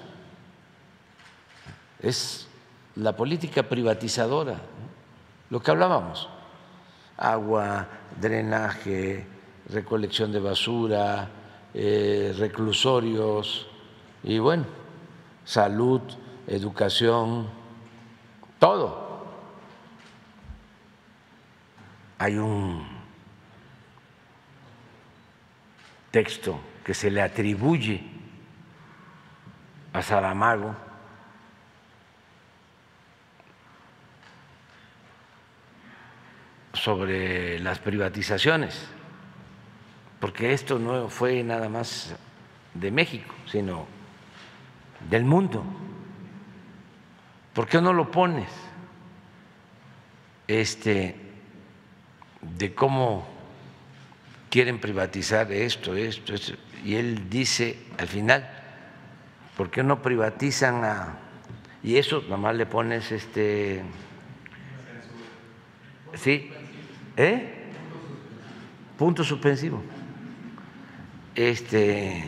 Es 2.01 2.47
la 2.97 3.17
política 3.17 3.63
privatizadora, 3.63 4.57
lo 5.51 5.61
que 5.63 5.71
hablábamos, 5.71 6.29
agua, 7.17 7.87
drenaje, 8.21 9.27
recolección 9.71 10.33
de 10.33 10.41
basura, 10.41 11.29
eh, 11.75 12.35
reclusorios 12.39 13.67
y 14.23 14.39
bueno, 14.39 14.65
salud, 15.45 16.01
educación, 16.47 17.49
todo. 18.59 19.11
Hay 22.19 22.37
un 22.37 22.87
texto 26.11 26.61
que 26.85 26.95
se 26.95 27.11
le 27.11 27.23
atribuye 27.23 28.03
a 29.93 30.03
Saramago 30.03 30.75
sobre 36.83 37.61
las 37.61 37.79
privatizaciones, 37.79 38.89
porque 40.19 40.53
esto 40.53 40.81
no 40.81 41.09
fue 41.09 41.45
nada 41.45 41.69
más 41.69 42.13
de 42.75 42.91
México, 42.91 43.33
sino 43.47 43.87
del 45.09 45.25
mundo. 45.25 45.63
¿Por 47.53 47.69
qué 47.69 47.81
no 47.81 47.93
lo 47.93 48.11
pones? 48.11 48.49
Este, 50.49 51.15
de 52.41 52.75
cómo 52.75 53.29
quieren 54.51 54.81
privatizar 54.81 55.53
esto, 55.53 55.95
esto, 55.95 56.35
esto. 56.35 56.55
Y 56.85 56.97
él 56.97 57.31
dice 57.31 57.79
al 57.97 58.09
final, 58.09 58.51
¿por 59.57 59.71
qué 59.71 59.85
no 59.85 60.03
privatizan 60.03 60.85
a... 60.85 61.19
Y 61.85 61.97
eso 61.99 62.25
nomás 62.29 62.57
le 62.57 62.67
pones 62.67 63.13
este... 63.13 63.85
Sí, 66.15 66.51
¿eh? 67.17 67.71
Punto 68.99 69.25
suspensivo. 69.25 69.83
Este, 71.35 72.23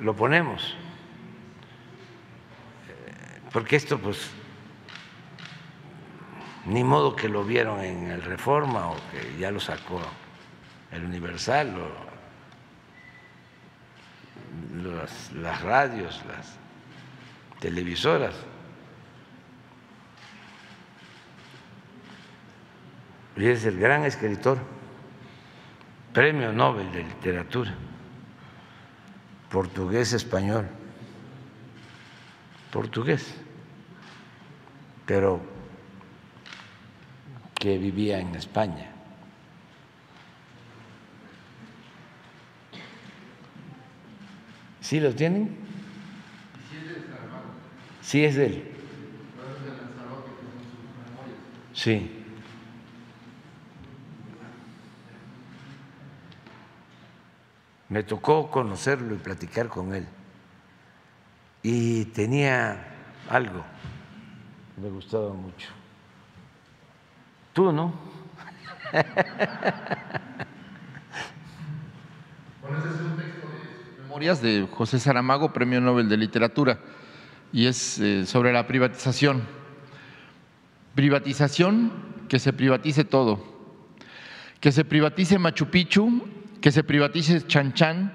lo 0.00 0.14
ponemos, 0.14 0.76
porque 3.52 3.76
esto 3.76 3.98
pues 3.98 4.30
ni 6.66 6.84
modo 6.84 7.16
que 7.16 7.28
lo 7.28 7.44
vieron 7.44 7.80
en 7.80 8.10
el 8.10 8.22
Reforma 8.22 8.90
o 8.90 8.96
que 9.10 9.38
ya 9.38 9.50
lo 9.50 9.58
sacó 9.58 10.00
el 10.92 11.04
Universal 11.04 11.74
o 11.76 12.08
las, 14.82 15.62
radios, 15.62 16.22
las 16.26 16.56
televisoras. 17.60 18.34
Y 23.38 23.46
es 23.46 23.64
el 23.64 23.78
gran 23.78 24.04
escritor, 24.04 24.58
premio 26.12 26.52
Nobel 26.52 26.90
de 26.90 27.04
literatura, 27.04 27.72
portugués 29.48 30.12
español, 30.12 30.66
portugués, 32.72 33.32
pero 35.06 35.40
que 37.54 37.78
vivía 37.78 38.18
en 38.18 38.34
España. 38.34 38.90
¿Sí 44.80 44.98
lo 44.98 45.14
tienen? 45.14 45.56
Sí 48.02 48.24
es 48.24 48.34
de 48.34 48.46
él. 48.46 48.64
Sí. 51.72 52.17
Me 57.88 58.02
tocó 58.02 58.50
conocerlo 58.50 59.14
y 59.14 59.18
platicar 59.18 59.68
con 59.68 59.94
él. 59.94 60.06
Y 61.62 62.06
tenía 62.06 62.86
algo 63.28 63.64
que 64.74 64.80
me 64.80 64.90
gustaba 64.90 65.32
mucho. 65.32 65.68
Tú, 67.52 67.72
¿no? 67.72 67.92
de 74.18 74.68
José 74.72 74.98
Saramago, 74.98 75.52
Premio 75.52 75.80
Nobel 75.80 76.08
de 76.08 76.16
Literatura, 76.16 76.80
y 77.52 77.66
es 77.66 77.98
eh, 78.00 78.26
sobre 78.26 78.52
la 78.52 78.66
privatización. 78.66 79.42
Privatización, 80.96 81.92
que 82.28 82.40
se 82.40 82.52
privatice 82.52 83.04
todo. 83.04 83.42
Que 84.60 84.72
se 84.72 84.84
privatice 84.84 85.38
Machu 85.38 85.66
Picchu, 85.66 86.28
que 86.68 86.72
se 86.72 86.84
privatice 86.84 87.46
Chan 87.46 87.72
Chan, 87.72 88.12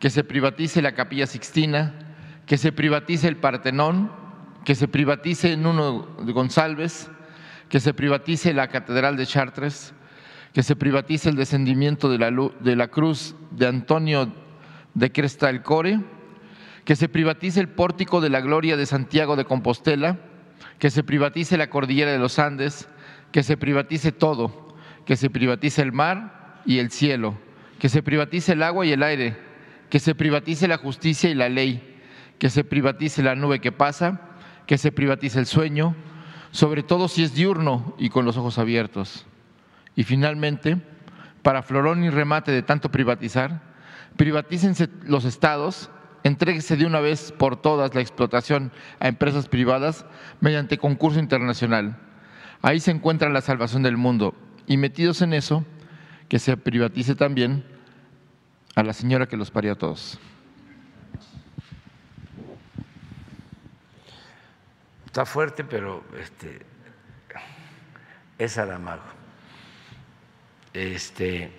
que 0.00 0.08
se 0.08 0.24
privatice 0.24 0.80
la 0.80 0.94
Capilla 0.94 1.26
Sixtina, 1.26 1.92
que 2.46 2.56
se 2.56 2.72
privatice 2.72 3.28
el 3.28 3.36
Partenón, 3.36 4.10
que 4.64 4.74
se 4.74 4.88
privatice 4.88 5.54
Nuno 5.58 6.08
González, 6.32 7.10
que 7.68 7.80
se 7.80 7.92
privatice 7.92 8.54
la 8.54 8.68
Catedral 8.68 9.18
de 9.18 9.26
Chartres, 9.26 9.92
que 10.54 10.62
se 10.62 10.76
privatice 10.76 11.28
el 11.28 11.36
descendimiento 11.36 12.08
de 12.08 12.16
la, 12.16 12.30
de 12.30 12.74
la 12.74 12.88
cruz 12.88 13.36
de 13.50 13.66
Antonio 13.66 14.32
de 14.94 15.12
Crestalcore, 15.12 16.00
que 16.86 16.96
se 16.96 17.10
privatice 17.10 17.60
el 17.60 17.68
pórtico 17.68 18.22
de 18.22 18.30
la 18.30 18.40
gloria 18.40 18.78
de 18.78 18.86
Santiago 18.86 19.36
de 19.36 19.44
Compostela, 19.44 20.16
que 20.78 20.88
se 20.88 21.04
privatice 21.04 21.58
la 21.58 21.68
cordillera 21.68 22.12
de 22.12 22.18
los 22.18 22.38
Andes, 22.38 22.88
que 23.30 23.42
se 23.42 23.58
privatice 23.58 24.10
todo, 24.10 24.74
que 25.04 25.16
se 25.16 25.28
privatice 25.28 25.82
el 25.82 25.92
mar 25.92 26.62
y 26.64 26.78
el 26.78 26.90
cielo, 26.90 27.36
que 27.78 27.88
se 27.88 28.02
privatice 28.02 28.52
el 28.52 28.62
agua 28.62 28.86
y 28.86 28.92
el 28.92 29.02
aire, 29.02 29.36
que 29.90 29.98
se 29.98 30.14
privatice 30.14 30.68
la 30.68 30.78
justicia 30.78 31.30
y 31.30 31.34
la 31.34 31.48
ley, 31.48 32.00
que 32.38 32.50
se 32.50 32.64
privatice 32.64 33.22
la 33.22 33.34
nube 33.34 33.60
que 33.60 33.72
pasa, 33.72 34.20
que 34.66 34.78
se 34.78 34.92
privatice 34.92 35.38
el 35.38 35.46
sueño, 35.46 35.94
sobre 36.50 36.82
todo 36.82 37.08
si 37.08 37.22
es 37.22 37.34
diurno 37.34 37.94
y 37.98 38.08
con 38.08 38.24
los 38.24 38.36
ojos 38.36 38.58
abiertos. 38.58 39.26
Y 39.96 40.04
finalmente, 40.04 40.80
para 41.42 41.62
florón 41.62 42.04
y 42.04 42.10
remate 42.10 42.52
de 42.52 42.62
tanto 42.62 42.90
privatizar, 42.90 43.60
privatícense 44.16 44.88
los 45.02 45.24
estados, 45.24 45.90
entréguese 46.22 46.76
de 46.76 46.86
una 46.86 47.00
vez 47.00 47.32
por 47.32 47.60
todas 47.60 47.94
la 47.94 48.00
explotación 48.00 48.72
a 48.98 49.08
empresas 49.08 49.48
privadas 49.48 50.06
mediante 50.40 50.78
concurso 50.78 51.20
internacional. 51.20 51.98
Ahí 52.62 52.80
se 52.80 52.90
encuentra 52.90 53.28
la 53.28 53.42
salvación 53.42 53.82
del 53.82 53.96
mundo. 53.96 54.34
Y 54.66 54.78
metidos 54.78 55.20
en 55.20 55.34
eso, 55.34 55.64
que 56.28 56.38
se 56.38 56.56
privatice 56.56 57.14
también 57.14 57.64
a 58.74 58.82
la 58.82 58.92
señora 58.92 59.26
que 59.26 59.36
los 59.36 59.50
parió 59.50 59.72
a 59.72 59.76
todos. 59.76 60.18
Está 65.06 65.24
fuerte, 65.24 65.62
pero 65.62 66.02
este, 66.18 66.60
es 68.38 68.52
Saramago. 68.52 69.04
Este, 70.72 71.52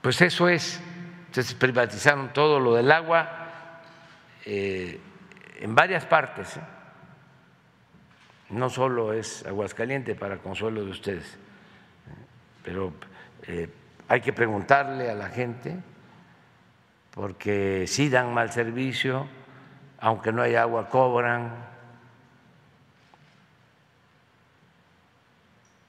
pues 0.00 0.20
eso 0.20 0.48
es. 0.48 0.80
Entonces 1.28 1.54
privatizaron 1.54 2.32
todo 2.32 2.58
lo 2.58 2.74
del 2.74 2.90
agua 2.90 3.80
eh, 4.44 5.00
en 5.60 5.74
varias 5.74 6.04
partes. 6.04 6.56
¿eh? 6.56 6.60
No 8.50 8.68
solo 8.68 9.12
es 9.12 9.46
Aguascaliente 9.46 10.14
para 10.14 10.38
consuelo 10.38 10.84
de 10.84 10.90
ustedes, 10.90 11.38
pero 12.64 12.92
eh, 13.46 13.68
hay 14.08 14.20
que 14.20 14.32
preguntarle 14.32 15.10
a 15.10 15.14
la 15.14 15.28
gente 15.28 15.76
porque 17.12 17.84
sí 17.86 18.08
dan 18.08 18.32
mal 18.32 18.50
servicio, 18.52 19.26
aunque 19.98 20.32
no 20.32 20.42
hay 20.42 20.54
agua, 20.54 20.88
cobran. 20.88 21.52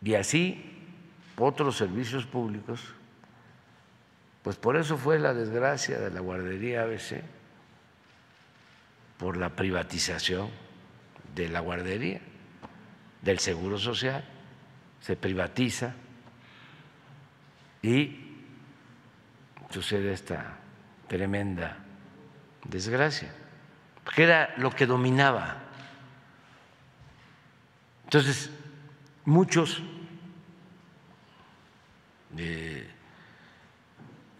Y 0.01 0.15
así 0.15 0.69
otros 1.37 1.77
servicios 1.77 2.25
públicos, 2.25 2.93
pues 4.43 4.57
por 4.57 4.75
eso 4.75 4.97
fue 4.97 5.17
la 5.17 5.33
desgracia 5.33 5.99
de 5.99 6.11
la 6.11 6.19
guardería 6.19 6.83
ABC, 6.83 7.21
por 9.17 9.37
la 9.37 9.49
privatización 9.49 10.49
de 11.33 11.47
la 11.47 11.61
guardería, 11.61 12.19
del 13.21 13.39
seguro 13.39 13.77
social, 13.77 14.23
se 14.99 15.15
privatiza 15.15 15.95
y 17.83 18.39
sucede 19.69 20.13
esta 20.13 20.57
tremenda 21.07 21.77
desgracia, 22.63 23.31
porque 24.03 24.23
era 24.23 24.53
lo 24.57 24.71
que 24.71 24.85
dominaba. 24.87 25.57
Entonces, 28.05 28.49
muchos 29.25 29.83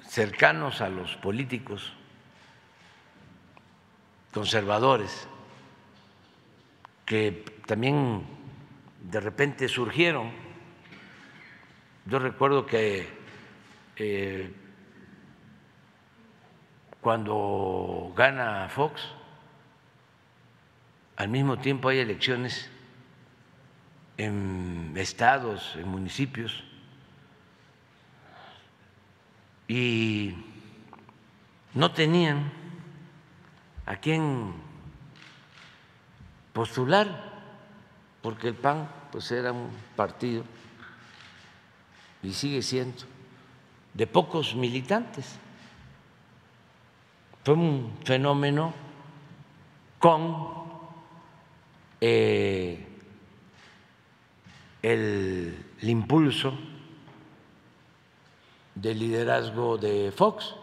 cercanos 0.08 0.82
a 0.82 0.90
los 0.90 1.16
políticos 1.18 1.94
conservadores 4.34 5.28
que 7.06 7.46
también 7.68 8.24
de 9.02 9.20
repente 9.20 9.68
surgieron. 9.68 10.32
Yo 12.06 12.20
recuerdo 12.20 12.66
que 12.66 13.23
eh, 13.98 14.54
cuando 17.02 18.14
gana 18.16 18.70
Fox, 18.70 19.02
al 21.16 21.30
mismo 21.30 21.60
tiempo 21.60 21.90
hay 21.90 22.00
elecciones 22.00 22.70
en 24.18 24.94
estados, 24.96 25.76
en 25.76 25.88
municipios, 25.88 26.64
y 29.68 30.36
no 31.74 31.92
tenían 31.92 32.52
a 33.86 33.96
quién 33.98 34.54
postular, 36.54 37.34
porque 38.22 38.50
el 38.50 38.56
PAN 38.56 38.88
pues 39.12 39.32
era 39.32 39.52
un 39.52 39.70
partido 39.96 40.44
y 42.22 42.32
sigue 42.34 42.62
siendo 42.62 43.04
de 43.94 44.08
pocos 44.08 44.56
militantes. 44.56 45.38
Fue 47.44 47.54
un 47.54 47.98
fenómeno 48.04 48.74
con 50.00 50.64
eh, 52.02 52.86
el, 54.82 55.66
impulso 55.82 56.58
del 58.76 59.00
liderazgo 59.00 59.78
de 59.78 60.12
Fox, 60.12 60.56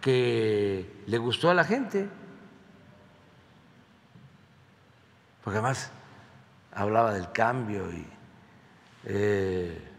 que 0.00 1.02
le 1.06 1.18
gustó 1.18 1.50
a 1.50 1.54
la 1.54 1.64
gente, 1.64 2.08
porque 5.42 5.58
además 5.58 5.90
hablaba 6.72 7.14
del 7.14 7.30
cambio 7.32 7.92
y 7.92 8.06
eh, 9.04 9.93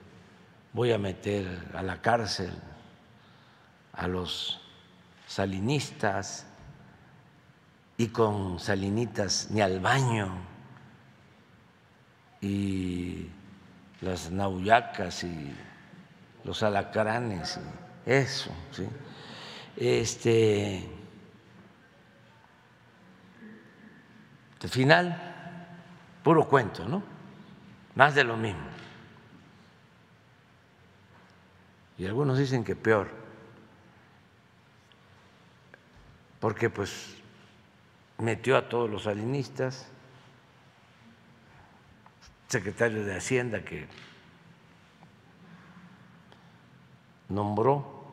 voy 0.75 0.91
a 0.91 0.97
meter 0.97 1.69
a 1.73 1.81
la 1.81 2.01
cárcel 2.01 2.51
a 3.93 4.09
los 4.09 4.59
salinistas 5.25 6.45
y 7.95 8.07
con 8.09 8.59
salinitas 8.59 9.47
ni 9.51 9.61
al 9.61 9.79
baño 9.79 10.35
y 12.41 13.29
las 14.01 14.29
nauyacas 14.29 15.23
y 15.23 15.55
los 16.43 16.61
alacranes, 16.61 17.57
eso, 18.05 18.51
¿sí? 18.71 18.85
Este, 19.77 20.89
al 24.61 24.69
final, 24.69 25.21
puro 26.21 26.45
cuento, 26.49 26.85
¿no? 26.85 27.01
Más 27.95 28.13
de 28.13 28.25
lo 28.25 28.35
mismo. 28.35 28.74
Y 31.97 32.05
algunos 32.05 32.37
dicen 32.37 32.63
que 32.63 32.75
peor, 32.75 33.09
porque 36.39 36.69
pues 36.69 37.15
metió 38.17 38.57
a 38.57 38.67
todos 38.67 38.89
los 38.89 39.03
salinistas, 39.03 39.87
secretario 42.47 43.03
de 43.03 43.15
Hacienda 43.15 43.63
que 43.63 43.87
nombró, 47.29 48.05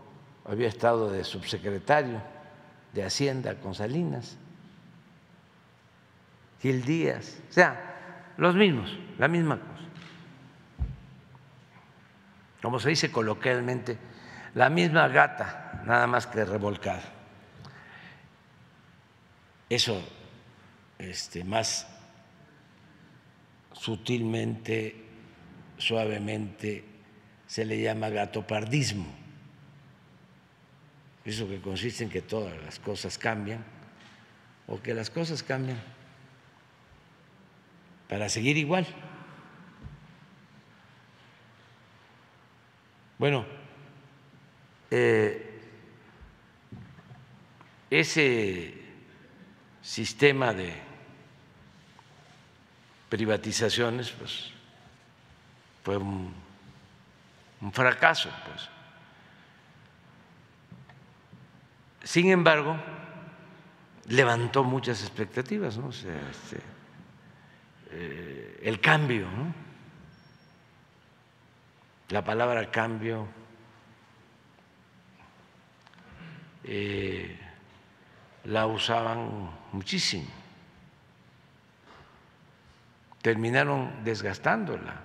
había 0.45 0.69
estado 0.69 1.11
de 1.11 1.25
subsecretario 1.25 2.23
de 2.93 3.05
Hacienda 3.05 3.61
con 3.61 3.75
Salinas, 3.75 4.37
Gil 6.61 6.85
Díaz, 6.85 7.41
o 7.51 7.53
sea, 7.53 8.35
los 8.37 8.55
mismos, 8.55 8.97
la 9.19 9.29
misma. 9.29 9.59
Como 12.63 12.79
se 12.79 12.91
dice 12.91 13.11
coloquialmente, 13.11 13.99
la 14.55 14.71
misma 14.71 15.09
gata, 15.09 15.83
nada 15.85 16.07
más 16.07 16.29
que 16.29 16.45
revolcada. 16.45 17.03
Eso 19.69 20.01
este, 20.99 21.43
más 21.43 21.89
sutilmente, 23.73 25.05
suavemente 25.77 26.85
se 27.47 27.65
le 27.65 27.83
llama 27.83 28.11
gatopardismo. 28.11 29.13
Eso 31.25 31.49
que 31.49 31.61
consiste 31.61 32.05
en 32.05 32.11
que 32.11 32.23
todas 32.23 32.55
las 32.63 32.79
cosas 32.79 33.19
cambian 33.19 33.65
o 34.69 34.81
que 34.81 34.95
las 34.95 35.11
cosas 35.11 35.43
cambian 35.43 35.81
para 38.09 38.29
seguir 38.29 38.57
igual. 38.57 38.87
Bueno, 43.23 43.47
eh, 44.91 45.61
ese 47.89 48.75
sistema 49.81 50.53
de 50.53 50.75
privatizaciones 53.09 54.11
pues, 54.11 54.51
fue 55.85 55.99
un 55.99 56.35
fracaso. 57.73 58.29
Pues. 58.45 58.69
Sin 62.03 62.29
embargo, 62.29 62.77
levantó 64.09 64.65
muchas 64.65 65.01
expectativas, 65.01 65.79
¿no? 65.79 65.91
este, 65.91 66.61
eh, 67.93 68.61
el 68.65 68.81
cambio, 68.81 69.31
¿no? 69.31 69.72
La 72.13 72.23
palabra 72.23 72.71
cambio 72.71 73.27
eh, 76.63 77.39
la 78.45 78.67
usaban 78.67 79.51
muchísimo, 79.73 80.27
terminaron 83.23 84.05
desgastándola. 84.05 85.01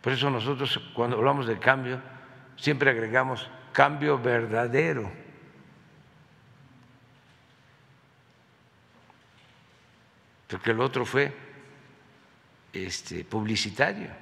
Por 0.00 0.12
eso 0.12 0.30
nosotros 0.30 0.80
cuando 0.94 1.16
hablamos 1.16 1.46
de 1.46 1.56
cambio 1.60 2.00
siempre 2.56 2.90
agregamos 2.90 3.48
cambio 3.72 4.18
verdadero. 4.18 5.08
Porque 10.48 10.72
el 10.72 10.80
otro 10.80 11.06
fue 11.06 11.32
este, 12.72 13.24
publicitario. 13.24 14.21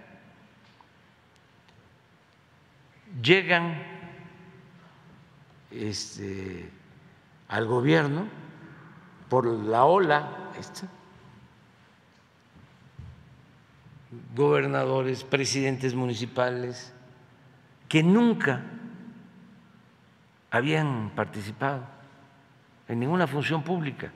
Llegan 3.22 3.82
este, 5.70 6.70
al 7.48 7.66
gobierno 7.66 8.26
por 9.28 9.46
la 9.46 9.84
ola 9.84 10.50
esta, 10.58 10.88
gobernadores, 14.34 15.24
presidentes 15.24 15.94
municipales, 15.94 16.92
que 17.88 18.02
nunca 18.02 18.62
habían 20.50 21.11
participado 21.14 21.84
en 22.88 23.00
ninguna 23.00 23.26
función 23.26 23.62
pública, 23.62 24.11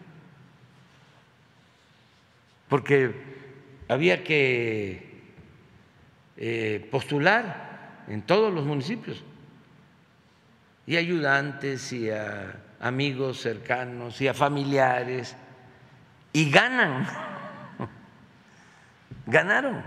porque 2.69 3.15
había 3.89 4.25
que 4.25 5.33
eh, 6.37 6.89
postular 6.91 7.64
en 8.09 8.23
todos 8.23 8.53
los 8.53 8.65
municipios. 8.65 9.23
Y 10.87 10.97
ayudantes 10.97 11.93
y 11.93 12.11
a 12.11 12.61
amigos 12.81 13.41
cercanos 13.41 14.21
y 14.21 14.29
a 14.29 14.35
familiares. 14.35 15.37
Y 16.33 16.51
ganan, 16.51 17.07
ganaron. 19.27 19.83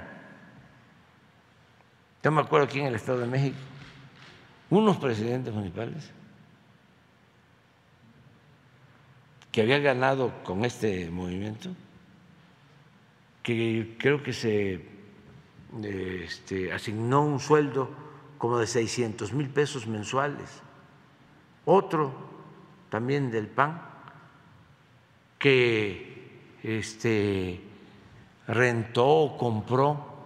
Yo 2.24 2.32
me 2.32 2.41
acuerdo 2.41 2.65
aquí 2.65 2.80
en 2.80 2.88
el 2.88 2.95
Estado 2.95 3.20
de 3.20 3.28
México, 3.28 3.57
unos 4.70 4.97
presidentes 4.97 5.53
municipales 5.53 6.11
que 9.51 9.61
habían 9.61 9.82
ganado 9.82 10.43
con 10.43 10.65
este 10.65 11.09
movimiento, 11.09 11.70
que 13.41 13.95
creo 13.97 14.22
que 14.22 14.34
se 14.34 14.86
este, 15.84 16.72
asignó 16.72 17.22
un 17.22 17.39
sueldo 17.39 17.89
como 18.38 18.58
de 18.60 18.68
600 18.68 19.34
mil 19.34 19.50
pesos 19.50 19.88
mensuales. 19.88 20.62
Otro 21.66 22.14
también 22.90 23.32
del 23.32 23.48
PAN 23.48 23.82
que 25.38 26.58
este, 26.64 27.62
rentó 28.48 29.08
o 29.08 29.38
compró 29.38 30.18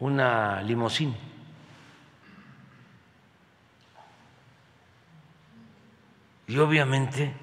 una 0.00 0.62
limusina. 0.62 1.16
Y 6.46 6.56
obviamente 6.58 7.34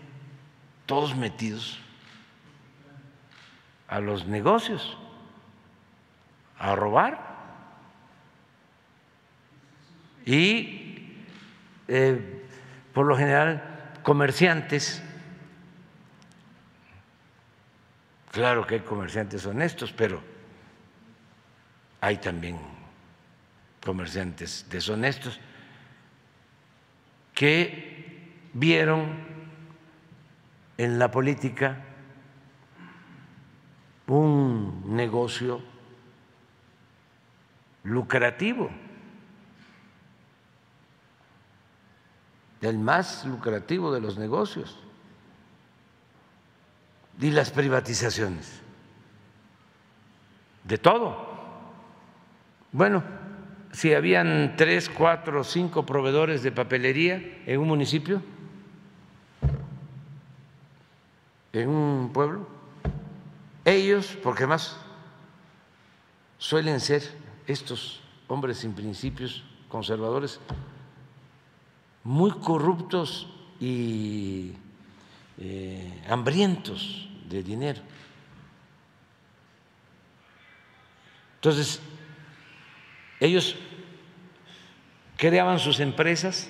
todos 0.85 1.15
metidos 1.15 1.79
a 3.87 3.99
los 3.99 4.25
negocios, 4.25 4.97
a 6.57 6.75
robar. 6.75 7.34
Y 10.25 11.25
eh, 11.87 12.45
por 12.93 13.05
lo 13.05 13.15
general 13.15 13.93
comerciantes, 14.01 15.01
claro 18.31 18.65
que 18.65 18.75
hay 18.75 18.81
comerciantes 18.81 19.45
honestos, 19.45 19.91
pero 19.91 20.21
hay 22.01 22.17
también 22.17 22.57
comerciantes 23.83 24.65
deshonestos 24.69 25.39
que 27.33 28.31
vieron 28.53 29.13
en 30.77 30.97
la 30.97 31.11
política 31.11 31.77
un 34.07 34.95
negocio 34.95 35.61
lucrativo, 37.83 38.69
el 42.65 42.77
más 42.77 43.25
lucrativo 43.25 43.91
de 43.93 44.01
los 44.01 44.17
negocios, 44.17 44.77
y 47.19 47.31
las 47.31 47.51
privatizaciones, 47.51 48.61
de 50.63 50.77
todo. 50.77 51.33
Bueno, 52.71 53.03
si 53.71 53.93
habían 53.93 54.55
tres, 54.57 54.89
cuatro, 54.89 55.43
cinco 55.43 55.85
proveedores 55.85 56.43
de 56.43 56.51
papelería 56.51 57.41
en 57.45 57.59
un 57.59 57.67
municipio, 57.67 58.21
en 61.53 61.69
un 61.69 62.11
pueblo, 62.11 62.47
ellos, 63.63 64.17
porque 64.21 64.45
más 64.45 64.77
suelen 66.37 66.79
ser 66.79 67.01
estos 67.47 68.01
hombres 68.27 68.57
sin 68.57 68.73
principios 68.73 69.43
conservadores, 69.69 70.39
muy 72.05 72.31
corruptos 72.31 73.27
y 73.59 74.53
eh, 75.39 76.03
hambrientos 76.07 77.09
de 77.27 77.43
dinero. 77.43 77.81
Entonces, 81.35 81.81
ellos 83.19 83.55
creaban 85.17 85.59
sus 85.59 85.79
empresas 85.79 86.49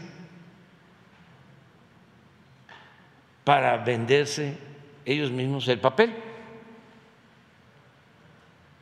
para 3.43 3.77
venderse 3.77 4.57
ellos 5.05 5.31
mismos 5.31 5.67
el 5.67 5.79
papel 5.79 6.15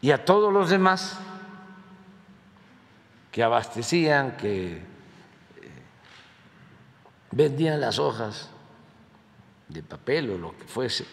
y 0.01 0.11
a 0.11 0.25
todos 0.25 0.51
los 0.51 0.69
demás 0.69 1.19
que 3.31 3.43
abastecían, 3.43 4.37
que 4.37 4.92
vendían 7.35 7.81
las 7.81 7.99
hojas 7.99 8.49
de 9.67 9.81
papel 9.81 10.29
o 10.31 10.37
lo 10.37 10.57
que 10.57 10.65
fuese, 10.65 11.05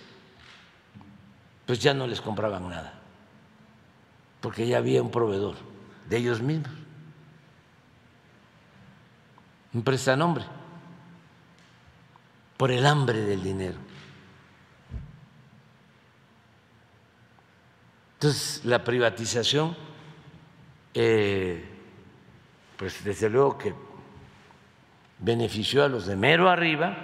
pues 1.66 1.79
ya 1.79 1.95
no 1.95 2.07
les 2.07 2.21
compraban 2.21 2.68
nada, 2.68 2.95
porque 4.41 4.66
ya 4.66 4.79
había 4.79 5.03
un 5.03 5.11
proveedor 5.11 5.57
de 6.09 6.16
ellos 6.16 6.43
mismos, 6.43 6.73
un 9.73 9.83
prestanombre, 9.83 10.45
por 12.57 12.71
el 12.71 12.85
hambre 12.85 13.23
del 13.23 13.43
dinero. 13.43 13.79
Entonces, 18.14 18.62
la 18.66 18.85
privatización, 18.85 19.75
eh, 20.93 21.64
pues 22.77 23.03
desde 23.03 23.31
luego 23.31 23.57
que 23.57 23.75
benefició 25.21 25.85
a 25.85 25.89
los 25.89 26.07
de 26.07 26.16
mero 26.16 26.49
arriba, 26.49 26.97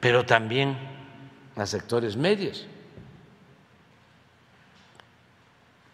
pero 0.00 0.24
también 0.24 0.76
a 1.56 1.66
sectores 1.66 2.16
medios, 2.16 2.66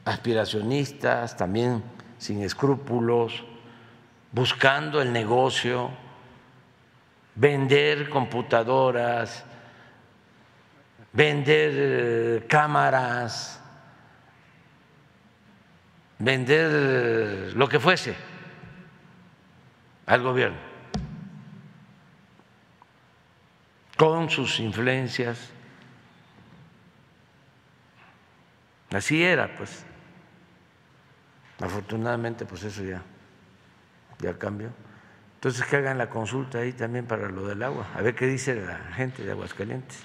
aspiracionistas, 0.05 1.37
también 1.37 1.83
sin 2.19 2.43
escrúpulos, 2.43 3.45
buscando 4.33 5.01
el 5.01 5.13
negocio, 5.13 5.91
vender 7.35 8.09
computadoras, 8.09 9.45
vender 11.13 11.73
eh, 11.75 12.47
cámaras 12.49 13.61
vender 16.21 17.57
lo 17.57 17.69
que 17.69 17.81
fuese 17.81 18.15
al 20.07 20.23
gobierno 20.23 20.70
con 24.01 24.31
sus 24.31 24.61
influencias. 24.61 25.51
Así 28.91 29.23
era, 29.23 29.55
pues. 29.59 29.85
Afortunadamente, 31.61 32.47
pues 32.47 32.65
eso 32.65 32.83
ya, 32.83 33.03
ya 34.21 34.39
cambió. 34.39 34.71
Entonces 35.35 35.67
que 35.67 35.77
hagan 35.77 35.99
la 35.99 36.09
consulta 36.09 36.61
ahí 36.61 36.73
también 36.73 37.05
para 37.05 37.29
lo 37.29 37.47
del 37.47 37.63
agua, 37.63 37.89
a 37.95 38.01
ver 38.01 38.15
qué 38.15 38.27
dice 38.27 38.55
la 38.55 38.79
gente 38.95 39.23
de 39.23 39.33
Aguascalientes. 39.33 39.99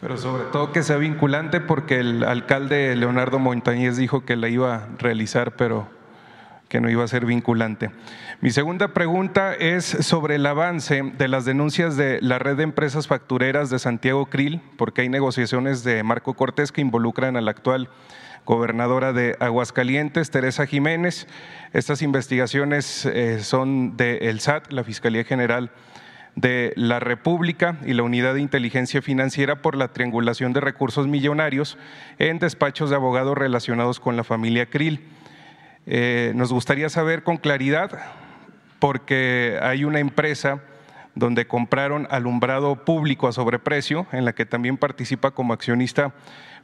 Pero 0.00 0.16
sobre 0.16 0.44
todo 0.50 0.72
que 0.72 0.82
sea 0.82 0.96
vinculante 0.96 1.60
porque 1.60 2.00
el 2.00 2.24
alcalde 2.24 2.96
Leonardo 2.96 3.38
Montañez 3.38 3.96
dijo 3.96 4.24
que 4.24 4.34
la 4.34 4.48
iba 4.48 4.74
a 4.74 4.88
realizar, 4.98 5.54
pero 5.54 5.88
que 6.70 6.80
no 6.80 6.88
iba 6.88 7.02
a 7.04 7.08
ser 7.08 7.26
vinculante. 7.26 7.90
Mi 8.40 8.50
segunda 8.50 8.94
pregunta 8.94 9.54
es 9.54 9.84
sobre 9.84 10.36
el 10.36 10.46
avance 10.46 11.02
de 11.18 11.26
las 11.26 11.44
denuncias 11.44 11.96
de 11.96 12.20
la 12.22 12.38
red 12.38 12.56
de 12.56 12.62
empresas 12.62 13.08
factureras 13.08 13.70
de 13.70 13.80
Santiago 13.80 14.26
Krill, 14.26 14.62
porque 14.78 15.02
hay 15.02 15.08
negociaciones 15.08 15.82
de 15.82 16.04
Marco 16.04 16.34
Cortés 16.34 16.70
que 16.70 16.80
involucran 16.80 17.36
a 17.36 17.40
la 17.40 17.50
actual 17.50 17.90
gobernadora 18.46 19.12
de 19.12 19.36
Aguascalientes, 19.40 20.30
Teresa 20.30 20.64
Jiménez. 20.64 21.26
Estas 21.72 22.02
investigaciones 22.02 23.04
eh, 23.04 23.40
son 23.40 23.96
del 23.96 24.38
SAT, 24.38 24.72
la 24.72 24.84
Fiscalía 24.84 25.24
General 25.24 25.72
de 26.36 26.72
la 26.76 27.00
República 27.00 27.78
y 27.84 27.94
la 27.94 28.04
Unidad 28.04 28.34
de 28.34 28.42
Inteligencia 28.42 29.02
Financiera 29.02 29.60
por 29.60 29.76
la 29.76 29.88
triangulación 29.88 30.52
de 30.52 30.60
recursos 30.60 31.08
millonarios 31.08 31.76
en 32.20 32.38
despachos 32.38 32.90
de 32.90 32.96
abogados 32.96 33.36
relacionados 33.36 33.98
con 33.98 34.16
la 34.16 34.22
familia 34.22 34.66
Krill. 34.66 35.00
Eh, 35.86 36.32
nos 36.34 36.52
gustaría 36.52 36.88
saber 36.88 37.22
con 37.22 37.36
claridad, 37.36 37.90
porque 38.78 39.58
hay 39.62 39.84
una 39.84 39.98
empresa 39.98 40.60
donde 41.14 41.46
compraron 41.46 42.06
alumbrado 42.10 42.84
público 42.84 43.28
a 43.28 43.32
sobreprecio, 43.32 44.06
en 44.12 44.24
la 44.24 44.32
que 44.32 44.46
también 44.46 44.76
participa 44.76 45.32
como 45.32 45.52
accionista 45.52 46.12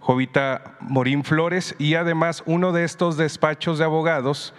Jovita 0.01 0.77
Morín 0.81 1.25
Flores, 1.25 1.75
y 1.79 1.95
además 1.95 2.43
uno 2.47 2.73
de 2.73 2.85
estos 2.85 3.17
despachos 3.17 3.79
de 3.79 3.85
abogados 3.85 4.55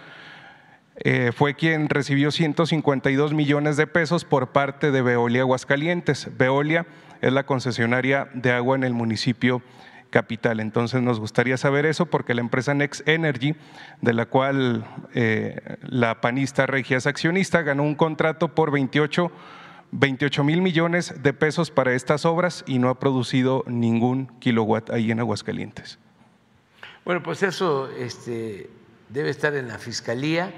eh, 1.04 1.30
fue 1.34 1.54
quien 1.54 1.88
recibió 1.88 2.30
152 2.32 3.32
millones 3.32 3.76
de 3.76 3.86
pesos 3.86 4.24
por 4.24 4.48
parte 4.48 4.90
de 4.90 5.00
Veolia 5.00 5.42
Aguascalientes. 5.42 6.28
Veolia 6.36 6.86
es 7.20 7.32
la 7.32 7.46
concesionaria 7.46 8.28
de 8.34 8.52
agua 8.52 8.76
en 8.76 8.82
el 8.82 8.94
municipio 8.94 9.62
capital. 10.10 10.60
Entonces 10.60 11.02
nos 11.02 11.20
gustaría 11.20 11.56
saber 11.56 11.86
eso 11.86 12.06
porque 12.06 12.34
la 12.34 12.40
empresa 12.40 12.74
Next 12.74 13.06
Energy, 13.08 13.54
de 14.00 14.12
la 14.12 14.26
cual 14.26 14.86
eh, 15.14 15.76
la 15.82 16.20
panista 16.20 16.66
Regia 16.66 16.96
es 16.96 17.06
accionista, 17.06 17.62
ganó 17.62 17.82
un 17.82 17.94
contrato 17.94 18.48
por 18.54 18.70
28, 18.70 19.30
28 19.92 20.44
mil 20.44 20.62
millones 20.62 21.22
de 21.22 21.32
pesos 21.32 21.70
para 21.70 21.94
estas 21.94 22.24
obras 22.24 22.64
y 22.66 22.78
no 22.78 22.88
ha 22.88 22.98
producido 22.98 23.64
ningún 23.66 24.26
kilowatt 24.38 24.90
ahí 24.90 25.10
en 25.10 25.20
Aguascalientes. 25.20 25.98
Bueno, 27.04 27.22
pues 27.22 27.42
eso 27.42 27.88
este, 27.90 28.68
debe 29.08 29.30
estar 29.30 29.54
en 29.54 29.68
la 29.68 29.78
Fiscalía. 29.78 30.52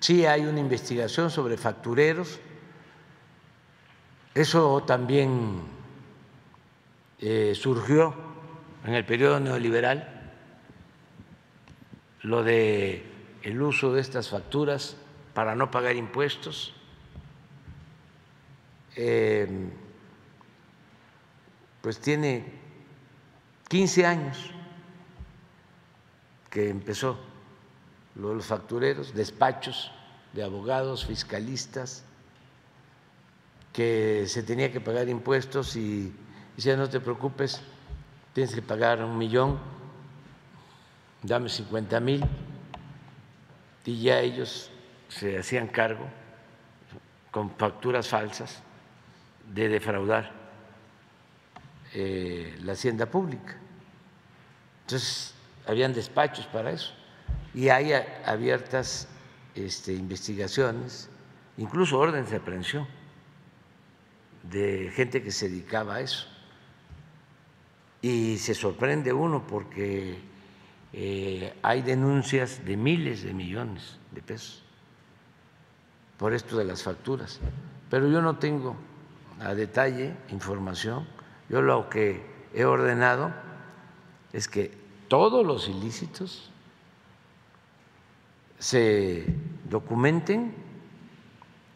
Sí 0.00 0.26
hay 0.26 0.44
una 0.44 0.60
investigación 0.60 1.30
sobre 1.30 1.56
factureros. 1.56 2.40
Eso 4.34 4.82
también 4.86 5.62
eh, 7.20 7.54
surgió 7.56 8.27
en 8.88 8.94
el 8.94 9.04
periodo 9.04 9.38
neoliberal, 9.38 10.08
lo 12.22 12.42
de 12.42 13.04
el 13.42 13.60
uso 13.60 13.92
de 13.92 14.00
estas 14.00 14.30
facturas 14.30 14.96
para 15.34 15.54
no 15.54 15.70
pagar 15.70 15.94
impuestos. 15.94 16.72
Em, 18.96 19.70
pues 21.82 22.00
tiene 22.00 22.50
15 23.68 24.06
años 24.06 24.38
que 26.48 26.70
empezó 26.70 27.18
lo 28.14 28.30
de 28.30 28.36
los 28.36 28.46
factureros, 28.46 29.12
despachos 29.12 29.92
de 30.32 30.42
abogados, 30.42 31.04
fiscalistas, 31.04 32.04
que 33.70 34.24
se 34.28 34.42
tenía 34.42 34.72
que 34.72 34.80
pagar 34.80 35.10
impuestos 35.10 35.76
y 35.76 36.10
decía, 36.56 36.74
no 36.74 36.88
te 36.88 37.00
preocupes, 37.00 37.60
tienes 38.38 38.54
que 38.54 38.62
pagar 38.62 39.02
un 39.02 39.18
millón, 39.18 39.58
dame 41.24 41.48
50 41.48 41.98
mil, 41.98 42.24
y 43.84 44.00
ya 44.00 44.20
ellos 44.20 44.70
se 45.08 45.36
hacían 45.36 45.66
cargo 45.66 46.06
con 47.32 47.50
facturas 47.50 48.06
falsas 48.06 48.62
de 49.52 49.68
defraudar 49.68 50.30
eh, 51.94 52.56
la 52.62 52.74
hacienda 52.74 53.06
pública. 53.06 53.56
Entonces, 54.82 55.34
habían 55.66 55.92
despachos 55.92 56.46
para 56.46 56.70
eso. 56.70 56.94
Y 57.54 57.70
hay 57.70 57.92
abiertas 58.24 59.08
este, 59.56 59.94
investigaciones, 59.94 61.10
incluso 61.56 61.98
órdenes 61.98 62.30
de 62.30 62.36
aprehensión 62.36 62.86
de 64.44 64.92
gente 64.94 65.24
que 65.24 65.32
se 65.32 65.48
dedicaba 65.48 65.96
a 65.96 66.00
eso 66.02 66.37
y 68.00 68.38
se 68.38 68.54
sorprende 68.54 69.12
uno 69.12 69.46
porque 69.46 70.18
eh, 70.92 71.54
hay 71.62 71.82
denuncias 71.82 72.64
de 72.64 72.76
miles 72.76 73.22
de 73.22 73.34
millones 73.34 73.98
de 74.12 74.22
pesos 74.22 74.62
por 76.16 76.32
esto 76.32 76.56
de 76.56 76.64
las 76.64 76.82
facturas. 76.82 77.40
Pero 77.90 78.08
yo 78.08 78.20
no 78.20 78.36
tengo 78.36 78.76
a 79.40 79.54
detalle 79.54 80.14
información. 80.30 81.06
Yo 81.48 81.62
lo 81.62 81.88
que 81.88 82.22
he 82.54 82.64
ordenado 82.64 83.32
es 84.32 84.48
que 84.48 84.72
todos 85.08 85.46
los 85.46 85.68
ilícitos 85.68 86.50
se 88.58 89.24
documenten 89.70 90.54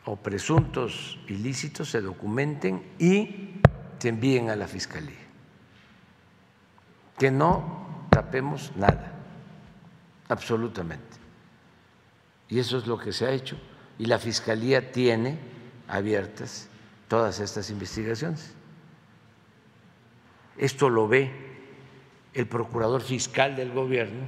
o 0.05 0.17
presuntos 0.17 1.19
ilícitos 1.29 1.89
se 1.89 2.01
documenten 2.01 2.83
y 2.99 3.61
se 4.01 4.09
envíen 4.09 4.51
a 4.51 4.57
la 4.57 4.67
Fiscalía 4.67 5.22
que 7.19 7.31
no 7.31 8.07
tapemos 8.11 8.73
nada, 8.77 9.13
absolutamente. 10.29 11.17
Y 12.49 12.59
eso 12.59 12.79
es 12.79 12.87
lo 12.87 12.99
que 12.99 13.13
se 13.13 13.27
ha 13.27 13.31
hecho. 13.31 13.57
Y 13.99 14.07
la 14.07 14.19
Fiscalía 14.19 14.93
tiene 14.93 15.39
abiertas 15.89 16.69
todas 17.09 17.41
estas 17.41 17.71
investigaciones. 17.71 18.55
Esto 20.57 20.91
lo 20.91 21.09
ve 21.09 21.31
el 22.35 22.47
Procurador 22.47 23.03
Fiscal 23.03 23.57
del 23.57 23.73
Gobierno 23.73 24.27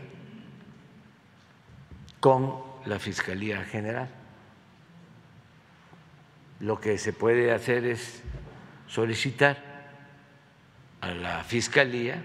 con 2.20 2.62
la 2.86 2.98
Fiscalía 2.98 3.64
General. 3.64 4.08
Lo 6.60 6.80
que 6.80 6.96
se 6.98 7.12
puede 7.12 7.52
hacer 7.52 7.84
es 7.84 8.22
solicitar 8.86 9.58
a 11.00 11.10
la 11.12 11.44
Fiscalía 11.44 12.22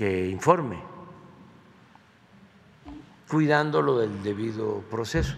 que 0.00 0.30
informe, 0.30 0.78
cuidándolo 3.28 3.98
del 3.98 4.22
debido 4.22 4.80
proceso. 4.90 5.34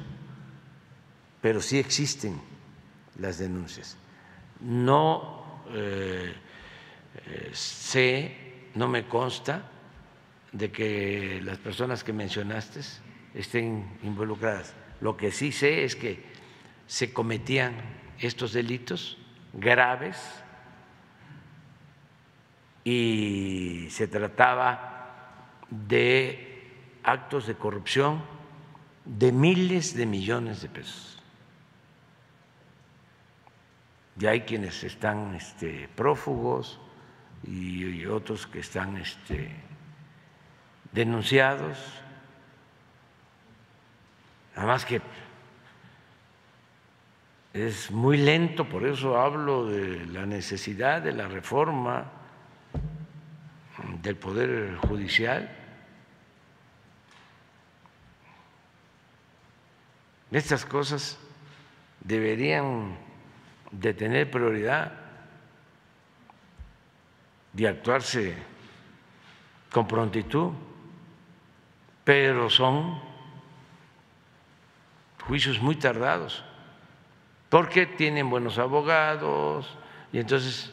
Pero 1.40 1.60
sí 1.60 1.80
existen 1.80 2.40
las 3.18 3.38
denuncias. 3.38 3.96
No 4.60 5.64
eh, 5.72 6.32
eh, 7.26 7.50
sé, 7.52 8.68
no 8.76 8.86
me 8.86 9.08
consta 9.08 9.68
de 10.52 10.70
que 10.70 11.40
las 11.42 11.58
personas 11.58 12.04
que 12.04 12.12
mencionaste 12.12 12.82
estén 13.34 13.98
involucradas. 14.04 14.74
Lo 15.00 15.16
que 15.16 15.32
sí 15.32 15.50
sé 15.50 15.82
es 15.82 15.96
que 15.96 16.22
se 16.86 17.12
cometían 17.12 17.74
estos 18.20 18.52
delitos 18.52 19.18
graves 19.54 20.18
y 22.84 23.86
se 23.90 24.08
trataba 24.08 25.58
de 25.70 26.98
actos 27.02 27.46
de 27.46 27.54
corrupción 27.54 28.22
de 29.04 29.32
miles 29.32 29.96
de 29.96 30.06
millones 30.06 30.62
de 30.62 30.68
pesos. 30.68 31.22
Y 34.18 34.26
hay 34.26 34.42
quienes 34.42 34.84
están 34.84 35.34
este, 35.34 35.88
prófugos 35.94 36.78
y, 37.44 38.04
otros 38.06 38.46
que 38.46 38.60
están 38.60 38.96
este, 38.98 39.50
denunciados. 40.92 41.78
Además 44.54 44.84
que 44.84 45.00
es 47.54 47.90
muy 47.90 48.18
lento, 48.18 48.68
por 48.68 48.86
eso 48.86 49.18
hablo 49.18 49.66
de 49.66 50.06
la 50.06 50.26
necesidad 50.26 51.02
de 51.02 51.12
la 51.12 51.26
reforma 51.28 52.21
del 54.02 54.16
Poder 54.16 54.76
Judicial. 54.76 55.50
Estas 60.30 60.64
cosas 60.64 61.18
deberían 62.00 62.96
de 63.70 63.94
tener 63.94 64.30
prioridad 64.30 64.92
de 67.52 67.68
actuarse 67.68 68.34
con 69.70 69.86
prontitud, 69.86 70.52
pero 72.04 72.48
son 72.50 73.00
juicios 75.26 75.60
muy 75.60 75.76
tardados, 75.76 76.44
porque 77.48 77.86
tienen 77.86 78.28
buenos 78.28 78.58
abogados 78.58 79.76
y 80.12 80.18
entonces 80.18 80.72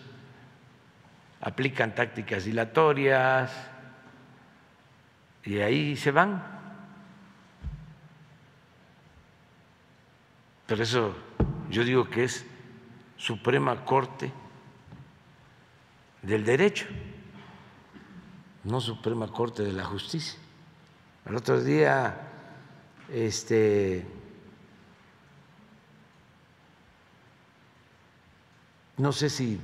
aplican 1.41 1.95
tácticas 1.95 2.45
dilatorias 2.45 3.51
y 5.43 5.59
ahí 5.59 5.95
se 5.95 6.11
van. 6.11 6.43
Pero 10.67 10.83
eso 10.83 11.15
yo 11.69 11.83
digo 11.83 12.09
que 12.09 12.25
es 12.25 12.45
Suprema 13.17 13.83
Corte 13.85 14.31
del 16.21 16.45
Derecho, 16.45 16.85
no 18.63 18.81
Suprema 18.81 19.27
Corte 19.27 19.63
de 19.63 19.73
la 19.73 19.85
Justicia. 19.85 20.39
El 21.25 21.35
otro 21.35 21.61
día, 21.61 22.15
este, 23.11 24.05
no 28.97 29.11
sé 29.11 29.29
si 29.29 29.59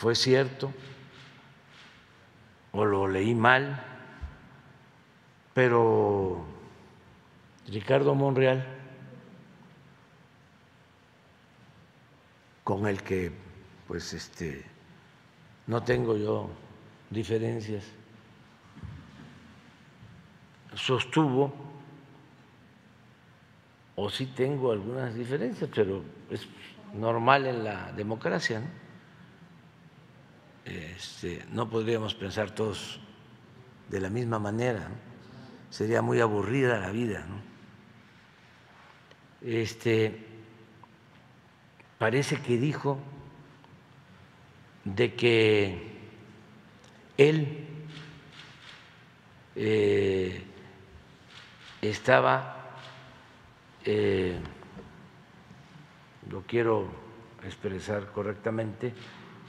fue 0.00 0.14
cierto 0.14 0.72
o 2.72 2.86
lo 2.86 3.06
leí 3.06 3.34
mal, 3.34 3.84
pero 5.52 6.42
Ricardo 7.68 8.14
Monreal, 8.14 8.66
con 12.64 12.86
el 12.86 13.02
que 13.02 13.30
pues 13.86 14.14
este 14.14 14.64
no 15.66 15.82
tengo 15.82 16.16
yo 16.16 16.48
diferencias, 17.10 17.84
sostuvo, 20.76 21.52
o 23.96 24.08
sí 24.08 24.24
tengo 24.34 24.72
algunas 24.72 25.14
diferencias, 25.14 25.68
pero 25.74 26.02
es 26.30 26.48
normal 26.94 27.44
en 27.44 27.64
la 27.64 27.92
democracia, 27.92 28.60
¿no? 28.60 28.79
Este, 30.64 31.44
no 31.50 31.68
podríamos 31.68 32.14
pensar 32.14 32.50
todos 32.50 33.00
de 33.88 34.00
la 34.00 34.10
misma 34.10 34.38
manera, 34.38 34.88
sería 35.70 36.02
muy 36.02 36.20
aburrida 36.20 36.78
la 36.78 36.90
vida. 36.90 37.26
Este, 39.42 40.26
parece 41.98 42.40
que 42.40 42.58
dijo 42.58 42.98
de 44.84 45.14
que 45.14 46.00
él 47.16 47.66
eh, 49.56 50.42
estaba, 51.82 52.56
eh, 53.84 54.38
lo 56.30 56.42
quiero 56.42 56.88
expresar 57.44 58.12
correctamente, 58.12 58.92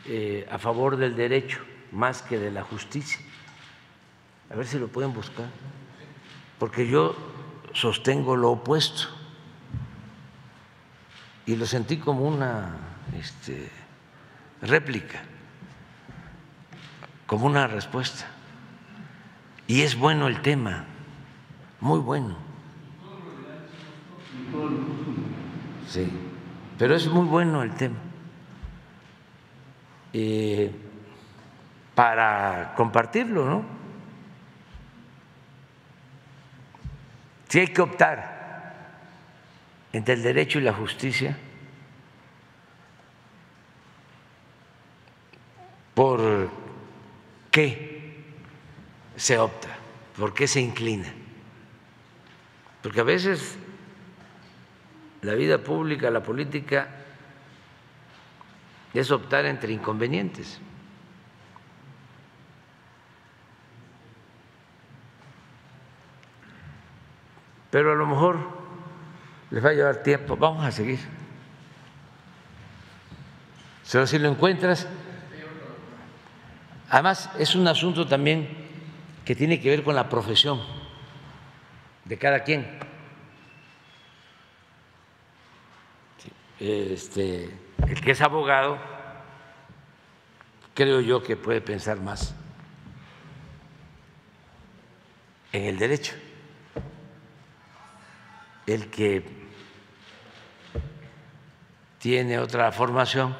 eh, 0.06 0.47
a 0.49 0.58
favor 0.58 0.97
del 0.97 1.16
derecho 1.16 1.60
más 1.91 2.22
que 2.22 2.39
de 2.39 2.52
la 2.52 2.64
justicia. 2.64 3.20
A 4.49 4.56
ver 4.56 4.66
si 4.66 4.80
lo 4.80 4.88
pueden 4.88 5.14
buscar, 5.14 5.47
porque 6.60 6.88
yo 6.88 7.16
sostengo 7.74 8.36
lo 8.36 8.52
opuesto 8.52 9.08
y 11.45 11.56
lo 11.56 11.66
sentí 11.66 11.97
como 11.97 12.28
una 12.28 12.76
este, 13.18 13.70
réplica, 14.62 15.22
como 17.26 17.45
una 17.45 17.68
respuesta. 17.68 18.28
Y 19.68 19.82
es 19.82 19.95
bueno 19.95 20.28
el 20.28 20.41
tema, 20.41 20.86
muy 21.80 21.99
bueno. 21.99 22.36
Sí, 25.88 26.10
pero 26.78 26.95
es 26.95 27.08
muy 27.08 27.26
bueno 27.26 27.64
el 27.64 27.74
tema. 27.76 28.11
Eh, 30.14 30.72
para 31.95 32.74
compartirlo, 32.76 33.45
¿no? 33.45 33.66
Si 37.47 37.59
hay 37.59 37.68
que 37.68 37.82
optar 37.82 38.76
entre 39.93 40.14
el 40.14 40.24
derecho 40.24 40.57
y 40.59 40.62
la 40.62 40.74
justicia, 40.74 41.38
¿por 45.93 46.49
qué 47.51 48.24
se 49.18 49.38
opta? 49.38 49.68
¿Por 50.18 50.34
qué 50.34 50.47
se 50.47 50.62
inclina? 50.62 51.12
Porque 52.82 53.01
a 53.01 53.03
veces 53.03 53.57
la 55.22 55.34
vida 55.34 55.57
pública, 55.59 56.09
la 56.09 56.24
política, 56.24 57.01
es 59.00 59.12
optar 59.12 59.46
entre 59.46 59.72
inconvenientes. 59.72 60.60
Pero 67.70 67.94
a 67.94 67.96
lo 67.96 68.06
mejor 68.06 68.38
les 69.50 69.64
va 69.64 69.70
a 69.70 69.74
llevar 69.74 70.04
tiempo. 70.04 70.36
Vamos 70.36 70.66
a 70.66 70.72
seguir. 70.72 71.00
Pero 73.89 74.08
si 74.08 74.20
lo 74.20 74.30
encuentras, 74.30 74.88
además 76.89 77.30
es 77.38 77.56
un 77.56 77.68
asunto 77.68 78.08
también 78.08 78.48
que 79.26 79.36
tiene 79.36 79.60
que 79.60 79.70
ver 79.70 79.84
con 79.84 79.96
la 79.96 80.08
profesión 80.08 80.62
de 82.06 82.18
cada 82.18 82.44
quien. 82.44 82.80
Este, 86.60 87.50
el 87.88 88.01
que 88.01 88.11
es 88.11 88.21
abogado, 88.21 88.77
creo 90.73 91.01
yo 91.01 91.23
que 91.23 91.36
puede 91.36 91.61
pensar 91.61 91.99
más 91.99 92.34
en 95.51 95.65
el 95.65 95.77
derecho. 95.77 96.13
El 98.65 98.89
que 98.89 99.25
tiene 101.99 102.39
otra 102.39 102.71
formación 102.71 103.36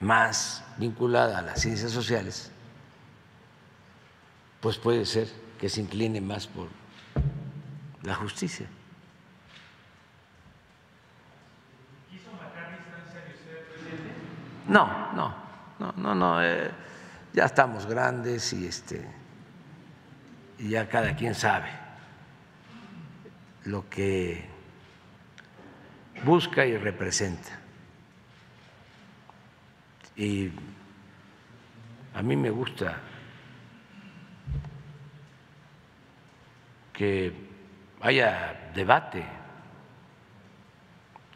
más 0.00 0.64
vinculada 0.78 1.38
a 1.38 1.42
las 1.42 1.60
ciencias 1.60 1.92
sociales, 1.92 2.50
pues 4.60 4.78
puede 4.78 5.04
ser 5.04 5.28
que 5.58 5.68
se 5.68 5.80
incline 5.80 6.20
más 6.20 6.46
por 6.46 6.68
la 8.02 8.14
justicia. 8.14 8.68
No, 14.68 15.12
no, 15.12 15.34
no, 15.78 15.92
no, 15.96 16.14
no. 16.14 16.42
Eh, 16.42 16.70
ya 17.32 17.44
estamos 17.44 17.86
grandes 17.86 18.52
y 18.52 18.66
este 18.66 19.06
y 20.58 20.70
ya 20.70 20.88
cada 20.88 21.14
quien 21.14 21.34
sabe 21.34 21.68
lo 23.64 23.88
que 23.90 24.44
busca 26.24 26.64
y 26.64 26.76
representa. 26.76 27.60
Y 30.16 30.50
a 32.14 32.22
mí 32.22 32.36
me 32.36 32.48
gusta 32.50 32.98
que 36.92 37.32
haya 38.00 38.70
debate, 38.74 39.22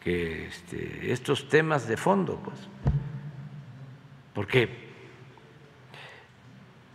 que 0.02 0.46
este, 0.46 1.12
estos 1.12 1.48
temas 1.48 1.86
de 1.86 1.98
fondo, 1.98 2.38
pues 2.42 2.58
porque 4.34 4.90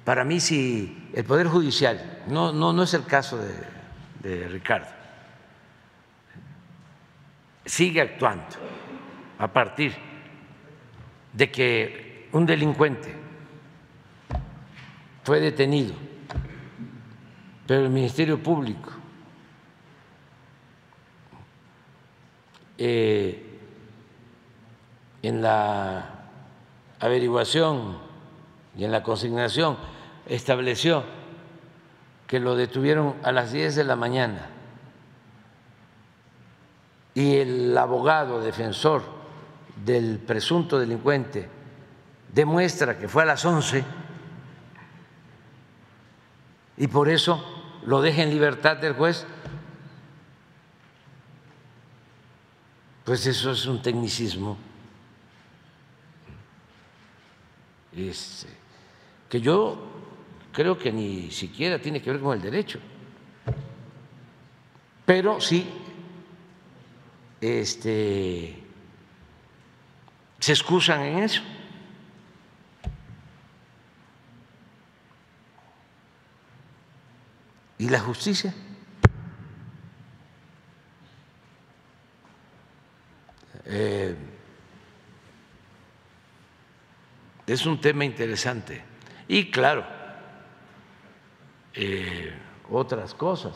para 0.05 0.23
mí 0.23 0.39
si 0.39 1.09
el 1.13 1.25
Poder 1.25 1.47
Judicial, 1.47 2.23
no, 2.27 2.53
no, 2.53 2.71
no 2.71 2.83
es 2.83 2.93
el 2.93 3.05
caso 3.05 3.37
de, 3.37 4.47
Ricardo, 4.47 4.87
sigue 7.65 8.01
actuando 8.01 8.45
a 9.37 9.47
partir 9.47 9.93
de 11.33 11.51
que 11.51 12.29
un 12.31 12.45
delincuente 12.45 13.15
fue 15.23 15.39
detenido, 15.39 15.93
pero 17.67 17.81
el 17.81 17.89
Ministerio 17.89 18.41
Público 18.41 18.91
eh, 22.77 23.59
en 25.21 25.41
la 25.41 26.14
averiguación 26.99 27.97
y 28.77 28.83
en 28.83 28.91
la 28.91 29.03
consignación 29.03 29.77
estableció 30.27 31.03
que 32.27 32.39
lo 32.39 32.55
detuvieron 32.55 33.15
a 33.23 33.31
las 33.31 33.51
10 33.51 33.75
de 33.75 33.83
la 33.83 33.95
mañana. 33.95 34.49
Y 37.13 37.37
el 37.37 37.77
abogado 37.77 38.41
defensor 38.41 39.03
del 39.85 40.19
presunto 40.19 40.79
delincuente 40.79 41.47
demuestra 42.33 42.97
que 42.97 43.07
fue 43.07 43.23
a 43.23 43.27
las 43.27 43.45
11 43.45 43.83
y 46.77 46.87
por 46.87 47.07
eso 47.07 47.43
lo 47.85 48.01
deja 48.01 48.23
en 48.23 48.31
libertad 48.31 48.77
del 48.77 48.93
juez, 48.93 49.25
pues 53.05 53.25
eso 53.27 53.51
es 53.51 53.65
un 53.65 53.81
tecnicismo 53.81 54.57
este, 57.95 58.47
que 59.29 59.41
yo 59.41 59.77
creo 60.51 60.77
que 60.77 60.91
ni 60.91 61.31
siquiera 61.31 61.79
tiene 61.79 62.01
que 62.01 62.11
ver 62.11 62.19
con 62.19 62.35
el 62.35 62.41
derecho, 62.41 62.79
pero 65.05 65.39
sí 65.39 65.67
este, 67.41 68.63
se 70.39 70.51
excusan 70.51 71.01
en 71.01 71.23
eso. 71.23 71.41
¿Y 77.77 77.89
la 77.89 77.99
justicia? 77.99 78.53
Eh, 83.65 84.15
es 87.47 87.65
un 87.65 87.79
tema 87.79 88.05
interesante. 88.05 88.83
Y 89.27 89.51
claro, 89.51 89.85
eh, 91.73 92.33
otras 92.69 93.13
cosas. 93.13 93.53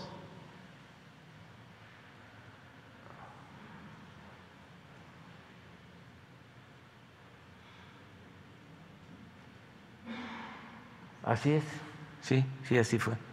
Así 11.24 11.52
es, 11.52 11.64
sí, 12.22 12.44
sí, 12.64 12.78
así 12.78 12.98
fue. 12.98 13.29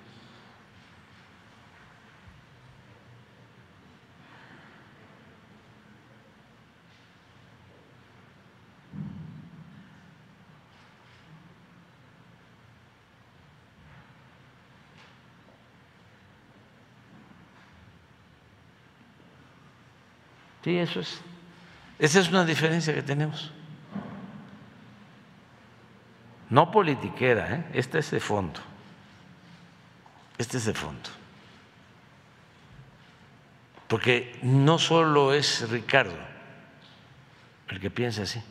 Sí, 20.66 20.76
eso 20.76 20.98
es. 20.98 21.20
Esa 21.96 22.18
es 22.18 22.28
una 22.28 22.44
diferencia 22.44 22.92
que 22.92 23.00
tenemos. 23.00 23.52
No 26.50 26.72
politiquera, 26.72 27.54
¿eh? 27.54 27.66
este 27.72 28.00
es 28.00 28.10
de 28.10 28.18
fondo. 28.18 28.58
Este 30.36 30.56
es 30.56 30.64
de 30.64 30.74
fondo. 30.74 31.08
Porque 33.86 34.40
no 34.42 34.80
solo 34.80 35.32
es 35.32 35.70
Ricardo 35.70 36.18
el 37.68 37.78
que 37.78 37.88
piensa 37.88 38.24
así, 38.24 38.42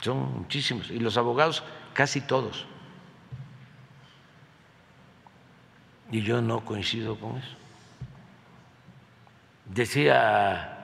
son 0.00 0.40
muchísimos. 0.40 0.90
Y 0.90 0.98
los 0.98 1.16
abogados, 1.16 1.62
casi 1.94 2.22
todos. 2.22 2.66
Y 6.10 6.22
yo 6.22 6.42
no 6.42 6.64
coincido 6.64 7.16
con 7.20 7.36
eso. 7.36 7.54
Decía 9.66 10.80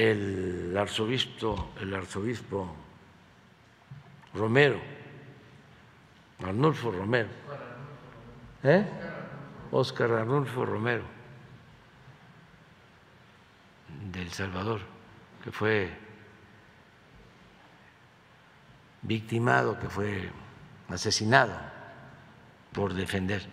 el 0.00 0.74
arzobispo, 0.78 1.72
el 1.78 1.94
arzobispo 1.94 2.74
Romero, 4.32 4.80
Arnulfo 6.42 6.90
Romero, 6.90 7.28
¿eh? 8.62 8.86
Oscar 9.70 10.10
Arnulfo 10.12 10.64
Romero, 10.64 11.02
del 14.10 14.32
Salvador, 14.32 14.80
que 15.44 15.52
fue 15.52 15.90
victimado, 19.02 19.78
que 19.78 19.90
fue 19.90 20.30
asesinado 20.88 21.60
por 22.72 22.94
defender 22.94 23.46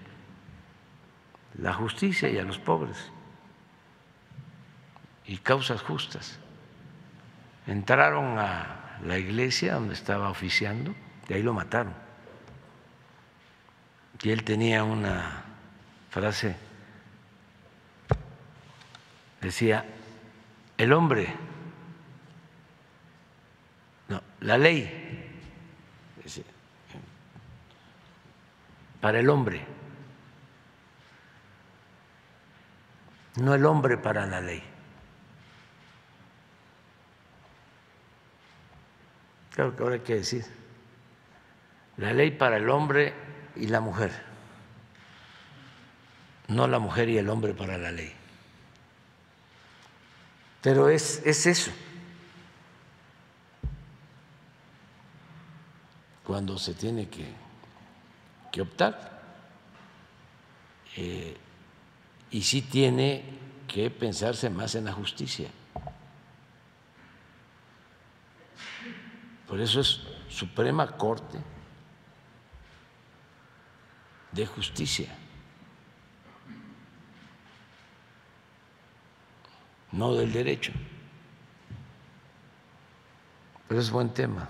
la 1.56 1.74
justicia 1.74 2.30
y 2.30 2.38
a 2.38 2.44
los 2.44 2.58
pobres 2.58 3.12
y 5.28 5.38
causas 5.38 5.82
justas. 5.82 6.40
Entraron 7.68 8.40
a 8.40 8.98
la 9.04 9.18
iglesia 9.18 9.76
donde 9.76 9.94
estaba 9.94 10.30
oficiando 10.30 10.96
y 11.28 11.34
ahí 11.34 11.44
lo 11.44 11.54
mataron. 11.54 11.94
Y 14.24 14.32
él 14.32 14.44
tenía 14.44 14.84
una 14.84 15.44
frase, 16.10 16.56
decía, 19.42 19.86
el 20.78 20.94
hombre, 20.94 21.36
no, 24.08 24.24
la 24.40 24.58
ley, 24.58 25.04
para 29.02 29.20
el 29.20 29.30
hombre, 29.30 29.64
no 33.36 33.54
el 33.54 33.66
hombre 33.66 33.98
para 33.98 34.26
la 34.26 34.42
ley. 34.42 34.77
Claro 39.58 39.76
que 39.76 39.82
ahora 39.82 39.96
hay 39.96 40.02
que 40.02 40.14
decir, 40.14 40.46
la 41.98 42.14
ley 42.14 42.30
para 42.30 42.58
el 42.58 42.70
hombre 42.70 43.16
y 43.56 43.66
la 43.66 43.82
mujer, 43.82 44.12
no 46.48 46.68
la 46.68 46.78
mujer 46.78 47.10
y 47.10 47.18
el 47.18 47.28
hombre 47.28 47.56
para 47.56 47.76
la 47.76 47.92
ley. 47.92 48.14
Pero 50.62 50.90
es, 50.90 51.24
es 51.26 51.48
eso. 51.48 51.72
Cuando 56.24 56.60
se 56.60 56.76
tiene 56.76 57.10
que, 57.10 57.26
que 58.52 58.62
optar. 58.62 59.24
Eh, 60.98 61.36
y 62.30 62.44
sí 62.44 62.62
tiene 62.62 63.24
que 63.68 63.90
pensarse 63.90 64.52
más 64.52 64.76
en 64.76 64.86
la 64.86 64.94
justicia. 64.94 65.50
Por 69.48 69.62
eso 69.62 69.80
es 69.80 70.02
Suprema 70.30 70.98
Corte 70.98 71.38
de 74.32 74.46
Justicia, 74.46 75.08
no 79.92 80.14
del 80.14 80.32
derecho. 80.34 80.74
Pero 83.68 83.82
es 83.82 83.90
buen 83.90 84.10
tema. 84.10 84.48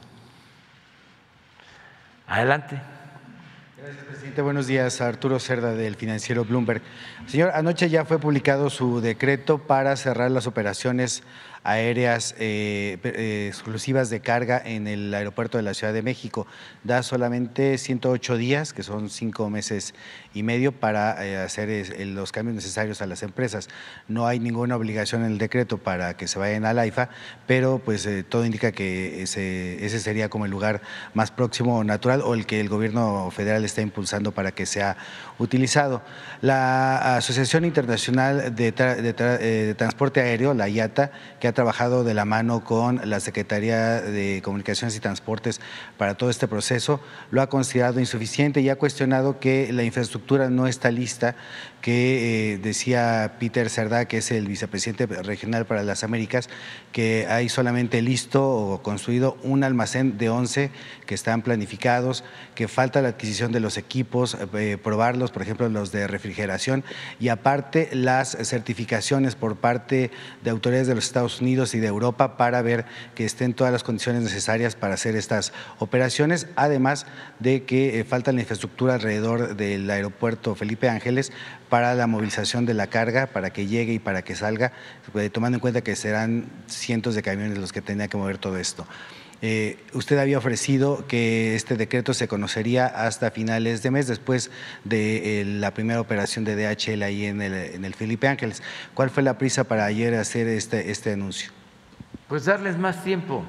Adelante. 2.27 2.79
Gracias, 3.77 4.05
presidente. 4.05 4.41
Buenos 4.41 4.67
días. 4.67 5.01
Arturo 5.01 5.39
Cerda, 5.39 5.73
del 5.73 5.95
financiero 5.95 6.43
Bloomberg. 6.43 6.81
Señor, 7.27 7.51
anoche 7.53 7.89
ya 7.89 8.05
fue 8.05 8.19
publicado 8.19 8.69
su 8.69 9.01
decreto 9.01 9.59
para 9.59 9.95
cerrar 9.95 10.31
las 10.31 10.45
operaciones 10.47 11.23
aéreas 11.67 12.33
eh, 12.39 12.97
eh, 13.03 13.47
exclusivas 13.49 14.09
de 14.09 14.21
carga 14.21 14.61
en 14.63 14.87
el 14.87 15.13
aeropuerto 15.13 15.57
de 15.57 15.63
la 15.63 15.73
Ciudad 15.73 15.91
de 15.91 16.01
México. 16.01 16.47
Da 16.85 17.03
solamente 17.03 17.77
108 17.77 18.37
días, 18.37 18.71
que 18.71 18.83
son 18.83 19.09
cinco 19.09 19.49
meses 19.49 19.93
y 20.33 20.43
medio, 20.43 20.71
para 20.71 21.25
eh, 21.25 21.35
hacer 21.35 21.67
los 22.07 22.31
cambios 22.31 22.55
necesarios 22.55 23.01
a 23.01 23.05
las 23.05 23.21
empresas. 23.21 23.67
No 24.07 24.27
hay 24.27 24.39
ninguna 24.39 24.77
obligación 24.77 25.25
en 25.25 25.33
el 25.33 25.37
decreto 25.37 25.77
para 25.77 26.15
que 26.15 26.29
se 26.29 26.39
vayan 26.39 26.63
al 26.63 26.79
AIFA, 26.79 27.09
pero 27.47 27.79
pues 27.83 28.07
todo 28.29 28.45
indica 28.45 28.71
que 28.71 29.23
ese, 29.23 29.85
ese 29.85 29.99
sería 29.99 30.29
como 30.29 30.45
el 30.45 30.51
lugar 30.51 30.81
más 31.13 31.31
próximo 31.31 31.83
natural 31.83 32.21
o 32.21 32.33
el 32.33 32.45
que 32.45 32.61
el 32.61 32.69
gobierno 32.69 33.29
federal 33.29 33.65
está 33.65 33.81
impulsando 33.81 34.31
para 34.31 34.53
que 34.53 34.65
sea 34.65 34.95
utilizado. 35.37 36.01
La 36.39 37.17
Asociación 37.17 37.65
Internacional 37.65 38.55
de, 38.55 38.71
de 38.71 39.75
Transporte 39.75 40.21
Aéreo, 40.21 40.53
la 40.53 40.69
IATA, 40.69 41.11
que 41.41 41.49
ha 41.49 41.56
trabajado 41.57 42.03
de 42.03 42.13
la 42.13 42.23
mano 42.23 42.63
con 42.63 43.01
la 43.03 43.19
Secretaría 43.19 43.99
de 43.99 44.43
Comunicaciones 44.43 44.95
y 44.95 44.99
Transportes 44.99 45.59
para 45.97 46.13
todo 46.13 46.29
este 46.29 46.47
proceso, 46.47 46.99
lo 47.31 47.41
ha 47.41 47.49
considerado 47.49 47.99
insuficiente 47.99 48.61
y 48.61 48.69
ha 48.69 48.75
cuestionado 48.75 49.39
que 49.39 49.73
la 49.73 49.81
infraestructura 49.81 50.51
no 50.51 50.67
está 50.67 50.91
lista 50.91 51.35
que 51.81 52.53
eh, 52.53 52.57
decía 52.57 53.35
Peter 53.39 53.69
Cerdá, 53.69 54.05
que 54.05 54.17
es 54.17 54.31
el 54.31 54.47
vicepresidente 54.47 55.05
regional 55.05 55.65
para 55.65 55.83
las 55.83 56.03
Américas, 56.03 56.49
que 56.91 57.27
hay 57.29 57.49
solamente 57.49 58.01
listo 58.01 58.47
o 58.47 58.81
construido 58.81 59.37
un 59.43 59.63
almacén 59.63 60.17
de 60.17 60.29
11 60.29 60.71
que 61.05 61.15
están 61.15 61.41
planificados, 61.41 62.23
que 62.55 62.67
falta 62.67 63.01
la 63.01 63.09
adquisición 63.09 63.51
de 63.51 63.59
los 63.59 63.77
equipos, 63.77 64.37
eh, 64.55 64.77
probarlos, 64.81 65.31
por 65.31 65.41
ejemplo, 65.41 65.69
los 65.69 65.91
de 65.91 66.07
refrigeración, 66.07 66.83
y 67.19 67.29
aparte 67.29 67.89
las 67.93 68.37
certificaciones 68.41 69.35
por 69.35 69.55
parte 69.55 70.11
de 70.43 70.49
autoridades 70.49 70.87
de 70.87 70.95
los 70.95 71.05
Estados 71.05 71.41
Unidos 71.41 71.73
y 71.75 71.79
de 71.79 71.87
Europa 71.87 72.37
para 72.37 72.61
ver 72.61 72.85
que 73.15 73.25
estén 73.25 73.53
todas 73.53 73.71
las 73.71 73.83
condiciones 73.83 74.23
necesarias 74.23 74.75
para 74.75 74.95
hacer 74.95 75.15
estas 75.15 75.53
operaciones, 75.79 76.47
además 76.55 77.05
de 77.39 77.63
que 77.63 77.99
eh, 77.99 78.03
falta 78.03 78.31
la 78.31 78.41
infraestructura 78.41 78.95
alrededor 78.95 79.55
del 79.55 79.89
aeropuerto 79.89 80.55
Felipe 80.55 80.89
Ángeles 80.89 81.31
la 81.81 82.07
movilización 82.07 82.65
de 82.65 82.73
la 82.73 82.87
carga, 82.87 83.27
para 83.27 83.51
que 83.51 83.67
llegue 83.67 83.93
y 83.93 83.99
para 83.99 84.21
que 84.21 84.35
salga, 84.35 84.71
eh, 85.15 85.29
tomando 85.29 85.57
en 85.57 85.59
cuenta 85.59 85.81
que 85.81 85.95
serán 85.95 86.45
cientos 86.67 87.15
de 87.15 87.21
camiones 87.21 87.57
los 87.57 87.71
que 87.71 87.81
tendría 87.81 88.07
que 88.07 88.17
mover 88.17 88.37
todo 88.37 88.57
esto. 88.57 88.87
Eh, 89.41 89.77
usted 89.93 90.17
había 90.17 90.39
ofrecido 90.39 91.05
que 91.07 91.55
este 91.55 91.75
decreto 91.77 92.15
se 92.15 92.27
conocería 92.27 92.87
hasta 92.87 93.29
finales 93.29 93.83
de 93.83 93.91
mes, 93.91 94.07
después 94.07 94.49
de 94.83 95.41
eh, 95.41 95.45
la 95.45 95.73
primera 95.75 96.01
operación 96.01 96.43
de 96.43 96.55
DHL 96.55 97.03
ahí 97.03 97.25
en 97.25 97.41
el, 97.41 97.53
en 97.53 97.85
el, 97.85 97.93
Felipe 97.93 98.27
Ángeles. 98.27 98.63
¿Cuál 98.95 99.11
fue 99.11 99.21
la 99.21 99.37
prisa 99.37 99.65
para 99.65 99.85
ayer 99.85 100.15
hacer 100.15 100.47
este, 100.47 100.89
este 100.89 101.13
anuncio? 101.13 101.51
Pues 102.27 102.45
darles 102.45 102.77
más 102.77 103.03
tiempo, 103.03 103.45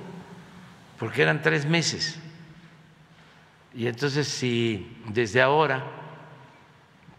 porque 0.99 1.23
eran 1.23 1.41
tres 1.41 1.65
meses. 1.65 2.17
Y 3.75 3.87
entonces 3.87 4.29
si 4.29 4.95
desde 5.09 5.41
ahora 5.41 5.98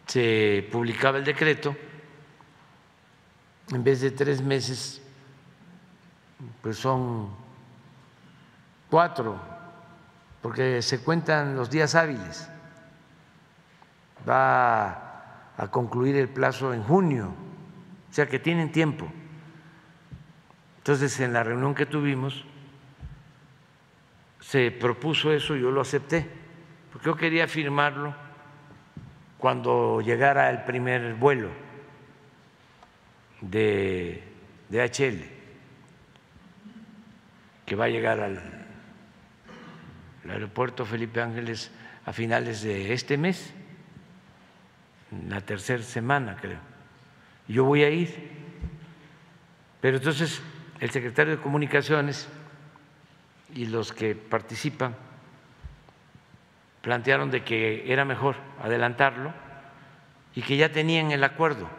se 0.10 0.68
publicaba 0.72 1.20
el 1.20 1.24
decreto, 1.24 1.76
en 3.72 3.84
vez 3.84 4.02
de 4.02 4.12
tres 4.12 4.42
meses, 4.42 5.02
pues 6.62 6.78
son 6.78 7.30
Cuatro, 8.90 9.40
porque 10.42 10.82
se 10.82 11.02
cuentan 11.02 11.56
los 11.56 11.70
días 11.70 11.94
hábiles. 11.94 12.50
Va 14.28 15.54
a 15.56 15.68
concluir 15.70 16.16
el 16.16 16.28
plazo 16.28 16.74
en 16.74 16.84
junio, 16.84 17.32
o 18.10 18.14
sea 18.14 18.28
que 18.28 18.40
tienen 18.40 18.72
tiempo. 18.72 19.08
Entonces, 20.78 21.20
en 21.20 21.34
la 21.34 21.44
reunión 21.44 21.76
que 21.76 21.86
tuvimos, 21.86 22.46
se 24.40 24.72
propuso 24.72 25.32
eso, 25.32 25.56
yo 25.56 25.70
lo 25.70 25.82
acepté, 25.82 26.28
porque 26.92 27.06
yo 27.06 27.16
quería 27.16 27.48
firmarlo 27.48 28.16
cuando 29.40 30.02
llegara 30.02 30.52
el 30.52 30.64
primer 30.64 31.16
vuelo 31.16 31.50
de, 33.42 34.24
de 34.70 34.84
HL, 34.84 35.24
que 37.66 37.76
va 37.76 37.86
a 37.86 37.90
llegar 37.90 38.20
al 38.20 38.60
el 40.24 40.32
aeropuerto 40.32 40.86
Felipe 40.86 41.22
Ángeles 41.22 41.72
a 42.06 42.14
finales 42.14 42.62
de 42.62 42.94
este 42.94 43.18
mes, 43.18 43.52
la 45.28 45.42
tercera 45.42 45.82
semana 45.82 46.38
creo. 46.40 46.60
Yo 47.48 47.64
voy 47.64 47.84
a 47.84 47.90
ir. 47.90 48.30
Pero 49.82 49.98
entonces 49.98 50.42
el 50.80 50.92
secretario 50.92 51.36
de 51.36 51.42
Comunicaciones 51.42 52.28
y 53.56 53.66
los 53.66 53.92
que 53.92 54.14
participan 54.14 54.96
plantearon 56.82 57.32
de 57.32 57.44
que 57.44 57.92
era 57.92 58.06
mejor 58.06 58.36
adelantarlo 58.62 59.34
y 60.36 60.42
que 60.42 60.58
ya 60.58 60.72
tenían 60.72 61.12
el 61.12 61.24
acuerdo 61.24 61.70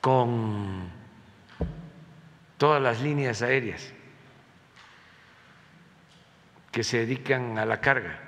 con 0.00 0.90
todas 2.58 2.82
las 2.82 3.00
líneas 3.00 3.42
aéreas 3.42 3.92
que 6.70 6.82
se 6.82 6.98
dedican 6.98 7.58
a 7.58 7.66
la 7.66 7.80
carga. 7.80 8.18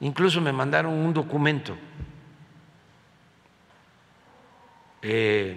Incluso 0.00 0.40
me 0.40 0.52
mandaron 0.52 0.92
un 0.92 1.14
documento 1.14 1.76
eh, 5.02 5.56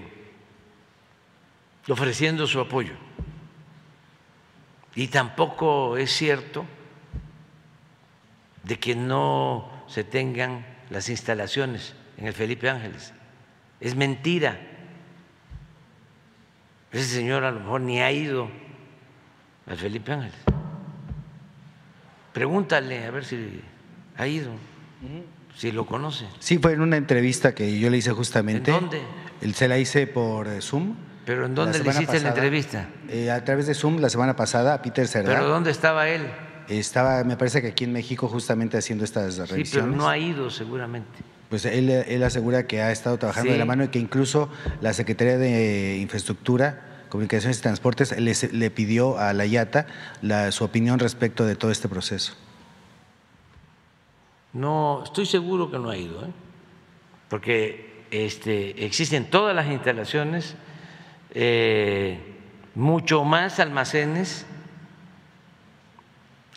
ofreciendo 1.87 2.45
su 2.45 2.59
apoyo. 2.59 2.93
Y 4.95 5.07
tampoco 5.07 5.97
es 5.97 6.11
cierto 6.11 6.65
de 8.67 8.77
que 8.79 8.95
no 8.95 9.69
se 9.87 10.03
tengan 10.03 10.65
las 10.89 11.09
instalaciones 11.09 11.93
en 12.17 12.27
el 12.27 12.33
Felipe 12.33 12.69
Ángeles. 12.69 13.13
Es 13.79 13.95
mentira. 13.95 14.59
Ese 16.91 17.05
señor 17.05 17.43
a 17.43 17.51
lo 17.51 17.61
mejor 17.61 17.81
ni 17.81 18.01
ha 18.01 18.11
ido 18.11 18.49
al 19.67 19.77
Felipe 19.77 20.11
Ángeles. 20.11 20.35
Pregúntale 22.33 23.05
a 23.05 23.11
ver 23.11 23.25
si 23.25 23.61
ha 24.17 24.27
ido, 24.27 24.51
si 25.55 25.71
lo 25.71 25.85
conoce. 25.85 26.25
Sí, 26.39 26.57
fue 26.59 26.73
en 26.73 26.81
una 26.81 26.97
entrevista 26.97 27.55
que 27.55 27.79
yo 27.79 27.89
le 27.89 27.97
hice 27.97 28.11
justamente. 28.11 28.71
¿En 28.71 28.81
dónde? 28.81 29.01
Se 29.53 29.67
la 29.67 29.77
hice 29.77 30.07
por 30.07 30.47
eh, 30.47 30.61
Zoom. 30.61 30.95
¿Pero 31.25 31.45
en 31.45 31.55
dónde 31.55 31.79
le 31.79 31.89
hiciste 31.89 32.19
la 32.19 32.29
entrevista? 32.29 32.87
Eh, 33.09 33.31
a 33.31 33.43
través 33.43 33.67
de 33.67 33.73
Zoom 33.73 33.99
la 33.99 34.09
semana 34.09 34.35
pasada 34.35 34.75
a 34.75 34.81
Peter 34.81 35.07
Cerdá. 35.07 35.33
¿Pero 35.33 35.47
dónde 35.47 35.71
estaba 35.71 36.07
él? 36.07 36.27
Estaba, 36.69 37.23
me 37.23 37.37
parece 37.37 37.61
que 37.61 37.69
aquí 37.69 37.83
en 37.83 37.93
México 37.93 38.27
justamente 38.27 38.77
haciendo 38.77 39.03
estas 39.03 39.37
revisiones. 39.37 39.69
Sí, 39.69 39.75
pero 39.75 39.87
no 39.87 40.07
ha 40.07 40.17
ido 40.17 40.49
seguramente. 40.49 41.19
Pues 41.49 41.65
él, 41.65 41.89
él 41.89 42.23
asegura 42.23 42.67
que 42.67 42.81
ha 42.81 42.91
estado 42.91 43.17
trabajando 43.17 43.53
de 43.53 43.57
la 43.57 43.65
mano 43.65 43.85
y 43.85 43.87
que 43.87 43.99
incluso 43.99 44.49
la 44.81 44.93
Secretaría 44.93 45.37
de 45.37 45.97
Infraestructura 45.97 46.87
Comunicaciones 47.09 47.59
y 47.59 47.61
Transportes 47.61 48.19
le, 48.19 48.33
le 48.51 48.71
pidió 48.71 49.17
a 49.17 49.33
la 49.33 49.45
IATA 49.45 49.87
la, 50.21 50.51
su 50.51 50.63
opinión 50.63 50.99
respecto 50.99 51.45
de 51.45 51.55
todo 51.55 51.71
este 51.71 51.87
proceso. 51.87 52.33
No, 54.53 55.03
estoy 55.03 55.25
seguro 55.25 55.71
que 55.71 55.79
no 55.79 55.89
ha 55.89 55.97
ido, 55.97 56.25
¿eh? 56.25 56.29
porque 57.29 58.03
este, 58.11 58.85
existen 58.85 59.29
todas 59.29 59.55
las 59.55 59.67
instalaciones, 59.67 60.55
eh, 61.33 62.19
mucho 62.75 63.23
más 63.23 63.59
almacenes, 63.59 64.45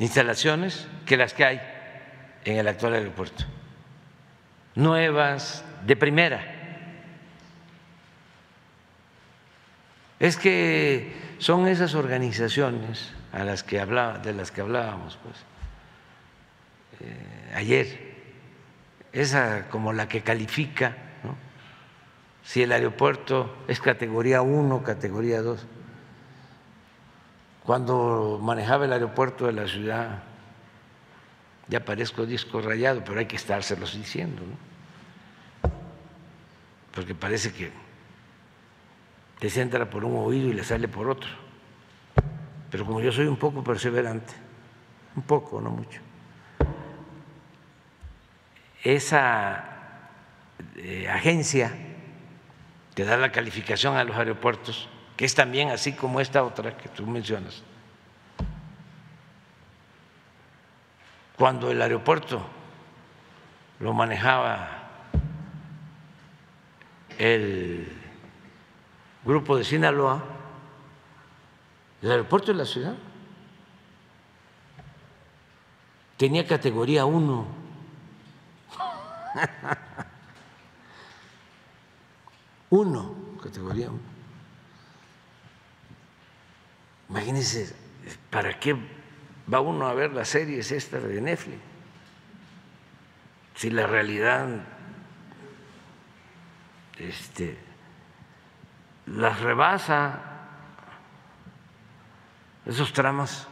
instalaciones 0.01 0.89
que 1.07 1.17
las 1.17 1.35
que 1.35 1.45
hay 1.45 1.61
en 2.45 2.57
el 2.57 2.67
actual 2.67 2.95
aeropuerto, 2.95 3.45
nuevas, 4.75 5.65
de 5.87 5.95
primera. 5.95 6.57
Es 10.19 10.37
que 10.37 11.13
son 11.39 11.69
esas 11.69 11.95
organizaciones 11.95 13.13
a 13.33 13.45
las 13.45 13.63
que 13.63 13.79
hablaba, 13.79 14.19
de 14.19 14.33
las 14.33 14.51
que 14.51 14.63
hablábamos 14.63 15.19
pues, 15.23 15.37
eh, 17.01 17.55
ayer, 17.55 18.11
esa 19.13 19.69
como 19.69 19.93
la 19.93 20.09
que 20.09 20.23
califica 20.23 20.97
si 22.43 22.63
el 22.63 22.73
aeropuerto 22.73 23.55
es 23.69 23.81
categoría 23.81 24.43
1, 24.43 24.83
categoría 24.83 25.43
2. 25.43 25.67
Cuando 27.71 28.41
manejaba 28.43 28.87
el 28.87 28.93
aeropuerto 28.93 29.47
de 29.47 29.53
la 29.53 29.69
ciudad, 29.69 30.25
ya 31.69 31.85
parezco 31.85 32.27
disco 32.27 32.61
rayado, 32.61 33.05
pero 33.05 33.21
hay 33.21 33.27
que 33.27 33.37
estárselos 33.37 33.95
diciendo, 33.95 34.43
¿no? 34.43 35.71
porque 36.93 37.15
parece 37.15 37.53
que 37.53 37.71
se 39.49 39.61
entra 39.61 39.89
por 39.89 40.05
un 40.05 40.17
oído 40.17 40.49
y 40.49 40.53
le 40.53 40.65
sale 40.65 40.89
por 40.89 41.09
otro. 41.09 41.31
Pero 42.73 42.85
como 42.85 43.01
yo 43.01 43.13
soy 43.13 43.29
un 43.29 43.37
poco 43.37 43.63
perseverante, 43.63 44.35
un 45.15 45.23
poco, 45.23 45.61
no 45.61 45.71
mucho, 45.71 46.01
esa 48.83 50.09
eh, 50.75 51.09
agencia 51.09 51.73
que 52.97 53.05
da 53.05 53.17
la 53.17 53.31
calificación 53.31 53.97
a 53.97 54.03
los 54.03 54.17
aeropuertos, 54.17 54.90
que 55.21 55.27
es 55.27 55.35
también 55.35 55.69
así 55.69 55.93
como 55.93 56.19
esta 56.19 56.43
otra 56.43 56.79
que 56.79 56.89
tú 56.89 57.07
mencionas, 57.07 57.63
cuando 61.37 61.71
el 61.71 61.83
aeropuerto 61.83 62.41
lo 63.81 63.93
manejaba 63.93 64.89
el 67.19 67.87
grupo 69.23 69.59
de 69.59 69.65
Sinaloa, 69.65 70.25
el 72.01 72.13
aeropuerto 72.13 72.53
de 72.53 72.57
la 72.57 72.65
ciudad 72.65 72.95
tenía 76.17 76.47
categoría 76.47 77.05
1. 77.05 77.47
Uno, 82.71 83.15
categoría 83.43 83.91
1. 83.91 84.10
Imagínense, 87.11 87.75
¿para 88.31 88.59
qué 88.59 88.77
va 89.53 89.61
uno 89.61 89.87
a 89.87 89.95
ver 89.95 90.13
las 90.13 90.29
series 90.29 90.73
estas 90.73 91.03
de 91.03 91.21
Netflix? 91.21 91.59
Si 93.57 93.71
la 93.71 93.87
realidad 93.87 94.49
este, 97.01 97.59
las 99.07 99.41
rebasa. 99.41 100.21
Esos 102.67 102.93
tramas 102.93 103.49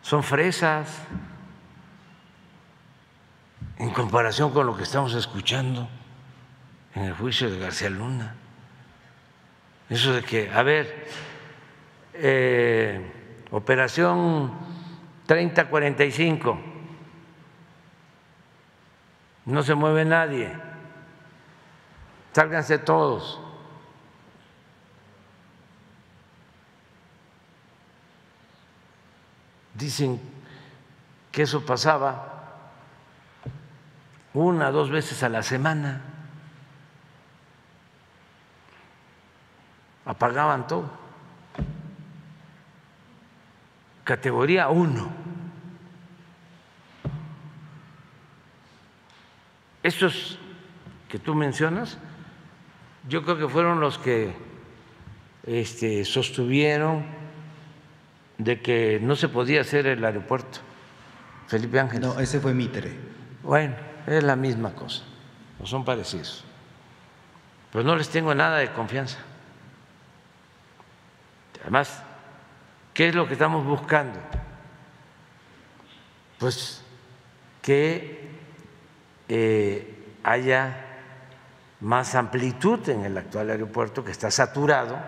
son 0.00 0.22
fresas 0.22 1.02
en 3.76 3.90
comparación 3.90 4.52
con 4.52 4.66
lo 4.66 4.76
que 4.76 4.84
estamos 4.84 5.14
escuchando 5.14 5.88
en 6.94 7.04
el 7.04 7.14
juicio 7.14 7.50
de 7.50 7.58
García 7.58 7.90
Luna. 7.90 8.34
Eso 9.90 10.12
de 10.12 10.22
que, 10.22 10.50
a 10.50 10.62
ver, 10.62 11.08
eh, 12.20 13.46
operación 13.50 14.52
3045, 15.26 16.58
no 19.46 19.62
se 19.62 19.74
mueve 19.74 20.04
nadie, 20.04 20.52
sálganse 22.32 22.78
todos. 22.78 23.40
Dicen 29.74 30.20
que 31.30 31.42
eso 31.42 31.64
pasaba 31.64 32.38
una, 34.34 34.70
dos 34.70 34.90
veces 34.90 35.22
a 35.22 35.28
la 35.28 35.42
semana. 35.42 36.00
Apagaban 40.04 40.66
todo. 40.66 41.07
Categoría 44.08 44.70
1. 44.70 45.06
Estos 49.82 50.38
que 51.10 51.18
tú 51.18 51.34
mencionas, 51.34 51.98
yo 53.06 53.22
creo 53.22 53.36
que 53.36 53.48
fueron 53.48 53.80
los 53.80 53.98
que 53.98 54.32
este, 55.44 56.06
sostuvieron 56.06 57.04
de 58.38 58.62
que 58.62 58.98
no 58.98 59.14
se 59.14 59.28
podía 59.28 59.60
hacer 59.60 59.86
el 59.86 60.02
aeropuerto. 60.02 60.60
Felipe 61.46 61.78
Ángel. 61.78 62.00
No, 62.00 62.18
ese 62.18 62.40
fue 62.40 62.54
Mitre. 62.54 62.96
Bueno, 63.42 63.74
es 64.06 64.24
la 64.24 64.36
misma 64.36 64.74
cosa, 64.74 65.02
no 65.60 65.66
son 65.66 65.84
parecidos. 65.84 66.46
Pero 67.70 67.84
no 67.84 67.94
les 67.94 68.08
tengo 68.08 68.34
nada 68.34 68.56
de 68.56 68.72
confianza. 68.72 69.18
Además, 71.60 72.04
¿qué 72.98 73.10
es 73.10 73.14
lo 73.14 73.28
que 73.28 73.34
estamos 73.34 73.64
buscando? 73.64 74.18
Pues 76.36 76.82
que 77.62 78.28
eh, 79.28 80.16
haya 80.24 80.84
más 81.78 82.16
amplitud 82.16 82.88
en 82.88 83.04
el 83.04 83.16
actual 83.16 83.50
aeropuerto 83.50 84.04
que 84.04 84.10
está 84.10 84.32
saturado. 84.32 84.98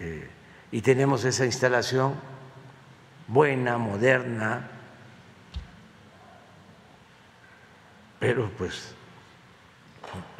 Eh, 0.00 0.28
y 0.72 0.82
tenemos 0.82 1.24
esa 1.24 1.44
instalación 1.44 2.14
buena, 3.28 3.78
moderna, 3.78 4.68
pero 8.18 8.50
pues 8.58 8.92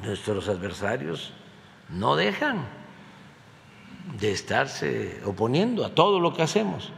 nuestros 0.03 0.49
adversarios 0.49 1.33
no 1.89 2.17
dejan 2.17 2.76
de 4.19 4.33
estarse 4.33 5.21
oponiendo 5.25 5.85
a 5.85 5.95
todo 5.95 6.21
lo 6.21 6.33
que 6.33 6.43
hacemos. 6.43 6.93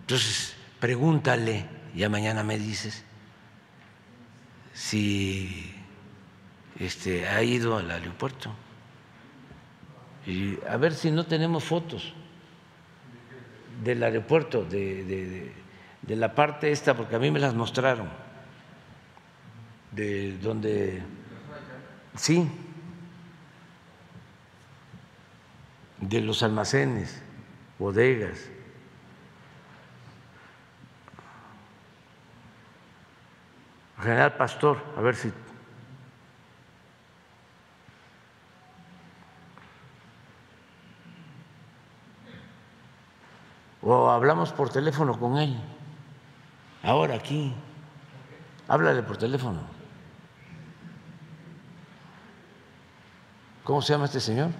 Entonces, 0.00 0.56
pregúntale, 0.78 1.66
ya 1.94 2.08
mañana 2.08 2.42
me 2.42 2.58
dices, 2.58 3.04
si 4.72 5.74
este, 6.78 7.28
ha 7.28 7.42
ido 7.42 7.76
al 7.76 7.90
aeropuerto 7.90 8.52
y 10.26 10.58
a 10.68 10.76
ver 10.76 10.94
si 10.94 11.10
no 11.10 11.26
tenemos 11.26 11.64
fotos 11.64 12.12
del 13.84 14.02
aeropuerto, 14.02 14.64
de, 14.64 15.52
de, 16.02 16.16
la 16.16 16.34
parte 16.34 16.70
esta, 16.72 16.94
porque 16.94 17.16
a 17.16 17.18
mí 17.18 17.30
me 17.30 17.38
las 17.38 17.54
mostraron, 17.54 18.08
de 19.92 20.36
donde, 20.38 21.02
sí, 22.16 22.46
de 26.00 26.20
los 26.20 26.42
almacenes, 26.42 27.22
bodegas. 27.78 28.48
General 34.00 34.34
Pastor, 34.34 34.82
a 34.96 35.00
ver 35.02 35.14
si 35.14 35.30
o 43.82 44.10
hablamos 44.10 44.52
por 44.52 44.70
teléfono 44.70 45.18
con 45.18 45.38
él, 45.38 45.58
ahora 46.82 47.14
aquí, 47.14 47.54
háblale 48.68 49.02
por 49.02 49.16
teléfono. 49.16 49.60
¿Cómo 53.64 53.82
se 53.82 53.92
llama 53.92 54.04
este 54.06 54.20
señor? 54.20 54.50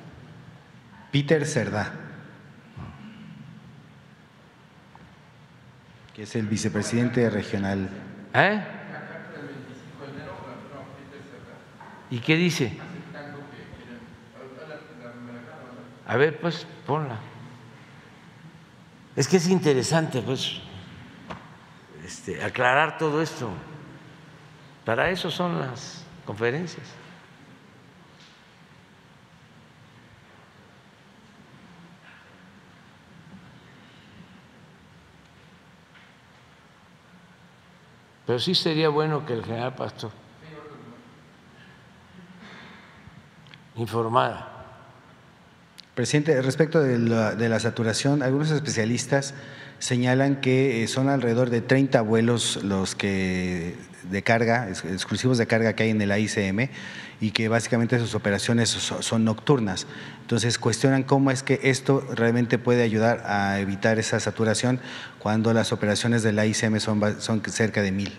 Peter 1.10 1.44
Cerdá, 1.44 1.92
que 6.14 6.22
es 6.22 6.36
el 6.36 6.46
vicepresidente 6.46 7.28
regional. 7.30 7.88
¿Eh? 8.34 8.62
¿Y 12.10 12.18
qué 12.18 12.36
dice? 12.36 12.76
A 16.06 16.16
ver, 16.16 16.40
pues 16.40 16.66
ponla. 16.86 17.18
Es 19.14 19.28
que 19.28 19.36
es 19.36 19.48
interesante, 19.48 20.20
pues, 20.22 20.60
este, 22.04 22.42
aclarar 22.42 22.98
todo 22.98 23.22
esto. 23.22 23.48
Para 24.84 25.10
eso 25.10 25.30
son 25.30 25.60
las 25.60 26.04
conferencias. 26.24 26.86
Pero 38.30 38.38
sí 38.38 38.54
sería 38.54 38.90
bueno 38.90 39.26
que 39.26 39.32
el 39.32 39.44
general 39.44 39.74
Pastor 39.74 40.12
informara. 43.74 44.66
Presidente, 45.96 46.40
respecto 46.40 46.80
de 46.80 46.96
la, 47.00 47.58
saturación, 47.58 48.22
algunos 48.22 48.52
especialistas 48.52 49.34
señalan 49.80 50.40
que 50.40 50.84
eh, 50.84 50.86
son 50.86 51.08
alrededor 51.08 51.50
de 51.50 51.60
30 51.60 52.02
vuelos 52.02 52.62
los 52.62 52.94
que 52.94 53.74
de 54.04 54.22
carga, 54.22 54.68
exclusivos 54.68 55.36
de 55.36 55.48
carga 55.48 55.72
que 55.72 55.82
hay 55.82 55.90
en 55.90 56.00
el 56.00 56.12
AICM 56.12 56.68
y 57.20 57.32
que 57.32 57.48
básicamente 57.48 57.98
sus 57.98 58.14
operaciones 58.14 58.70
son 58.70 59.24
nocturnas. 59.24 59.86
Entonces 60.22 60.58
cuestionan 60.58 61.02
cómo 61.02 61.30
es 61.30 61.42
que 61.42 61.60
esto 61.64 62.06
realmente 62.14 62.58
puede 62.58 62.82
ayudar 62.82 63.22
a 63.26 63.60
evitar 63.60 63.98
esa 63.98 64.18
saturación 64.20 64.80
cuando 65.18 65.52
las 65.52 65.72
operaciones 65.72 66.22
del 66.22 66.38
AICM 66.38 66.80
son, 66.80 67.20
son 67.20 67.42
cerca 67.44 67.82
de 67.82 67.92
mil. 67.92 68.12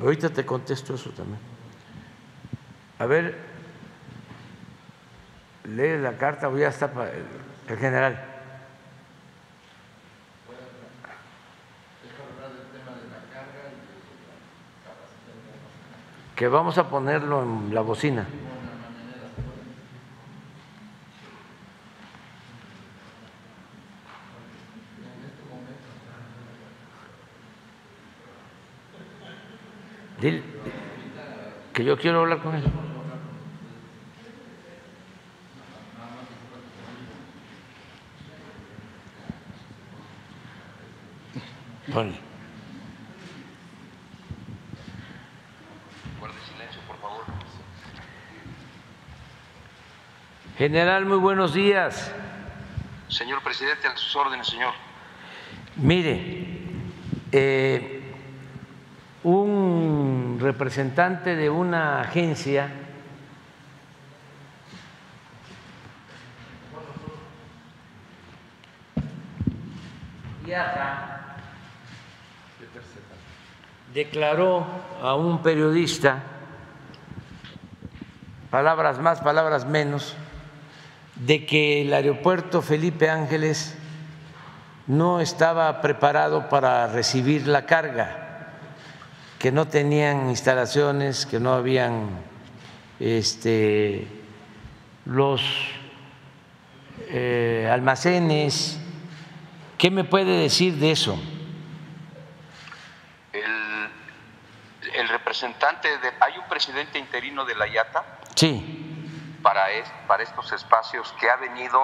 Ahorita 0.00 0.28
te 0.28 0.44
contesto 0.44 0.94
eso 0.94 1.10
también. 1.10 1.38
A 2.98 3.06
ver, 3.06 3.36
lee 5.64 5.98
la 5.98 6.18
carta 6.18 6.48
o 6.48 6.58
ya 6.58 6.68
está 6.68 6.90
el 7.68 7.78
general. 7.78 8.27
Que 16.38 16.46
vamos 16.46 16.78
a 16.78 16.88
ponerlo 16.88 17.42
en 17.42 17.74
la 17.74 17.80
bocina. 17.80 18.24
Dile 30.20 30.44
que 31.72 31.84
yo 31.84 31.98
quiero 31.98 32.20
hablar 32.20 32.38
con 32.38 32.54
él 32.54 32.62
por 46.86 46.96
favor. 46.98 47.24
General, 50.58 51.06
muy 51.06 51.18
buenos 51.18 51.54
días. 51.54 52.12
Señor 53.06 53.40
presidente, 53.44 53.86
a 53.86 53.96
sus 53.96 54.16
órdenes, 54.16 54.48
señor. 54.48 54.72
Mire, 55.76 56.46
eh, 57.30 58.12
un 59.22 60.38
representante 60.40 61.36
de 61.36 61.48
una 61.48 62.00
agencia 62.00 62.72
viaja 70.44 71.36
declaró 73.94 74.66
a 75.00 75.14
un 75.14 75.40
periodista 75.40 76.20
palabras 78.50 78.98
más, 78.98 79.20
palabras 79.20 79.64
menos, 79.64 80.16
de 81.18 81.46
que 81.46 81.82
el 81.82 81.92
aeropuerto 81.92 82.62
Felipe 82.62 83.10
Ángeles 83.10 83.76
no 84.86 85.20
estaba 85.20 85.80
preparado 85.80 86.48
para 86.48 86.86
recibir 86.86 87.46
la 87.46 87.66
carga, 87.66 88.54
que 89.38 89.52
no 89.52 89.68
tenían 89.68 90.30
instalaciones, 90.30 91.26
que 91.26 91.38
no 91.38 91.52
habían 91.52 92.08
este, 92.98 94.06
los 95.04 95.42
eh, 97.08 97.68
almacenes. 97.70 98.80
¿Qué 99.76 99.90
me 99.90 100.04
puede 100.04 100.38
decir 100.38 100.76
de 100.76 100.90
eso? 100.90 101.20
El, 103.32 104.94
el 104.94 105.08
representante 105.08 105.88
de... 105.88 106.08
Hay 106.20 106.38
un 106.38 106.48
presidente 106.48 106.98
interino 106.98 107.44
de 107.44 107.54
la 107.54 107.68
IATA 107.68 108.04
Sí, 108.38 108.87
para, 109.42 109.70
es- 109.70 109.92
para 110.06 110.22
estos 110.22 110.52
espacios 110.52 111.12
que 111.20 111.30
ha 111.30 111.36
venido 111.36 111.80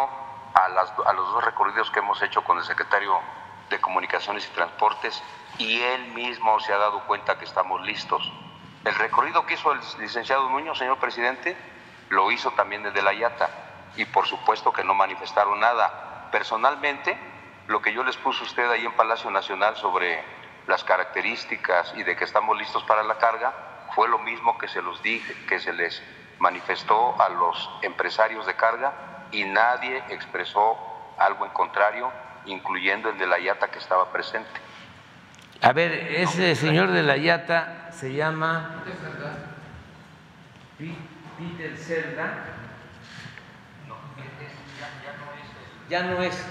a, 0.55 0.69
las- 0.69 0.93
los 1.15 1.33
dos 1.33 1.45
recorridos 1.45 1.91
que 1.91 1.99
hemos 2.01 2.21
hecho 2.23 2.43
con 2.45 2.59
el 2.59 2.65
secretario 2.65 3.19
de 3.71 3.81
Comunicaciones 3.81 4.47
y 4.47 4.51
Transportes 4.51 5.23
y 5.59 5.81
él 5.81 6.09
mismo 6.13 6.59
se 6.61 6.73
ha 6.73 6.79
dado 6.79 7.07
cuenta 7.07 7.39
que 7.39 7.45
estamos 7.45 7.81
listos. 7.83 8.31
El 8.85 8.95
recorrido 8.97 9.47
que 9.47 9.55
hizo 9.55 9.73
el 9.73 9.81
licenciado 9.99 10.49
Nuño, 10.51 10.75
señor 10.75 10.99
presidente, 10.99 11.57
lo 12.11 12.31
hizo 12.31 12.51
también 12.53 12.83
desde 12.83 13.03
la 13.03 13.13
IATA 13.15 13.49
y 13.97 14.05
por 14.07 14.27
supuesto 14.27 14.73
que 14.73 14.85
no 14.85 14.95
manifestaron 14.95 15.59
nada. 15.61 16.29
Personalmente, 16.31 17.17
lo 17.69 17.81
que 17.81 17.93
yo 17.93 18.05
les 18.05 18.17
puse 18.19 18.41
a 18.43 18.47
usted 18.47 18.71
ahí 18.71 18.85
en 18.85 18.93
Palacio 18.93 19.31
Nacional 19.31 19.77
sobre 19.77 20.23
las 20.67 20.85
características 20.85 21.95
y 21.97 22.03
de 22.03 22.15
que 22.17 22.25
estamos 22.25 22.57
listos 22.59 22.85
para 22.85 23.03
la 23.03 23.17
carga 23.19 23.55
fue 23.95 24.09
lo 24.09 24.19
mismo 24.19 24.59
que 24.59 24.69
se 24.69 24.83
los 24.83 25.03
dije, 25.03 25.35
que 25.47 25.59
se 25.61 25.73
les 25.73 26.03
manifestó 26.39 27.21
a 27.21 27.29
los 27.29 27.71
empresarios 27.83 28.47
de 28.47 28.55
carga 28.55 28.93
y 29.33 29.45
nadie 29.45 30.03
expresó 30.11 30.77
algo 31.19 31.45
en 31.47 31.53
contrario, 31.53 32.11
incluyendo 32.47 33.09
el 33.11 33.19
de 33.19 33.27
la 33.27 33.39
IATA 33.39 33.69
que 33.71 33.79
estaba 33.79 34.11
presente. 34.13 34.51
a 35.63 35.73
ver, 35.73 35.93
ese 35.93 36.55
señor 36.55 36.91
de 36.91 37.03
la 37.03 37.17
Yata 37.17 37.89
se 37.91 38.13
llama 38.13 38.83
Peter 41.39 41.77
Cerda. 41.77 42.45
Ya 45.89 46.03
no 46.03 46.23
es. 46.23 46.47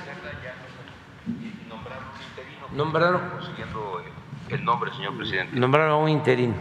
Nombraron, 2.72 3.22
Siguiendo 3.45 4.03
el 4.49 4.65
nombre, 4.65 4.91
señor 4.93 5.15
presidente. 5.18 5.55
nombraron 5.55 5.91
a 5.91 5.95
un 5.97 6.10
interino. 6.10 6.55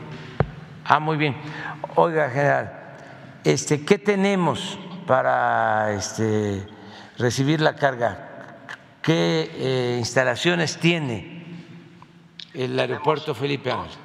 Ah, 0.85 0.99
muy 0.99 1.17
bien. 1.17 1.35
Oiga, 1.95 2.29
general, 2.29 2.82
este, 3.45 3.85
¿qué 3.85 3.99
tenemos 3.99 4.79
para 5.07 5.93
este, 5.93 6.67
recibir 7.19 7.61
la 7.61 7.75
carga? 7.77 8.29
¿Qué 9.03 9.51
eh, 9.55 9.97
instalaciones 9.99 10.79
tiene 10.79 11.45
el 12.55 12.79
aeropuerto 12.79 13.35
Felipe 13.35 13.71
Ángeles? 13.73 13.99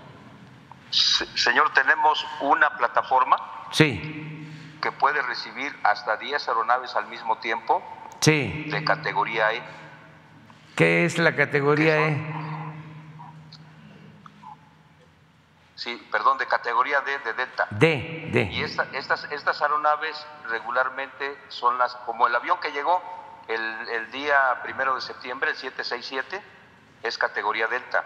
Se- 0.90 1.26
Señor, 1.38 1.72
tenemos 1.74 2.26
una 2.42 2.70
plataforma 2.78 3.38
Sí, 3.72 4.48
que 4.82 4.92
puede 4.94 5.22
recibir 5.22 5.72
hasta 5.84 6.16
10 6.18 6.48
aeronaves 6.48 6.96
al 6.96 7.08
mismo 7.08 7.38
tiempo 7.38 7.84
sí. 8.22 8.66
de 8.72 8.84
categoría 8.84 9.52
E. 9.54 9.62
¿Qué 10.76 11.06
es 11.06 11.18
la 11.18 11.36
categoría 11.36 11.98
E? 12.08 12.18
Sí, 15.78 15.96
perdón, 16.12 16.38
de 16.40 16.48
categoría 16.48 17.02
D 17.02 17.20
de 17.20 17.34
Delta. 17.34 17.68
D, 17.70 18.28
Y 18.28 18.32
D. 18.32 18.64
esta- 18.64 18.88
estas, 18.94 19.24
estas 19.32 19.62
aeronaves 19.62 20.18
regularmente 20.50 21.38
son 21.50 21.78
las, 21.78 21.94
como 21.98 22.26
el 22.28 22.36
avión 22.36 22.60
que 22.60 22.72
llegó 22.72 23.00
el, 23.48 23.62
el 23.90 24.12
día 24.12 24.36
primero 24.64 24.96
de 24.96 25.02
septiembre, 25.02 25.52
el 25.52 25.56
767, 25.56 26.42
es 27.04 27.18
categoría 27.20 27.68
Delta. 27.68 28.04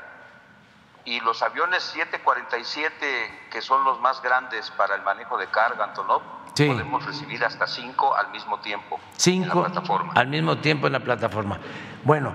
Y 1.06 1.22
los 1.22 1.42
aviones 1.42 1.82
747, 1.82 3.48
que 3.52 3.62
son 3.62 3.84
los 3.86 4.00
más 4.02 4.22
grandes 4.22 4.70
para 4.72 4.94
el 4.96 5.02
manejo 5.02 5.38
de 5.38 5.48
carga, 5.48 5.86
Antonov, 5.86 6.22
Sí. 6.54 6.68
podemos 6.68 7.06
recibir 7.06 7.44
hasta 7.46 7.66
cinco 7.66 8.14
al 8.14 8.30
mismo 8.32 8.60
tiempo 8.60 9.00
Cinco 9.16 9.44
en 9.44 9.64
la 9.64 9.70
plataforma. 9.70 10.14
al 10.18 10.28
mismo 10.28 10.58
tiempo 10.58 10.88
en 10.88 10.94
la 10.94 11.00
plataforma. 11.00 11.58
Bueno, 12.04 12.34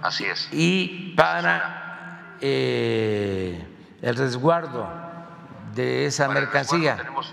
Así 0.00 0.24
es. 0.24 0.48
y 0.50 1.14
para 1.14 2.36
eh, 2.40 3.69
el 4.02 4.16
resguardo 4.16 4.88
de 5.74 6.06
esa 6.06 6.26
Para 6.26 6.40
el 6.40 6.44
mercancía, 6.46 6.96
Tenemos 6.96 7.32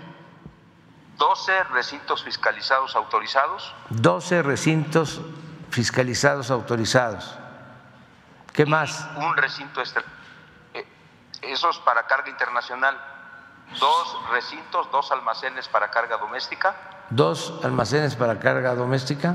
12 1.16 1.64
recintos 1.64 2.22
fiscalizados 2.22 2.94
autorizados 2.94 3.74
12 3.90 4.42
recintos 4.42 5.20
fiscalizados 5.70 6.50
autorizados. 6.50 7.36
¿Qué 8.52 8.64
más? 8.66 9.06
un 9.16 9.36
recinto 9.36 9.80
extra- 9.80 10.04
eh, 10.74 10.86
esos 11.42 11.78
para 11.80 12.06
carga 12.06 12.28
internacional, 12.30 12.96
dos 13.78 14.16
recintos, 14.30 14.90
dos 14.90 15.10
almacenes 15.12 15.68
para 15.68 15.90
carga 15.90 16.16
doméstica 16.16 16.74
Dos 17.10 17.60
almacenes 17.64 18.14
para 18.16 18.38
carga 18.38 18.74
doméstica. 18.74 19.34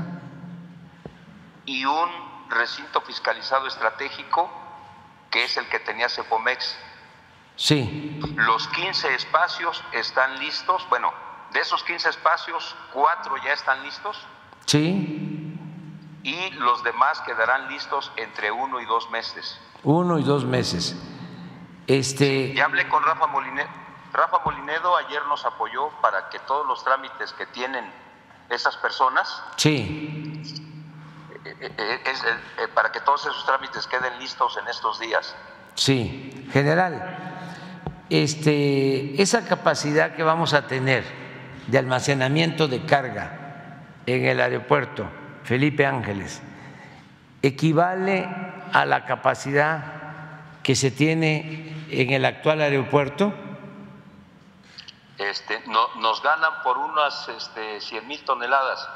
y 1.66 1.84
un 1.84 2.08
recinto 2.50 3.00
fiscalizado 3.00 3.66
estratégico 3.66 4.50
que 5.30 5.44
es 5.44 5.56
el 5.56 5.66
que 5.68 5.80
tenía 5.80 6.08
Cepomex. 6.08 6.76
Sí, 7.56 8.20
Los 8.36 8.66
15 8.68 9.14
espacios 9.14 9.82
están 9.92 10.38
listos, 10.40 10.84
bueno, 10.88 11.12
de 11.52 11.60
esos 11.60 11.84
15 11.84 12.08
espacios, 12.08 12.74
cuatro 12.92 13.36
ya 13.44 13.52
están 13.52 13.80
listos 13.84 14.18
sí, 14.66 15.56
y 16.24 16.50
los 16.52 16.82
demás 16.82 17.20
quedarán 17.20 17.68
listos 17.68 18.10
entre 18.16 18.50
uno 18.50 18.80
y 18.80 18.86
dos 18.86 19.08
meses. 19.10 19.60
uno 19.84 20.18
y 20.18 20.24
dos 20.24 20.44
meses. 20.44 20.96
Este, 21.86 22.52
Ya 22.54 22.64
hablé 22.64 22.88
con 22.88 23.02
Rafa 23.04 23.26
Molinedo. 23.28 23.68
Rafa 24.12 24.40
Molinedo 24.44 24.96
ayer 24.96 25.24
nos 25.26 25.44
apoyó 25.44 25.90
para 26.00 26.28
que 26.30 26.38
todos 26.40 26.66
los 26.66 26.82
trámites 26.82 27.32
que 27.34 27.46
tienen 27.46 27.84
esas 28.48 28.76
personas, 28.78 29.42
sí, 29.56 30.42
eh, 31.44 31.72
eh, 31.78 32.00
eh, 32.58 32.68
para 32.74 32.90
que 32.90 33.00
todos 33.00 33.20
esos 33.26 33.44
trámites 33.46 33.86
queden 33.86 34.18
listos 34.18 34.56
en 34.56 34.66
estos 34.68 34.98
días. 34.98 35.36
sí. 35.74 36.30
General, 36.52 37.33
este, 38.10 39.20
esa 39.20 39.46
capacidad 39.46 40.14
que 40.14 40.22
vamos 40.22 40.54
a 40.54 40.66
tener 40.66 41.04
de 41.66 41.78
almacenamiento 41.78 42.68
de 42.68 42.84
carga 42.84 43.80
en 44.06 44.26
el 44.26 44.40
aeropuerto 44.40 45.06
Felipe 45.44 45.86
Ángeles 45.86 46.42
equivale 47.42 48.28
a 48.72 48.84
la 48.86 49.04
capacidad 49.04 49.84
que 50.62 50.74
se 50.74 50.90
tiene 50.90 51.74
en 51.90 52.10
el 52.10 52.24
actual 52.24 52.60
aeropuerto. 52.62 53.34
Este, 55.18 55.62
no- 55.66 55.94
nos 56.00 56.22
ganan 56.22 56.62
por 56.62 56.78
unas 56.78 57.28
este, 57.28 57.80
100 57.80 58.08
mil 58.08 58.24
toneladas. 58.24 58.88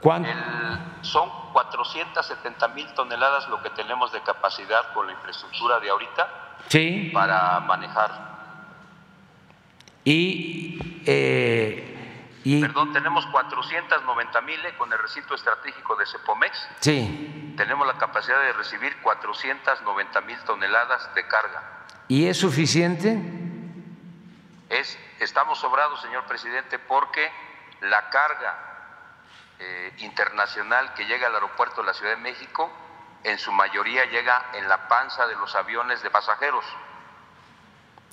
¿Cuánto? 0.00 0.28
El- 0.30 0.78
son 1.02 1.28
470 1.52 2.68
mil 2.68 2.86
toneladas 2.94 3.48
lo 3.48 3.62
que 3.62 3.70
tenemos 3.70 4.12
de 4.12 4.20
capacidad 4.22 4.92
con 4.94 5.06
la 5.06 5.12
infraestructura 5.12 5.78
de 5.80 5.90
ahorita 5.90 6.28
Sí. 6.68 7.10
para 7.12 7.60
manejar. 7.60 8.10
Y, 10.10 11.02
eh, 11.06 12.38
y 12.42 12.60
Perdón, 12.60 12.92
tenemos 12.92 13.26
490 13.26 14.40
mil 14.40 14.66
eh, 14.66 14.76
con 14.76 14.92
el 14.92 14.98
recinto 14.98 15.34
estratégico 15.34 15.94
de 15.94 16.06
Cepomex. 16.06 16.68
sí. 16.80 17.54
tenemos 17.56 17.86
la 17.86 17.98
capacidad 17.98 18.40
de 18.40 18.52
recibir 18.54 18.96
490 19.02 20.20
mil 20.22 20.38
toneladas 20.40 21.14
de 21.14 21.26
carga. 21.28 21.62
¿Y 22.08 22.26
es 22.26 22.38
suficiente? 22.38 23.18
Es, 24.68 24.98
estamos 25.20 25.58
sobrados, 25.58 26.00
señor 26.00 26.24
presidente, 26.24 26.78
porque 26.78 27.30
la 27.82 28.08
carga 28.08 28.58
eh, 29.58 29.92
internacional 29.98 30.94
que 30.94 31.04
llega 31.06 31.26
al 31.26 31.34
aeropuerto 31.34 31.82
de 31.82 31.86
la 31.86 31.94
Ciudad 31.94 32.16
de 32.16 32.20
México, 32.22 32.70
en 33.22 33.38
su 33.38 33.52
mayoría 33.52 34.06
llega 34.06 34.50
en 34.54 34.68
la 34.68 34.88
panza 34.88 35.26
de 35.26 35.36
los 35.36 35.54
aviones 35.54 36.02
de 36.02 36.10
pasajeros. 36.10 36.64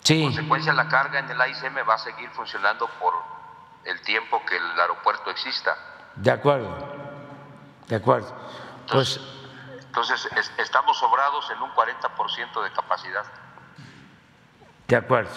En 0.10 0.16
Sí. 0.20 0.24
consecuencia, 0.24 0.72
la 0.74 0.88
carga 0.88 1.20
en 1.20 1.30
el 1.30 1.40
AICM 1.42 1.84
va 1.88 1.96
a 1.96 1.98
seguir 1.98 2.30
funcionando 2.30 2.88
por 3.00 3.14
el 3.84 4.00
tiempo 4.02 4.42
que 4.46 4.56
el 4.56 4.80
aeropuerto 4.80 5.30
exista. 5.32 5.76
De 6.16 6.32
acuerdo. 6.32 6.78
De 7.88 7.96
acuerdo. 7.98 8.34
Pues 8.90 9.20
Entonces, 9.88 10.30
es- 10.38 10.52
estamos 10.60 10.98
sobrados 10.98 11.50
en 11.52 11.62
un 11.62 11.72
40% 11.72 12.62
de 12.64 12.72
capacidad. 12.72 13.24
de 14.88 14.96
acuerdo. 14.96 15.32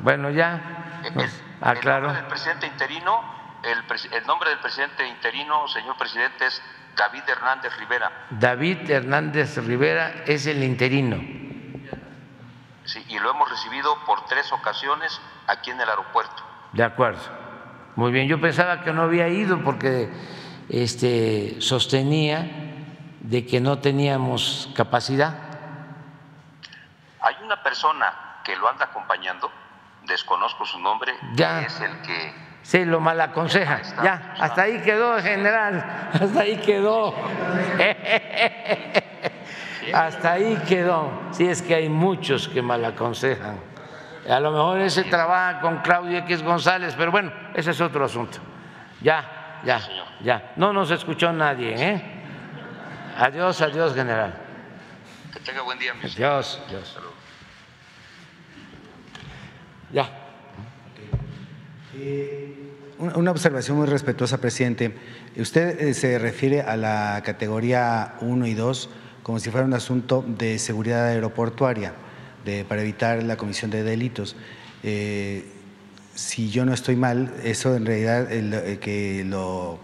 Bueno, 0.00 0.30
ya 0.30 1.00
El, 1.04 1.14
nos 1.14 1.24
el 1.24 1.40
aclaró. 1.60 2.06
nombre 2.06 2.22
del 2.22 2.30
presidente 2.30 2.66
interino, 2.66 3.20
el, 3.62 3.84
el 4.12 4.26
nombre 4.26 4.48
del 4.50 4.58
presidente 4.60 5.06
interino, 5.06 5.68
señor 5.68 5.96
presidente, 5.98 6.46
es 6.46 6.62
David 6.96 7.22
Hernández 7.28 7.76
Rivera. 7.76 8.10
David 8.30 8.90
Hernández 8.90 9.58
Rivera 9.58 10.22
es 10.26 10.46
el 10.46 10.62
interino. 10.62 11.18
Sí, 12.94 13.04
y 13.08 13.18
lo 13.18 13.28
hemos 13.28 13.50
recibido 13.50 13.96
por 14.06 14.24
tres 14.26 14.52
ocasiones 14.52 15.20
aquí 15.48 15.72
en 15.72 15.80
el 15.80 15.88
aeropuerto. 15.88 16.44
De 16.72 16.84
acuerdo. 16.84 17.20
Muy 17.96 18.12
bien, 18.12 18.28
yo 18.28 18.40
pensaba 18.40 18.82
que 18.82 18.92
no 18.92 19.02
había 19.02 19.26
ido 19.26 19.58
porque 19.64 20.08
este, 20.68 21.60
sostenía 21.60 22.46
de 23.18 23.44
que 23.46 23.60
no 23.60 23.80
teníamos 23.80 24.70
capacidad. 24.76 25.34
Hay 27.20 27.34
una 27.42 27.60
persona 27.64 28.38
que 28.44 28.54
lo 28.54 28.68
anda 28.68 28.84
acompañando, 28.84 29.50
desconozco 30.06 30.64
su 30.64 30.78
nombre, 30.78 31.14
Ya. 31.34 31.58
que 31.60 31.66
es 31.66 31.80
el 31.80 32.00
que 32.02 32.32
Sí, 32.62 32.84
lo 32.84 33.00
mal 33.00 33.20
aconseja. 33.20 33.82
Ya, 34.04 34.36
hasta 34.38 34.62
ahí 34.62 34.80
quedó, 34.82 35.20
general. 35.20 36.10
Hasta 36.14 36.40
ahí 36.42 36.58
quedó. 36.58 37.12
Hasta 39.92 40.32
ahí 40.32 40.56
quedó. 40.68 41.10
Sí, 41.32 41.46
es 41.46 41.62
que 41.62 41.74
hay 41.74 41.88
muchos 41.88 42.48
que 42.48 42.62
mal 42.62 42.84
aconsejan. 42.84 43.58
A 44.28 44.40
lo 44.40 44.50
mejor 44.52 44.80
ese 44.80 45.04
trabaja 45.04 45.60
con 45.60 45.78
Claudio 45.78 46.18
X 46.18 46.42
González, 46.42 46.94
pero 46.96 47.10
bueno, 47.10 47.32
ese 47.54 47.72
es 47.72 47.80
otro 47.80 48.04
asunto. 48.04 48.38
Ya, 49.02 49.60
ya, 49.64 49.80
ya. 50.22 50.52
No 50.56 50.72
nos 50.72 50.90
escuchó 50.90 51.32
nadie, 51.32 51.74
¿eh? 51.76 52.02
Adiós, 53.18 53.60
adiós, 53.60 53.94
general. 53.94 54.34
que 55.32 55.40
tenga 55.40 55.62
buen 55.62 55.78
día, 55.78 55.92
mi 55.94 56.08
Adiós, 56.08 56.60
adiós. 56.66 56.98
Ya. 59.92 60.08
Una 62.98 63.16
una 63.16 63.30
observación 63.30 63.76
muy 63.76 63.86
respetuosa, 63.86 64.38
presidente. 64.38 64.96
Usted 65.36 65.80
eh, 65.80 65.94
se 65.94 66.18
refiere 66.18 66.62
a 66.62 66.76
la 66.76 67.22
categoría 67.24 68.14
1 68.20 68.46
y 68.46 68.54
2 68.54 68.90
como 69.24 69.40
si 69.40 69.50
fuera 69.50 69.66
un 69.66 69.72
asunto 69.72 70.22
de 70.26 70.58
seguridad 70.58 71.06
aeroportuaria, 71.06 71.94
de, 72.44 72.64
para 72.64 72.82
evitar 72.82 73.22
la 73.22 73.36
comisión 73.36 73.70
de 73.70 73.82
delitos. 73.82 74.36
Eh, 74.82 75.46
si 76.14 76.50
yo 76.50 76.66
no 76.66 76.74
estoy 76.74 76.94
mal, 76.94 77.32
eso 77.42 77.74
en 77.74 77.86
realidad 77.86 78.28
eh, 78.30 78.78
que 78.80 79.24
lo 79.24 79.78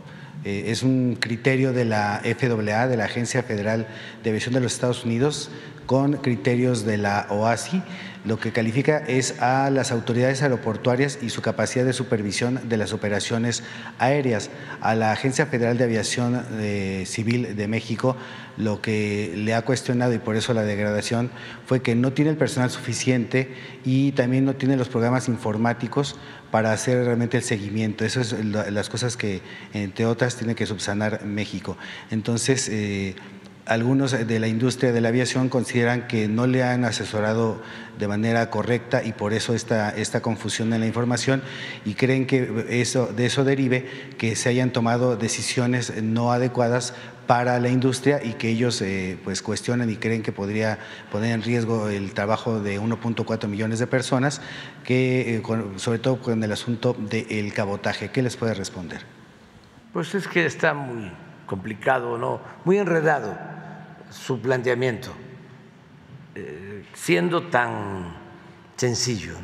eh, 0.45 0.65
es 0.67 0.83
un 0.83 1.17
criterio 1.19 1.73
de 1.73 1.87
la 1.87 2.21
FAA, 2.23 2.87
de 2.87 2.97
la 2.99 3.05
Agencia 3.07 3.43
Federal 3.43 3.89
de 4.23 4.29
Aviación 4.29 4.55
de 4.55 4.61
los 4.61 4.75
Estados 4.75 5.07
Unidos, 5.07 5.51
con 5.87 6.19
criterios 6.19 6.85
de 6.85 6.99
la 6.99 7.27
OASI. 7.31 7.83
Lo 8.25 8.39
que 8.39 8.53
califica 8.53 8.99
es 8.99 9.41
a 9.41 9.71
las 9.71 9.91
autoridades 9.93 10.43
aeroportuarias 10.43 11.19
y 11.23 11.31
su 11.31 11.41
capacidad 11.41 11.87
de 11.87 11.95
supervisión 11.95 12.61
de 12.69 12.77
las 12.77 12.93
operaciones 12.93 13.63
aéreas. 13.99 14.51
A 14.83 14.95
la 14.95 15.11
Agencia 15.13 15.47
Federal 15.47 15.79
de 15.79 15.85
Aviación 15.85 16.45
eh, 16.59 17.05
Civil 17.07 17.57
de 17.57 17.67
México 17.69 18.17
lo 18.59 18.83
que 18.83 19.33
le 19.37 19.55
ha 19.55 19.63
cuestionado 19.63 20.13
y 20.13 20.19
por 20.19 20.37
eso 20.37 20.53
la 20.53 20.63
degradación 20.65 21.31
fue 21.65 21.81
que 21.81 21.95
no 21.95 22.13
tiene 22.13 22.31
el 22.31 22.37
personal 22.37 22.69
suficiente 22.71 23.55
y 23.87 24.13
también 24.13 24.45
no 24.45 24.55
tiene 24.55 24.77
los 24.77 24.89
programas 24.91 25.29
informáticos 25.29 26.17
para 26.51 26.73
hacer 26.73 27.03
realmente 27.07 27.39
el 27.39 27.43
seguimiento. 27.43 28.05
Eso 28.05 28.21
es 28.21 28.33
la- 28.45 28.71
las 28.71 28.91
cosas 28.91 29.17
que, 29.17 29.41
entre 29.73 30.05
otras, 30.05 30.37
tiene 30.37 30.55
que 30.55 30.67
subsanar 30.67 31.25
México. 31.25 31.79
Entonces, 32.11 32.69
eh, 32.71 33.15
algunos 33.71 34.11
de 34.27 34.41
la 34.41 34.49
industria 34.49 34.91
de 34.93 35.01
la 35.01 35.11
aviación 35.11 35.49
consideran 35.49 36.09
que 36.09 36.27
no 36.27 36.49
le 36.49 36.65
han 36.65 36.85
asesorado 36.85 37.63
de 38.01 38.09
manera 38.09 38.51
correcta 38.51 39.05
y 39.05 39.13
por 39.13 39.33
eso 39.33 39.55
esta, 39.55 39.91
esta 39.91 40.21
confusión 40.21 40.73
en 40.73 40.81
la 40.81 40.87
información 40.87 41.41
y 41.85 41.95
creen 41.95 42.27
que 42.27 42.67
eso, 42.69 43.07
de 43.07 43.27
eso 43.27 43.45
derive 43.45 43.87
que 44.19 44.35
se 44.35 44.49
hayan 44.49 44.73
tomado 44.73 45.17
decisiones 45.17 46.03
no 46.03 46.33
adecuadas 46.33 46.95
para 47.29 47.61
la 47.61 47.69
industria 47.69 48.21
y 48.25 48.33
que 48.33 48.49
ellos 48.49 48.83
eh, 48.83 49.17
pues 49.23 49.41
cuestionan 49.41 49.89
y 49.89 49.95
creen 49.95 50.23
que 50.25 50.33
podría 50.33 50.81
poner 51.13 51.31
en 51.33 51.43
riesgo 51.43 51.89
el 51.89 52.13
trabajo 52.13 52.59
de 52.61 52.81
1.4 52.81 53.47
millones 53.47 53.79
de 53.79 53.87
personas, 53.87 54.41
que, 54.83 55.37
eh, 55.37 55.43
con- 55.43 55.79
sobre 55.79 56.01
todo 56.01 56.21
con 56.21 56.43
el 56.43 56.51
asunto 56.51 56.97
del 57.09 57.53
cabotaje. 57.53 58.11
¿Qué 58.11 58.21
les 58.21 58.37
puede 58.37 58.55
responder? 58.55 59.03
Pues 59.93 60.13
es 60.17 60.27
que 60.27 60.45
está 60.45 60.75
muy 60.75 61.13
complicado, 61.47 62.19
¿no? 62.19 62.41
Muy 62.65 62.79
enredado 62.79 63.50
su 64.11 64.41
planteamiento, 64.41 65.13
eh, 66.35 66.85
siendo 66.93 67.45
tan 67.45 68.17
sencillo. 68.77 69.37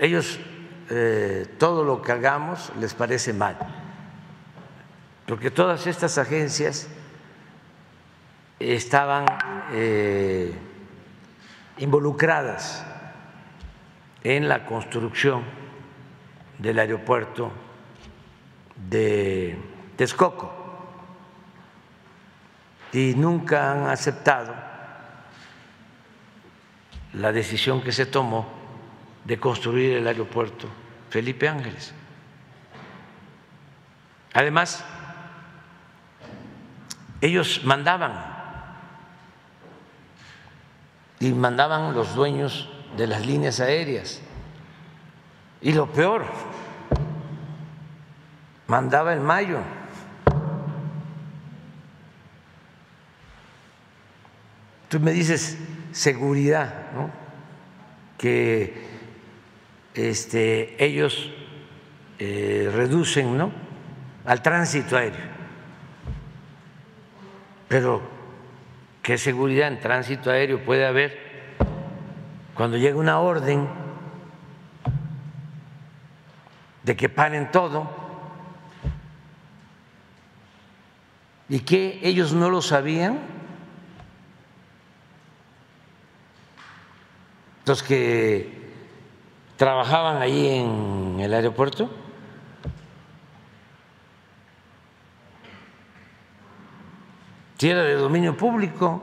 Ellos 0.00 0.40
eh, 0.88 1.46
todo 1.58 1.84
lo 1.84 2.02
que 2.02 2.12
hagamos 2.12 2.72
les 2.80 2.94
parece 2.94 3.32
mal, 3.32 3.56
porque 5.26 5.50
todas 5.50 5.86
estas 5.86 6.18
agencias 6.18 6.88
estaban 8.58 9.26
eh, 9.72 10.52
involucradas 11.78 12.84
en 14.24 14.48
la 14.48 14.66
construcción 14.66 15.44
del 16.58 16.78
aeropuerto 16.78 17.52
de 18.88 19.58
Texcoco 19.96 20.59
y 22.92 23.14
nunca 23.14 23.72
han 23.72 23.88
aceptado 23.88 24.54
la 27.12 27.32
decisión 27.32 27.82
que 27.82 27.92
se 27.92 28.06
tomó 28.06 28.46
de 29.24 29.38
construir 29.38 29.96
el 29.96 30.06
aeropuerto 30.06 30.66
Felipe 31.10 31.48
Ángeles. 31.48 31.92
Además, 34.32 34.84
ellos 37.20 37.62
mandaban 37.64 38.40
y 41.18 41.32
mandaban 41.32 41.94
los 41.94 42.14
dueños 42.14 42.70
de 42.96 43.06
las 43.06 43.26
líneas 43.26 43.60
aéreas. 43.60 44.22
Y 45.60 45.72
lo 45.72 45.92
peor, 45.92 46.24
mandaba 48.66 49.12
el 49.12 49.20
Mayo. 49.20 49.58
Tú 54.90 54.98
me 54.98 55.12
dices 55.12 55.56
seguridad, 55.92 56.90
¿no? 56.92 57.12
Que 58.18 58.74
este, 59.94 60.84
ellos 60.84 61.30
eh, 62.18 62.68
reducen, 62.74 63.38
¿no? 63.38 63.52
Al 64.24 64.42
tránsito 64.42 64.96
aéreo. 64.96 65.30
Pero, 67.68 68.02
¿qué 69.00 69.16
seguridad 69.16 69.68
en 69.68 69.78
tránsito 69.78 70.28
aéreo 70.28 70.64
puede 70.64 70.84
haber 70.84 71.16
cuando 72.54 72.76
llega 72.76 72.96
una 72.98 73.20
orden 73.20 73.68
de 76.82 76.96
que 76.96 77.08
paren 77.08 77.52
todo 77.52 77.88
y 81.48 81.60
que 81.60 82.00
ellos 82.02 82.32
no 82.32 82.50
lo 82.50 82.60
sabían? 82.60 83.39
Los 87.70 87.84
que 87.84 88.50
trabajaban 89.56 90.20
ahí 90.20 90.48
en 90.58 91.20
el 91.20 91.32
aeropuerto. 91.32 91.88
Si 97.56 97.70
era 97.70 97.84
de 97.84 97.94
dominio 97.94 98.36
público. 98.36 99.00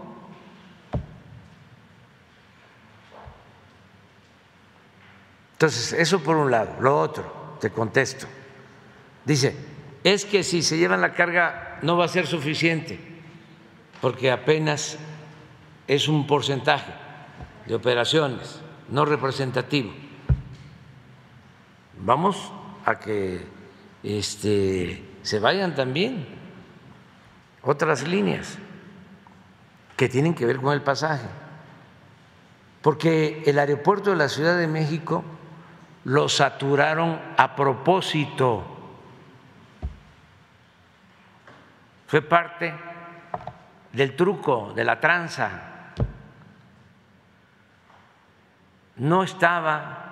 Entonces, 5.53 5.93
eso 5.93 6.19
por 6.19 6.35
un 6.35 6.51
lado. 6.51 6.75
Lo 6.81 6.99
otro, 6.99 7.55
te 7.61 7.71
contesto. 7.71 8.27
Dice, 9.23 9.55
es 10.03 10.25
que 10.25 10.43
si 10.43 10.61
se 10.61 10.77
llevan 10.77 10.99
la 10.99 11.13
carga 11.13 11.79
no 11.83 11.95
va 11.95 12.03
a 12.03 12.09
ser 12.09 12.27
suficiente, 12.27 12.99
porque 14.01 14.29
apenas 14.29 14.97
es 15.87 16.09
un 16.09 16.27
porcentaje 16.27 17.06
de 17.67 17.75
operaciones, 17.75 18.61
no 18.89 19.05
representativo. 19.05 19.91
Vamos 21.99 22.51
a 22.85 22.99
que 22.99 23.45
este, 24.03 25.03
se 25.23 25.39
vayan 25.39 25.75
también 25.75 26.25
otras 27.61 28.07
líneas 28.07 28.57
que 29.97 30.07
tienen 30.07 30.33
que 30.33 30.45
ver 30.45 30.57
con 30.57 30.73
el 30.73 30.81
pasaje, 30.81 31.27
porque 32.81 33.43
el 33.45 33.59
aeropuerto 33.59 34.11
de 34.11 34.15
la 34.15 34.29
Ciudad 34.29 34.57
de 34.57 34.67
México 34.67 35.23
lo 36.05 36.29
saturaron 36.29 37.19
a 37.35 37.55
propósito. 37.55 38.63
Fue 42.05 42.21
parte 42.21 42.73
del 43.91 44.15
truco, 44.15 44.71
de 44.73 44.85
la 44.85 45.01
tranza. 45.01 45.66
No 48.97 49.23
estaba 49.23 50.07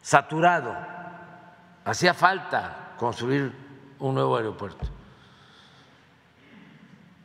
saturado, 0.00 0.74
hacía 1.84 2.14
falta 2.14 2.94
construir 2.96 3.52
un 3.98 4.14
nuevo 4.14 4.36
aeropuerto. 4.36 4.86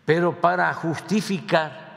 Pero 0.06 0.40
para 0.42 0.74
justificar 0.74 1.92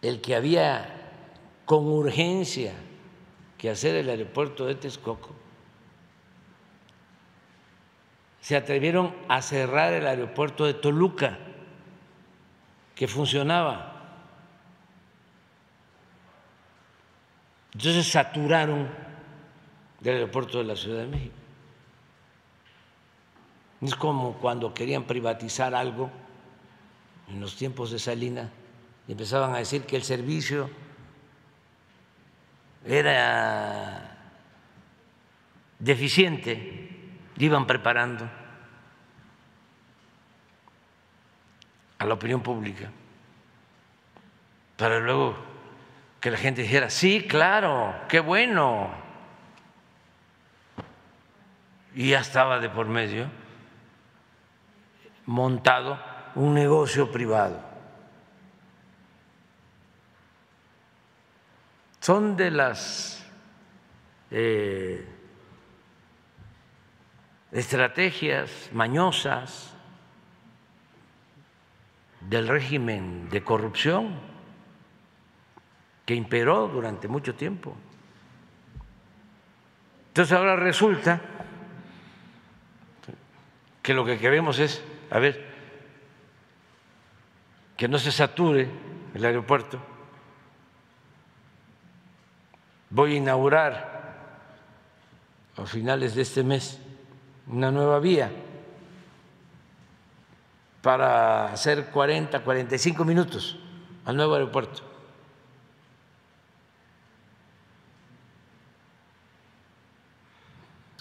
el 0.00 0.20
que 0.20 0.36
había 0.36 1.10
con 1.64 1.86
urgencia 1.86 2.72
que 3.58 3.70
hacer 3.70 3.96
el 3.96 4.08
aeropuerto 4.08 4.66
de 4.66 4.76
Texcoco, 4.76 5.34
se 8.46 8.54
atrevieron 8.54 9.12
a 9.26 9.42
cerrar 9.42 9.92
el 9.92 10.06
aeropuerto 10.06 10.66
de 10.66 10.74
Toluca, 10.74 11.36
que 12.94 13.08
funcionaba. 13.08 13.92
Entonces 17.72 18.06
saturaron 18.06 18.88
del 19.98 20.14
aeropuerto 20.14 20.58
de 20.58 20.64
la 20.64 20.76
Ciudad 20.76 21.00
de 21.00 21.08
México. 21.08 21.34
Es 23.80 23.96
como 23.96 24.34
cuando 24.34 24.72
querían 24.72 25.02
privatizar 25.02 25.74
algo 25.74 26.08
en 27.26 27.40
los 27.40 27.56
tiempos 27.56 27.90
de 27.90 27.98
Salina 27.98 28.48
empezaban 29.08 29.56
a 29.56 29.58
decir 29.58 29.82
que 29.82 29.96
el 29.96 30.04
servicio 30.04 30.70
era 32.84 34.16
deficiente, 35.80 36.85
iban 37.38 37.66
preparando 37.66 38.28
a 41.98 42.04
la 42.04 42.14
opinión 42.14 42.42
pública 42.42 42.90
para 44.76 44.98
luego 45.00 45.36
que 46.20 46.30
la 46.30 46.36
gente 46.38 46.62
dijera, 46.62 46.90
sí, 46.90 47.26
claro, 47.26 47.94
qué 48.08 48.20
bueno. 48.20 48.90
Y 51.94 52.10
ya 52.10 52.20
estaba 52.20 52.58
de 52.58 52.68
por 52.68 52.86
medio 52.86 53.26
montado 55.24 55.98
un 56.34 56.54
negocio 56.54 57.10
privado. 57.10 57.60
Son 62.00 62.36
de 62.36 62.50
las 62.50 63.24
eh, 64.30 65.15
estrategias 67.56 68.68
mañosas 68.74 69.72
del 72.20 72.48
régimen 72.48 73.30
de 73.30 73.42
corrupción 73.42 74.14
que 76.04 76.14
imperó 76.14 76.68
durante 76.68 77.08
mucho 77.08 77.34
tiempo. 77.34 77.74
Entonces 80.08 80.36
ahora 80.36 80.56
resulta 80.56 81.20
que 83.82 83.94
lo 83.94 84.04
que 84.04 84.18
queremos 84.18 84.58
es, 84.58 84.84
a 85.10 85.18
ver, 85.18 85.46
que 87.74 87.88
no 87.88 87.98
se 87.98 88.12
sature 88.12 88.68
el 89.14 89.24
aeropuerto. 89.24 89.80
Voy 92.90 93.14
a 93.14 93.16
inaugurar 93.16 93.96
a 95.56 95.64
finales 95.64 96.14
de 96.14 96.22
este 96.22 96.42
mes 96.42 96.82
una 97.48 97.70
nueva 97.70 97.98
vía 98.00 98.30
para 100.82 101.52
hacer 101.52 101.86
40, 101.86 102.40
45 102.40 103.04
minutos 103.04 103.58
al 104.04 104.16
nuevo 104.16 104.34
aeropuerto. 104.34 104.82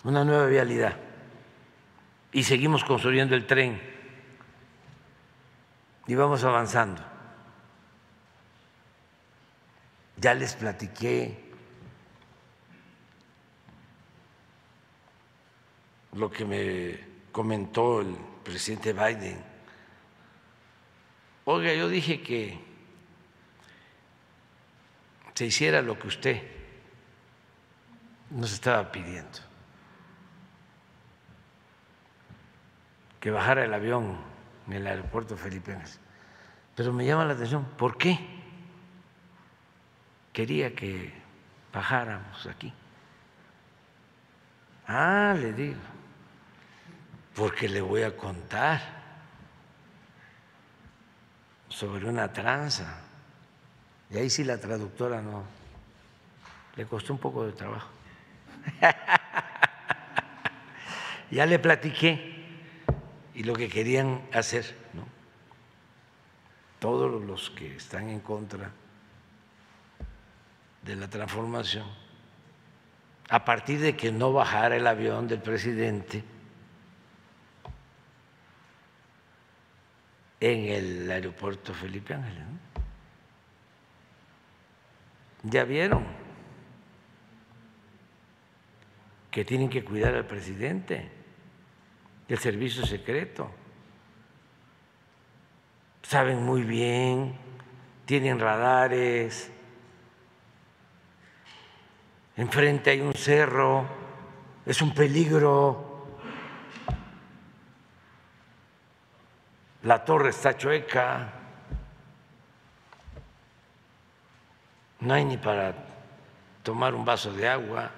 Una 0.03 0.23
nueva 0.23 0.45
vialidad. 0.45 0.95
Y 2.31 2.43
seguimos 2.43 2.84
construyendo 2.84 3.35
el 3.35 3.47
tren 3.47 3.81
y 6.07 6.15
vamos 6.15 6.43
avanzando. 6.43 7.01
Ya 10.17 10.34
les 10.34 10.55
platiqué 10.55 11.44
lo 16.15 16.31
que 16.31 16.45
me 16.45 16.99
comentó 17.31 18.01
el 18.01 18.15
presidente 18.43 18.93
Biden. 18.93 19.43
Oiga, 21.43 21.73
yo 21.73 21.89
dije 21.89 22.21
que 22.21 22.59
se 25.33 25.45
hiciera 25.45 25.81
lo 25.81 25.99
que 25.99 26.07
usted 26.07 26.41
nos 28.31 28.53
estaba 28.53 28.91
pidiendo, 28.91 29.39
que 33.19 33.29
bajara 33.31 33.65
el 33.65 33.73
avión 33.73 34.17
en 34.67 34.73
el 34.73 34.87
aeropuerto 34.87 35.35
Felipe 35.35 35.73
Ángeles. 35.73 35.99
Pero 36.75 36.93
me 36.93 37.05
llama 37.05 37.25
la 37.25 37.33
atención, 37.33 37.65
¿por 37.77 37.97
qué 37.97 38.17
quería 40.31 40.73
que 40.73 41.13
bajáramos 41.73 42.47
aquí? 42.47 42.73
Ah, 44.87 45.35
le 45.37 45.53
digo, 45.53 45.79
porque 47.36 47.68
le 47.68 47.82
voy 47.82 48.03
a 48.03 48.16
contar 48.16 48.82
sobre 51.68 52.07
una 52.07 52.32
tranza. 52.32 53.02
Y 54.10 54.18
ahí 54.18 54.30
sí 54.30 54.44
la 54.44 54.57
traductora 54.57 55.22
no, 55.22 55.44
le 56.76 56.86
costó 56.86 57.14
un 57.14 57.20
poco 57.20 57.45
de 57.45 57.52
trabajo. 57.52 57.90
ya 61.32 61.45
le 61.45 61.60
platiqué 61.60 62.36
y 63.34 63.44
lo 63.44 63.53
que 63.53 63.68
querían 63.68 64.22
hacer, 64.34 64.74
¿no? 64.94 65.06
todos 66.80 67.22
los 67.24 67.49
que 67.49 67.76
están 67.76 68.10
en 68.10 68.20
contra 68.22 68.72
de 70.84 70.95
la 70.95 71.10
transformación, 71.10 71.86
a 73.28 73.44
partir 73.44 73.80
de 73.80 73.98
que 73.98 74.12
no 74.12 74.32
bajara 74.32 74.78
el 74.78 74.88
avión 74.88 75.28
del 75.28 75.41
presidente 75.41 76.24
en 80.45 80.65
el 80.65 81.11
aeropuerto 81.11 81.73
Felipe 81.73 82.13
Ángeles. 82.13 82.43
Ya 85.41 85.63
vieron 85.63 86.05
que 89.31 89.43
tienen 89.43 89.69
que 89.69 89.84
cuidar 89.84 90.13
al 90.13 90.27
presidente 90.27 91.09
del 92.27 92.38
servicio 92.38 92.85
secreto. 92.85 93.49
Saben 96.03 96.43
muy 96.43 96.61
bien, 96.61 97.35
tienen 98.05 98.39
radares, 98.39 99.49
enfrente 102.38 102.91
hay 102.91 103.01
un 103.01 103.15
cerro, 103.15 103.88
es 104.63 104.80
un 104.84 104.93
peligro. 104.93 105.85
La 109.86 110.03
torre 110.03 110.30
está 110.30 110.57
chueca, 110.57 111.32
no 115.02 115.14
hay 115.14 115.24
ni 115.26 115.38
para 115.38 115.76
tomar 116.64 116.95
un 116.95 117.06
vaso 117.06 117.32
de 117.32 117.48
agua, 117.48 117.91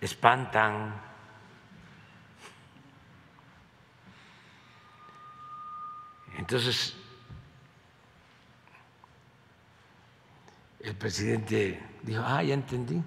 espantan. 0.00 0.98
Entonces, 6.38 6.96
el 10.80 10.96
presidente 10.96 11.86
dijo, 12.02 12.22
ah, 12.24 12.42
ya 12.42 12.54
entendí. 12.54 13.02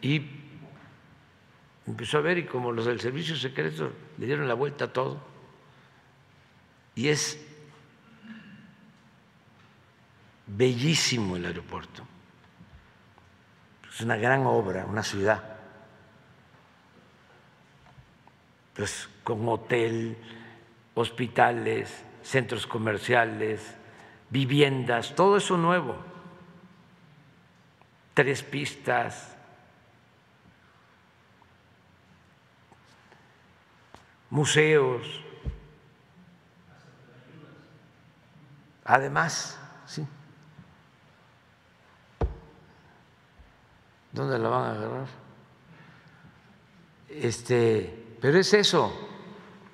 Y 0.00 0.26
empezó 1.86 2.16
a 2.16 2.22
ver 2.22 2.38
y 2.38 2.46
como 2.46 2.72
los 2.72 2.86
del 2.86 2.98
servicio 2.98 3.36
secreto 3.36 3.92
le 4.20 4.26
dieron 4.26 4.46
la 4.46 4.54
vuelta 4.54 4.84
a 4.84 4.92
todo, 4.92 5.18
y 6.94 7.08
es 7.08 7.40
bellísimo 10.46 11.36
el 11.36 11.46
aeropuerto. 11.46 12.06
Es 13.90 14.02
una 14.02 14.16
gran 14.16 14.44
obra, 14.44 14.84
una 14.84 15.02
ciudad. 15.02 15.42
Pues 18.74 19.08
con 19.24 19.48
hotel, 19.48 20.18
hospitales, 20.94 22.04
centros 22.22 22.66
comerciales, 22.66 23.74
viviendas, 24.28 25.14
todo 25.14 25.38
eso 25.38 25.56
nuevo. 25.56 25.96
Tres 28.12 28.42
pistas, 28.42 29.34
museos. 34.30 35.22
Además, 38.84 39.60
sí. 39.86 40.06
¿Dónde 44.12 44.38
la 44.38 44.48
van 44.48 44.62
a 44.62 44.70
agarrar? 44.72 45.06
Este, 47.08 48.16
pero 48.20 48.38
es 48.38 48.52
eso. 48.54 49.08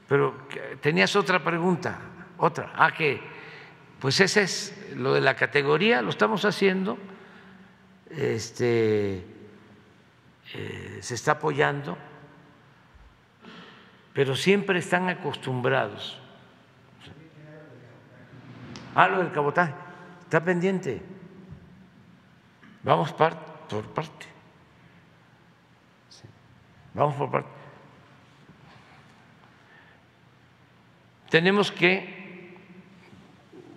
Pero 0.08 0.46
tenías 0.80 1.16
otra 1.16 1.42
pregunta, 1.42 1.98
otra. 2.38 2.72
Ah, 2.76 2.92
que 2.92 3.20
pues 4.00 4.20
ese 4.20 4.42
es 4.42 4.92
lo 4.94 5.14
de 5.14 5.20
la 5.20 5.34
categoría, 5.34 6.02
lo 6.02 6.10
estamos 6.10 6.44
haciendo, 6.44 6.98
este, 8.10 9.24
eh, 10.54 10.98
se 11.00 11.14
está 11.14 11.32
apoyando, 11.32 11.96
pero 14.16 14.34
siempre 14.34 14.78
están 14.78 15.10
acostumbrados. 15.10 16.18
Ah, 18.94 19.08
lo 19.08 19.18
del 19.18 19.30
cabotaje, 19.30 19.74
está 20.22 20.42
pendiente. 20.42 21.02
Vamos 22.82 23.12
por 23.12 23.36
parte. 23.92 24.26
Vamos 26.94 27.14
por 27.16 27.30
parte. 27.30 27.50
Tenemos 31.28 31.70
que 31.70 32.56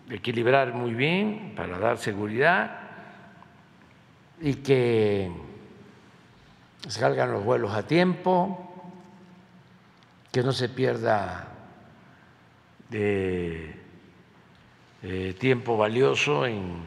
equilibrar 0.10 0.74
muy 0.74 0.94
bien 0.94 1.52
para 1.54 1.78
dar 1.78 1.98
seguridad 1.98 2.80
y 4.40 4.54
que 4.54 5.30
salgan 6.88 7.34
los 7.34 7.44
vuelos 7.44 7.74
a 7.74 7.86
tiempo, 7.86 8.69
que 10.32 10.44
no 10.44 10.52
se 10.52 10.70
pierda 10.70 11.48
de, 12.90 13.76
eh, 15.02 15.36
tiempo 15.40 15.78
valioso 15.78 16.46
en 16.46 16.84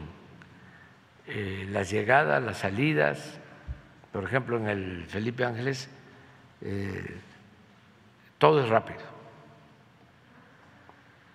eh, 1.27 1.67
las 1.71 1.89
llegadas, 1.89 2.43
las 2.43 2.59
salidas. 2.59 3.39
Por 4.11 4.23
ejemplo, 4.23 4.57
en 4.57 4.67
el 4.67 5.05
Felipe 5.07 5.43
Ángeles 5.43 5.89
eh, 6.61 7.17
todo 8.37 8.61
es 8.63 8.69
rápido, 8.69 8.99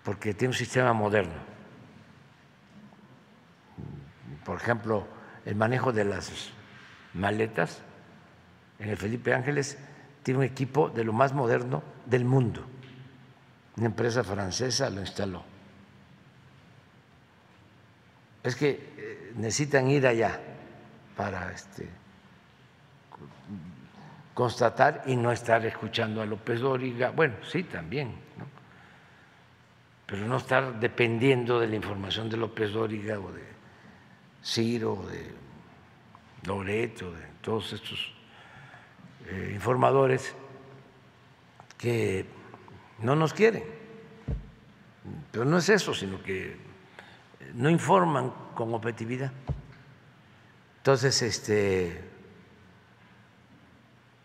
porque 0.03 0.33
tiene 0.33 0.49
un 0.49 0.57
sistema 0.57 0.93
moderno. 0.93 1.49
Por 4.45 4.57
ejemplo, 4.57 5.05
el 5.45 5.55
manejo 5.55 5.91
de 5.91 6.05
las 6.05 6.51
maletas 7.13 7.81
en 8.79 8.89
el 8.89 8.97
Felipe 8.97 9.33
Ángeles 9.33 9.77
tiene 10.23 10.39
un 10.39 10.45
equipo 10.45 10.89
de 10.89 11.03
lo 11.03 11.13
más 11.13 11.33
moderno 11.33 11.83
del 12.05 12.25
mundo. 12.25 12.65
Una 13.77 13.87
empresa 13.87 14.23
francesa 14.23 14.89
lo 14.89 15.01
instaló. 15.01 15.43
Es 18.43 18.55
que 18.55 18.93
eh, 18.97 19.33
necesitan 19.35 19.89
ir 19.89 20.07
allá 20.07 20.39
para 21.15 21.51
este, 21.51 21.89
constatar 24.33 25.03
y 25.05 25.15
no 25.15 25.31
estar 25.31 25.65
escuchando 25.65 26.21
a 26.21 26.25
López 26.25 26.61
Dóriga, 26.61 27.11
bueno, 27.11 27.35
sí, 27.43 27.63
también, 27.63 28.15
pero 30.05 30.25
no 30.25 30.37
estar 30.37 30.79
dependiendo 30.79 31.59
de 31.59 31.67
la 31.67 31.75
información 31.75 32.29
de 32.29 32.37
López 32.37 32.71
Dóriga 32.71 33.19
o 33.19 33.31
de 33.31 33.43
Ciro, 34.43 34.93
o 34.93 35.05
de 35.05 35.33
Loreto, 36.45 37.11
de 37.11 37.25
todos 37.41 37.73
estos 37.73 38.13
eh, 39.29 39.51
informadores 39.53 40.35
que 41.77 42.25
no 42.99 43.15
nos 43.15 43.33
quieren. 43.33 43.63
Pero 45.31 45.45
no 45.45 45.57
es 45.57 45.69
eso, 45.69 45.93
sino 45.93 46.21
que 46.21 46.57
no 47.53 47.69
informan 47.69 48.33
con 48.55 48.73
objetividad. 48.73 49.31
Entonces, 50.77 51.21
este 51.21 52.09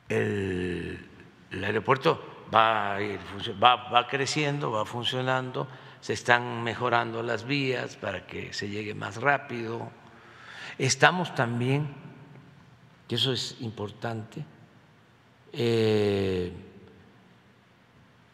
el, 0.09 1.09
aeropuerto 1.63 2.47
va, 2.55 2.99
va, 3.63 3.91
va 3.91 4.07
creciendo, 4.07 4.71
va 4.71 4.85
funcionando, 4.85 5.69
se 6.01 6.13
están 6.13 6.63
mejorando 6.63 7.23
las 7.23 7.45
vías 7.45 7.97
para 7.97 8.27
que 8.27 8.53
se 8.53 8.69
llegue 8.69 8.95
más 8.95 9.17
rápido. 9.17 9.91
Estamos 10.79 11.35
también, 11.35 11.95
que 13.09 13.15
eso 13.15 13.33
es 13.33 13.57
importante, 13.61 14.45
eh, 15.57 16.53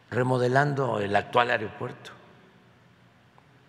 remodelando 0.09 0.99
el 0.99 1.15
actual 1.15 1.51
aeropuerto, 1.51 2.11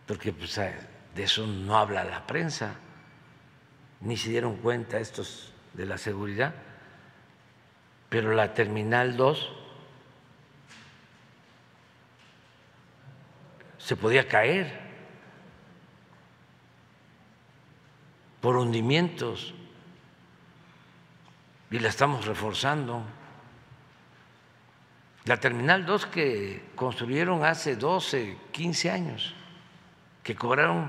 porque 0.07 0.33
pues, 0.33 0.57
de 0.57 1.23
eso 1.23 1.47
no 1.47 1.77
habla 1.77 2.05
la 2.05 2.27
prensa, 2.27 2.74
ni 4.01 4.16
se 4.16 4.31
dieron 4.31 4.57
cuenta 4.57 4.99
estos 4.99 5.53
de 5.74 5.87
la 5.87 5.99
seguridad 5.99 6.55
pero 8.12 8.35
la 8.35 8.53
Terminal 8.53 9.16
2 9.16 9.51
se 13.79 13.97
podía 13.97 14.29
caer 14.29 14.70
por 18.43 18.57
hundimientos 18.57 19.55
y 21.70 21.79
la 21.79 21.89
estamos 21.89 22.27
reforzando. 22.27 23.03
La 25.24 25.36
Terminal 25.36 25.86
2 25.86 26.07
que 26.07 26.70
construyeron 26.74 27.44
hace 27.44 27.77
12, 27.77 28.36
15 28.51 28.90
años, 28.90 29.35
que 30.23 30.35
cobraron 30.35 30.89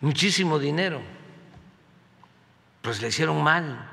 muchísimo 0.00 0.58
dinero, 0.58 1.00
pues 2.82 3.00
le 3.00 3.08
hicieron 3.08 3.42
mal. 3.42 3.92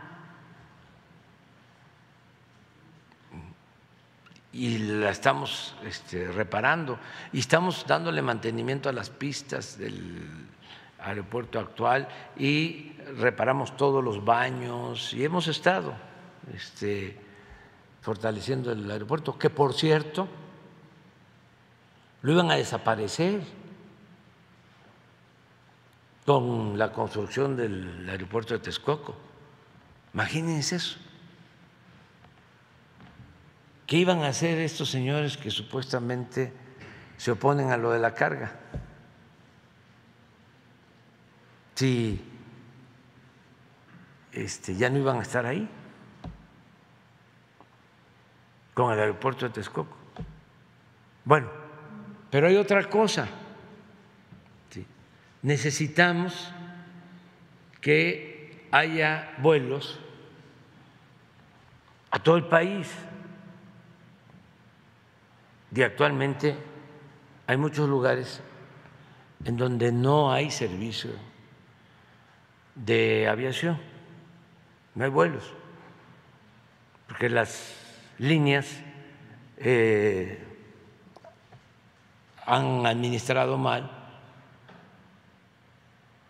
y 4.53 4.77
la 4.77 5.10
estamos 5.10 5.76
este, 5.84 6.31
reparando 6.31 6.99
y 7.34 7.40
estamos 7.40 7.85
dándole 7.88 8.22
mantenimiento 8.22 8.88
a 8.88 8.94
las 8.94 9.10
pistas 9.10 9.80
del 9.80 10.27
aeropuerto 10.99 11.60
actual 11.60 12.07
y 12.38 12.94
reparamos 13.18 13.76
todos 13.76 14.03
los 14.03 14.23
baños 14.23 15.11
y 15.14 15.26
hemos 15.26 15.48
estado 15.48 15.95
este, 16.53 17.19
fortaleciendo 18.03 18.73
el 18.73 18.91
aeropuerto, 18.91 19.39
que 19.39 19.49
por 19.49 19.73
cierto 19.73 20.27
lo 22.21 22.34
iban 22.34 22.51
a 22.51 22.55
desaparecer 22.55 23.41
con 26.25 26.77
la 26.77 26.91
construcción 26.91 27.55
del 27.55 28.07
aeropuerto 28.09 28.53
de 28.53 28.59
Texcoco. 28.59 29.15
Imagínense 30.13 30.75
eso. 30.75 30.97
¿Qué 33.88 33.97
iban 33.97 34.21
a 34.23 34.27
hacer 34.27 34.59
estos 34.59 34.89
señores 34.89 35.38
que 35.38 35.49
supuestamente 35.49 36.51
se 37.15 37.31
oponen 37.31 37.71
a 37.71 37.77
lo 37.77 37.91
de 37.91 37.99
la 37.99 38.13
carga? 38.13 38.59
Si 41.75 42.21
este, 44.34 44.75
ya 44.75 44.89
no 44.89 44.97
iban 44.97 45.19
a 45.19 45.21
estar 45.21 45.45
ahí 45.45 45.69
con 48.74 48.91
el 48.91 49.00
aeropuerto 49.00 49.45
de 49.48 49.54
Texcoco. 49.54 49.95
Bueno, 51.26 51.50
pero 52.30 52.48
hay 52.48 52.56
otra 52.56 52.90
cosa. 52.90 53.28
Necesitamos 55.41 56.54
que 57.82 58.68
haya 58.72 59.36
vuelos 59.40 60.00
a 62.12 62.20
todo 62.20 62.38
el 62.38 62.45
país 62.45 62.90
y 65.76 65.82
actualmente 65.82 66.56
hay 67.45 67.58
muchos 67.58 67.90
lugares 67.90 68.41
en 69.44 69.58
donde 69.58 69.91
no 69.91 70.32
hay 70.32 70.50
servicio 70.50 71.12
de 72.76 73.28
aviación, 73.28 73.78
no 74.95 75.04
hay 75.04 75.10
vuelos, 75.10 75.54
porque 77.08 77.30
las 77.30 77.82
líneas 78.24 78.82
eh, 79.58 80.41
han 82.45 82.86
administrado 82.86 83.58
mal 83.58 83.91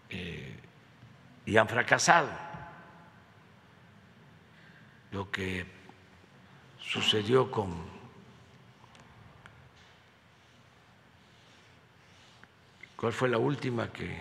eh, 0.10 0.57
y 1.45 1.56
han 1.56 1.68
fracasado. 1.68 2.30
Lo 5.11 5.30
que 5.30 5.65
sucedió 6.80 7.52
con 7.52 7.94
¿Cuál 12.95 13.11
fue 13.11 13.28
la 13.28 13.38
última 13.38 13.91
que, 13.91 14.18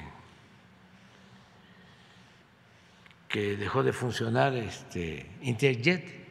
que 3.29 3.57
dejó 3.57 3.85
de 3.85 3.93
funcionar? 3.93 4.55
Este, 4.55 5.31
Interjet. 5.43 6.22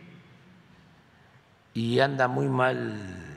Y 1.74 2.00
anda 2.00 2.28
muy 2.28 2.48
mal 2.48 3.32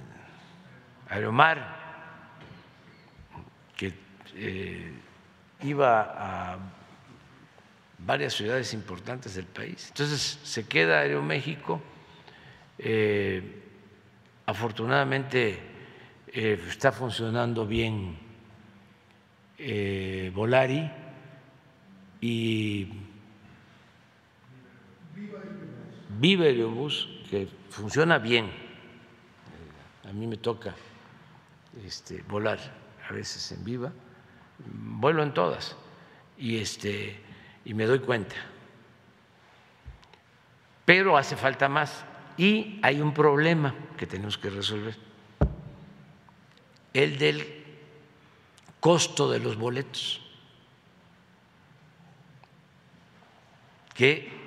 Aeromar, 1.09 1.77
que 3.77 3.93
eh, 4.35 4.93
iba 5.63 6.01
a 6.03 6.59
varias 7.99 8.35
ciudades 8.35 8.75
importantes 8.75 9.35
del 9.35 9.47
país. 9.47 9.87
Entonces 9.89 10.41
se 10.43 10.67
queda 10.67 11.01
Aeroméxico. 11.01 11.81
Eh, 12.79 13.63
afortunadamente 14.47 15.61
eh, 16.33 16.61
está 16.69 16.91
funcionando 16.91 17.67
bien 17.67 18.19
Volari 20.35 20.91
y 22.21 22.89
Viva 26.19 26.45
Aerobús, 26.45 27.09
que 27.31 27.49
funciona 27.75 28.19
bien. 28.19 28.51
A 30.09 30.13
mí 30.13 30.27
me 30.27 30.37
toca 30.37 30.75
este, 31.85 32.23
volar 32.23 32.59
a 33.09 33.13
veces 33.13 33.51
en 33.51 33.65
Viva, 33.65 33.93
vuelo 34.59 35.23
en 35.23 35.35
todas. 35.35 35.77
Y, 36.39 36.59
este, 36.59 37.21
y 37.65 37.75
me 37.75 37.85
doy 37.85 37.99
cuenta. 37.99 38.37
Pero 40.85 41.17
hace 41.17 41.37
falta 41.37 41.69
más. 41.69 42.05
Y 42.37 42.79
hay 42.83 43.01
un 43.01 43.13
problema 43.13 43.75
que 43.97 44.07
tenemos 44.07 44.39
que 44.39 44.51
resolver, 44.51 44.97
el 46.93 47.19
del 47.19 47.65
costo 48.81 49.31
de 49.31 49.39
los 49.39 49.57
boletos, 49.57 50.21
que 53.95 54.44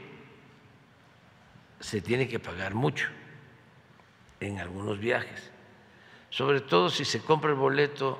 se 1.79 2.01
tiene 2.01 2.27
que 2.27 2.39
pagar 2.39 2.73
mucho 2.73 3.07
en 4.39 4.59
algunos 4.59 4.99
viajes, 4.99 5.51
sobre 6.29 6.61
todo 6.61 6.89
si 6.89 7.05
se 7.05 7.21
compra 7.21 7.51
el 7.51 7.55
boleto 7.55 8.19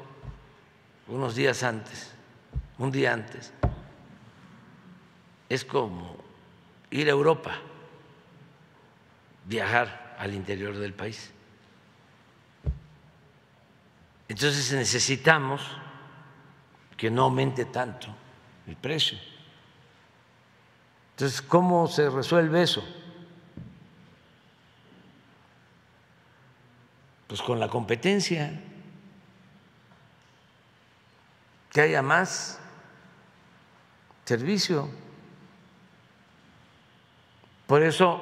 unos 1.07 1.35
días 1.35 1.63
antes, 1.63 2.13
un 2.77 2.91
día 2.91 3.13
antes. 3.13 3.53
Es 5.49 5.63
como 5.63 6.17
ir 6.91 7.07
a 7.07 7.11
Europa, 7.11 7.57
viajar 9.45 10.15
al 10.19 10.33
interior 10.33 10.75
del 10.77 10.93
país. 10.93 11.31
Entonces 14.27 14.73
necesitamos 14.73 15.61
que 16.97 17.09
no 17.09 17.23
aumente 17.23 17.65
tanto 17.65 18.07
el 18.67 18.75
precio. 18.75 19.17
Entonces, 21.11 21.41
¿cómo 21.41 21.87
se 21.87 22.09
resuelve 22.09 22.61
eso? 22.61 22.83
Pues 27.27 27.41
con 27.41 27.59
la 27.59 27.67
competencia, 27.67 28.51
que 31.71 31.81
haya 31.81 32.01
más 32.01 32.59
servicio. 34.25 34.89
Por 37.67 37.83
eso 37.83 38.21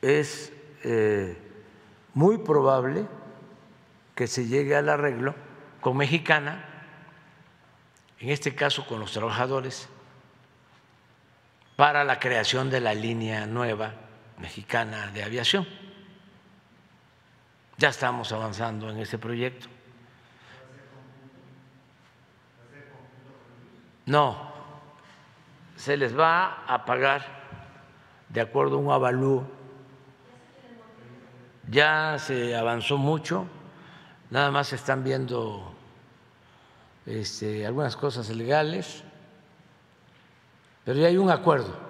es 0.00 0.52
eh, 0.84 1.36
muy 2.14 2.38
probable 2.38 3.06
que 4.14 4.26
se 4.26 4.46
llegue 4.46 4.76
al 4.76 4.88
arreglo 4.88 5.34
con 5.80 5.96
Mexicana, 5.96 6.64
en 8.20 8.30
este 8.30 8.54
caso 8.54 8.86
con 8.86 9.00
los 9.00 9.12
trabajadores, 9.12 9.88
para 11.76 12.04
la 12.04 12.18
creación 12.18 12.70
de 12.70 12.80
la 12.80 12.94
línea 12.94 13.46
nueva 13.46 13.94
mexicana 14.38 15.10
de 15.10 15.22
aviación. 15.22 15.66
Ya 17.78 17.90
estamos 17.90 18.32
avanzando 18.32 18.88
en 18.90 18.98
ese 18.98 19.18
proyecto. 19.18 19.68
No, 24.06 24.52
se 25.76 25.96
les 25.96 26.16
va 26.16 26.64
a 26.66 26.84
pagar 26.84 27.26
de 28.28 28.40
acuerdo 28.40 28.76
a 28.76 28.78
un 28.78 28.90
avalúo. 28.90 29.46
Ya 31.68 32.16
se 32.18 32.56
avanzó 32.56 32.96
mucho, 32.96 33.46
nada 34.30 34.50
más 34.50 34.68
se 34.68 34.76
están 34.76 35.02
viendo 35.02 35.74
este, 37.04 37.66
algunas 37.66 37.96
cosas 37.96 38.30
legales, 38.30 39.02
pero 40.84 41.00
ya 41.00 41.08
hay 41.08 41.16
un 41.16 41.30
acuerdo. 41.30 41.85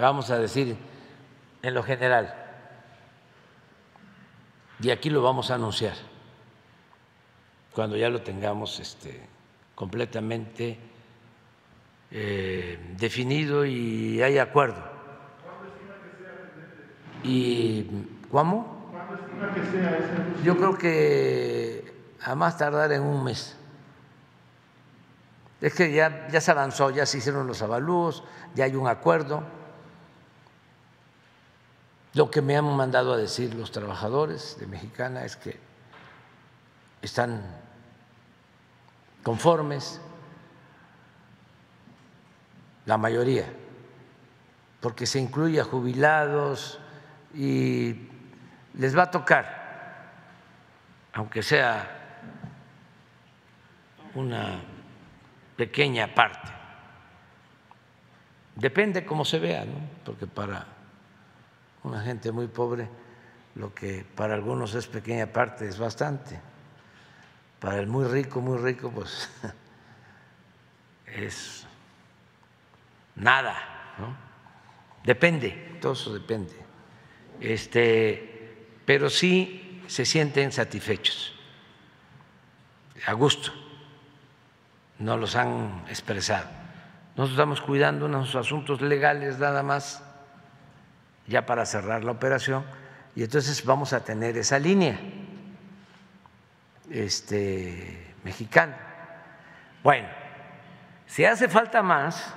Vamos 0.00 0.30
a 0.30 0.38
decir 0.38 0.76
en 1.62 1.74
lo 1.74 1.82
general, 1.82 2.34
y 4.80 4.90
aquí 4.90 5.10
lo 5.10 5.22
vamos 5.22 5.50
a 5.50 5.54
anunciar 5.54 5.94
cuando 7.72 7.96
ya 7.96 8.08
lo 8.08 8.22
tengamos 8.22 8.80
este, 8.80 9.20
completamente 9.74 10.78
eh, 12.10 12.94
definido 12.98 13.64
y 13.64 14.20
hay 14.20 14.38
acuerdo. 14.38 14.82
¿Y 17.22 17.86
cómo? 18.30 18.90
Yo 20.44 20.56
creo 20.56 20.76
que 20.76 21.94
a 22.22 22.34
más 22.34 22.58
tardar 22.58 22.92
en 22.92 23.02
un 23.02 23.24
mes. 23.24 23.56
Es 25.60 25.74
que 25.74 25.92
ya, 25.92 26.26
ya 26.28 26.40
se 26.40 26.50
avanzó, 26.50 26.90
ya 26.90 27.06
se 27.06 27.18
hicieron 27.18 27.46
los 27.46 27.62
avalúos, 27.62 28.24
ya 28.54 28.64
hay 28.64 28.74
un 28.74 28.88
acuerdo 28.88 29.44
lo 32.14 32.30
que 32.30 32.42
me 32.42 32.56
han 32.56 32.76
mandado 32.76 33.14
a 33.14 33.16
decir 33.16 33.54
los 33.54 33.72
trabajadores 33.72 34.56
de 34.60 34.66
Mexicana 34.66 35.24
es 35.24 35.36
que 35.36 35.58
están 37.00 37.42
conformes, 39.22 40.00
la 42.84 42.98
mayoría, 42.98 43.46
porque 44.80 45.06
se 45.06 45.20
incluye 45.20 45.60
a 45.60 45.64
jubilados 45.64 46.78
y 47.34 48.08
les 48.74 48.96
va 48.96 49.04
a 49.04 49.10
tocar, 49.10 50.10
aunque 51.14 51.42
sea 51.42 52.18
una 54.14 54.60
pequeña 55.56 56.14
parte. 56.14 56.50
Depende 58.56 59.06
cómo 59.06 59.24
se 59.24 59.38
vea, 59.38 59.64
¿no? 59.64 59.78
porque 60.04 60.26
para 60.26 60.66
una 61.84 62.00
gente 62.02 62.32
muy 62.32 62.46
pobre, 62.46 62.88
lo 63.54 63.74
que 63.74 64.04
para 64.14 64.34
algunos 64.34 64.74
es 64.74 64.86
pequeña 64.86 65.26
parte 65.26 65.68
es 65.68 65.78
bastante. 65.78 66.40
Para 67.58 67.78
el 67.78 67.86
muy 67.86 68.06
rico, 68.06 68.40
muy 68.40 68.58
rico, 68.58 68.90
pues 68.90 69.30
es 71.06 71.66
nada, 73.16 73.56
¿no? 73.98 74.16
Depende, 75.04 75.78
todo 75.80 75.92
eso 75.92 76.14
depende. 76.14 76.54
Este, 77.40 78.66
pero 78.84 79.10
sí 79.10 79.82
se 79.86 80.04
sienten 80.04 80.52
satisfechos, 80.52 81.34
a 83.06 83.12
gusto, 83.14 83.52
no 84.98 85.16
los 85.16 85.34
han 85.34 85.84
expresado. 85.88 86.46
Nosotros 87.16 87.32
estamos 87.32 87.60
cuidando 87.60 88.06
unos 88.06 88.34
asuntos 88.36 88.80
legales 88.80 89.38
nada 89.38 89.62
más 89.62 90.02
ya 91.26 91.46
para 91.46 91.66
cerrar 91.66 92.04
la 92.04 92.12
operación, 92.12 92.64
y 93.14 93.22
entonces 93.22 93.64
vamos 93.64 93.92
a 93.92 94.04
tener 94.04 94.36
esa 94.36 94.58
línea 94.58 94.98
este, 96.90 98.14
mexicana. 98.24 98.76
Bueno, 99.82 100.08
si 101.06 101.24
hace 101.24 101.48
falta 101.48 101.82
más, 101.82 102.34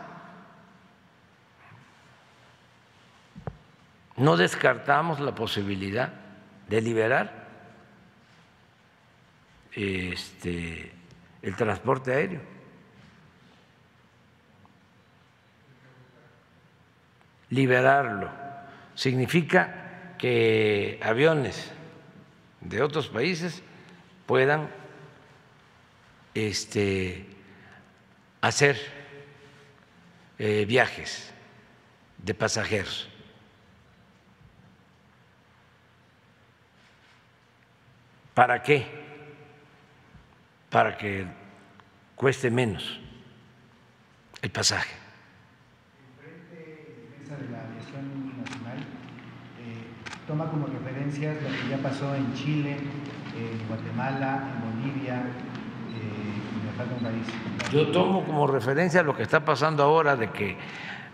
no 4.17 4.37
descartamos 4.37 5.19
la 5.19 5.33
posibilidad 5.33 6.11
de 6.67 6.81
liberar 6.81 7.45
este, 9.71 10.91
el 11.41 11.55
transporte 11.55 12.13
aéreo. 12.13 12.41
Liberarlo 17.49 18.44
significa 18.95 20.15
que 20.17 20.99
aviones 21.03 21.71
de 22.61 22.81
otros 22.81 23.09
países 23.09 23.61
puedan 24.25 24.69
este, 26.33 27.25
hacer 28.41 28.77
eh, 30.39 30.65
viajes 30.65 31.33
de 32.17 32.33
pasajeros. 32.33 33.07
¿Para 38.33 38.61
qué? 38.61 38.85
Para 40.69 40.97
que 40.97 41.25
cueste 42.15 42.51
menos 42.51 42.99
el 44.41 44.51
pasaje. 44.51 45.05
Toma 50.27 50.49
como 50.49 50.67
referencias 50.67 51.35
lo 51.41 51.49
que 51.49 51.69
ya 51.69 51.77
pasó 51.77 52.15
en 52.15 52.33
Chile, 52.33 52.77
en 53.37 53.67
Guatemala, 53.67 54.53
en 54.53 54.83
Bolivia, 54.83 55.15
eh, 55.15 56.51
y 56.51 56.65
me 56.65 56.71
falta 56.73 56.95
un. 56.95 57.71
Yo 57.71 57.91
tomo 57.91 58.23
como 58.23 58.47
referencia 58.47 59.03
lo 59.03 59.15
que 59.15 59.23
está 59.23 59.43
pasando 59.43 59.83
ahora 59.83 60.15
de 60.15 60.31
que 60.31 60.57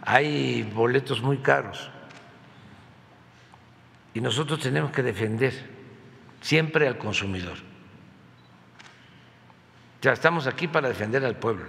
hay 0.02 0.64
boletos 0.64 1.22
muy 1.22 1.38
caros 1.38 1.90
y 4.14 4.22
nosotros 4.22 4.60
tenemos 4.60 4.92
que 4.92 5.04
defender 5.04 5.54
siempre 6.42 6.88
al 6.88 6.98
consumidor. 6.98 7.58
Ya 10.02 10.14
estamos 10.14 10.48
aquí 10.48 10.68
para 10.68 10.88
defender 10.88 11.24
al 11.24 11.36
pueblo 11.36 11.66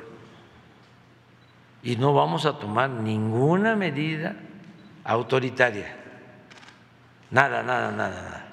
y 1.82 1.96
no 1.96 2.14
vamos 2.14 2.46
a 2.46 2.58
tomar 2.58 2.88
ninguna 2.88 3.76
medida 3.76 4.36
autoritaria. 5.04 6.01
Nada, 7.32 7.62
nada, 7.62 7.90
nada, 7.90 8.22
nada. 8.22 8.44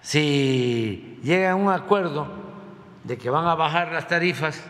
Si 0.00 1.20
llega 1.22 1.52
a 1.52 1.54
un 1.54 1.70
acuerdo 1.70 2.26
de 3.04 3.18
que 3.18 3.28
van 3.28 3.46
a 3.46 3.54
bajar 3.54 3.92
las 3.92 4.08
tarifas, 4.08 4.64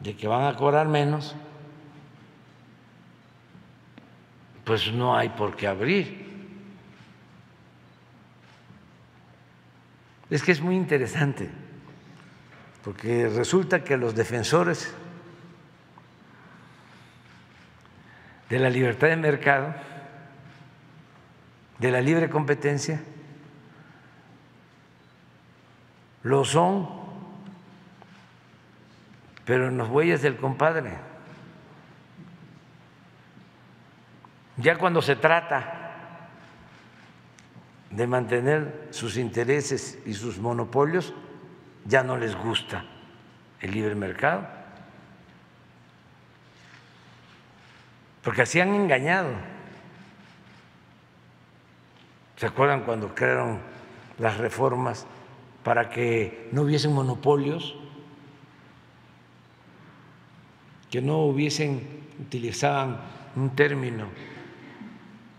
de 0.00 0.16
que 0.16 0.26
van 0.26 0.46
a 0.46 0.56
cobrar 0.56 0.88
menos, 0.88 1.36
pues 4.64 4.90
no 4.90 5.14
hay 5.14 5.28
por 5.28 5.56
qué 5.56 5.66
abrir. 5.66 6.26
Es 10.30 10.42
que 10.42 10.52
es 10.52 10.62
muy 10.62 10.74
interesante, 10.74 11.50
porque 12.82 13.28
resulta 13.28 13.84
que 13.84 13.98
los 13.98 14.14
defensores 14.14 14.92
de 18.48 18.58
la 18.58 18.70
libertad 18.70 19.08
de 19.08 19.16
mercado, 19.16 19.74
de 21.78 21.90
la 21.90 22.00
libre 22.00 22.30
competencia, 22.30 23.02
lo 26.22 26.44
son, 26.44 26.88
pero 29.44 29.68
en 29.68 29.78
los 29.78 29.88
bueyes 29.88 30.22
del 30.22 30.36
compadre. 30.36 30.92
Ya 34.56 34.76
cuando 34.76 35.02
se 35.02 35.16
trata 35.16 35.82
de 37.90 38.06
mantener 38.06 38.88
sus 38.90 39.16
intereses 39.16 39.98
y 40.04 40.14
sus 40.14 40.38
monopolios, 40.38 41.14
ya 41.84 42.02
no 42.02 42.16
les 42.16 42.34
gusta 42.34 42.84
el 43.60 43.70
libre 43.70 43.94
mercado. 43.94 44.48
Porque 48.26 48.42
así 48.42 48.60
han 48.60 48.74
engañado. 48.74 49.30
¿Se 52.34 52.46
acuerdan 52.46 52.82
cuando 52.82 53.14
crearon 53.14 53.60
las 54.18 54.38
reformas 54.38 55.06
para 55.62 55.90
que 55.90 56.48
no 56.50 56.62
hubiesen 56.62 56.92
monopolios? 56.92 57.76
Que 60.90 61.00
no 61.00 61.18
hubiesen, 61.18 61.86
utilizaban 62.20 62.98
un 63.36 63.50
término 63.50 64.06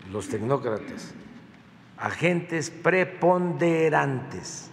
los 0.10 0.30
tecnócratas, 0.30 1.14
agentes 1.98 2.70
preponderantes. 2.70 4.72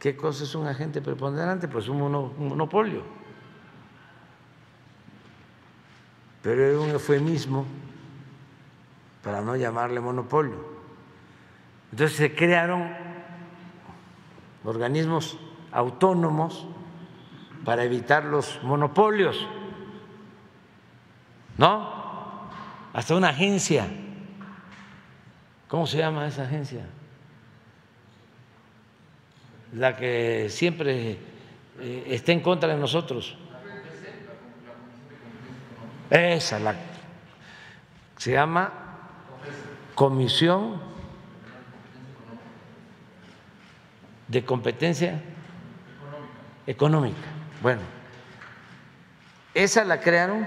¿Qué 0.00 0.16
cosa 0.16 0.42
es 0.42 0.56
un 0.56 0.66
agente 0.66 1.00
preponderante? 1.00 1.68
Pues 1.68 1.86
un, 1.86 2.00
monopolio. 2.00 3.23
Pero 6.44 6.62
era 6.62 6.78
un 6.78 6.90
eufemismo 6.90 7.64
para 9.22 9.40
no 9.40 9.56
llamarle 9.56 9.98
monopolio. 9.98 10.62
Entonces 11.90 12.18
se 12.18 12.34
crearon 12.34 12.86
organismos 14.62 15.38
autónomos 15.72 16.66
para 17.64 17.82
evitar 17.84 18.24
los 18.24 18.62
monopolios, 18.62 19.46
¿no? 21.56 22.04
hasta 22.92 23.16
una 23.16 23.30
agencia. 23.30 23.86
¿Cómo 25.66 25.86
se 25.86 25.96
llama 25.96 26.26
esa 26.26 26.42
agencia? 26.42 26.84
La 29.72 29.96
que 29.96 30.48
siempre 30.50 31.18
eh, 31.80 32.04
está 32.08 32.32
en 32.32 32.40
contra 32.40 32.68
de 32.68 32.78
nosotros. 32.78 33.38
Esa, 36.10 36.58
la 36.58 36.74
se 38.16 38.32
llama 38.32 38.72
Comisión 39.94 40.80
de 44.28 44.44
Competencia 44.44 45.20
Económica. 46.66 47.28
Bueno, 47.60 47.82
esa 49.52 49.84
la 49.84 50.00
crearon 50.00 50.46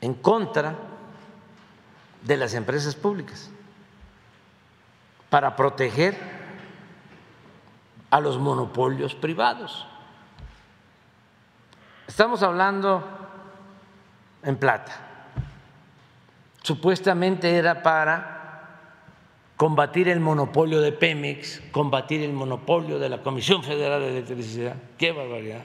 en 0.00 0.14
contra 0.14 0.76
de 2.22 2.36
las 2.36 2.54
empresas 2.54 2.94
públicas 2.94 3.50
para 5.30 5.54
proteger 5.54 6.18
a 8.10 8.20
los 8.20 8.38
monopolios 8.38 9.14
privados. 9.14 9.86
Estamos 12.06 12.42
hablando 12.42 13.21
en 14.42 14.56
plata. 14.56 14.92
Supuestamente 16.62 17.56
era 17.56 17.82
para 17.82 18.78
combatir 19.56 20.08
el 20.08 20.20
monopolio 20.20 20.80
de 20.80 20.92
Pemex, 20.92 21.62
combatir 21.72 22.22
el 22.22 22.32
monopolio 22.32 22.98
de 22.98 23.08
la 23.08 23.22
Comisión 23.22 23.62
Federal 23.62 24.00
de 24.00 24.08
Electricidad. 24.08 24.76
¡Qué 24.98 25.12
barbaridad! 25.12 25.62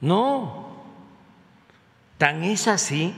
No, 0.00 0.74
Tan 2.18 2.44
es 2.44 2.68
así, 2.68 3.12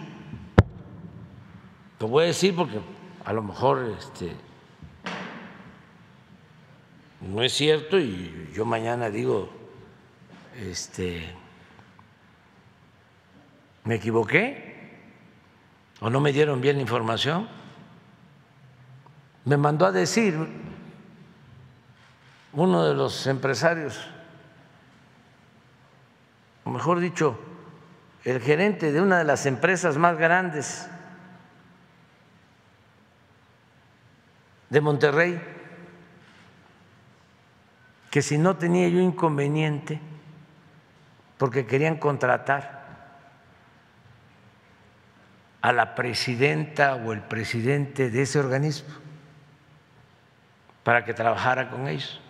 lo 2.01 2.09
voy 2.09 2.25
a 2.25 2.27
decir 2.29 2.57
porque 2.57 2.81
a 3.25 3.33
lo 3.33 3.43
mejor 3.43 3.95
este, 3.99 4.33
no 7.21 7.43
es 7.43 7.53
cierto 7.53 7.99
y 7.99 8.51
yo 8.55 8.65
mañana 8.65 9.11
digo, 9.11 9.51
este, 10.59 11.27
me 13.87 13.95
equivoqué 13.95 14.67
o 16.01 16.11
no 16.11 16.21
me 16.21 16.33
dieron 16.33 16.61
bien 16.61 16.77
la 16.77 16.83
información. 16.83 17.49
Me 19.45 19.57
mandó 19.57 19.87
a 19.87 19.93
decir 19.93 20.37
uno 22.53 22.85
de 22.85 22.95
los 22.95 23.27
empresarios, 23.27 24.09
o 26.65 26.71
mejor 26.71 26.99
dicho, 26.99 27.39
el 28.25 28.41
gerente 28.41 28.91
de 28.91 29.01
una 29.01 29.19
de 29.19 29.25
las 29.25 29.47
empresas 29.47 29.97
más 29.97 30.19
grandes 30.19 30.89
de 34.69 34.81
Monterrey, 34.81 35.41
que 38.11 38.21
si 38.21 38.37
no 38.37 38.57
tenía 38.57 38.89
yo 38.89 38.99
inconveniente, 38.99 40.01
porque 41.39 41.67
querían 41.67 41.99
contratar 41.99 42.76
a 45.67 45.73
la 45.73 45.97
presidenta 45.97 46.95
o 46.95 47.13
el 47.13 47.23
presidente 47.23 48.09
de 48.09 48.23
ese 48.23 48.39
organismo 48.39 48.95
para 50.85 51.05
que 51.05 51.13
trabajara 51.13 51.71
con 51.71 51.89
ellos. 51.89 52.21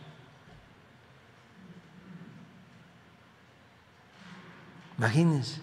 Imagínense. 4.96 5.60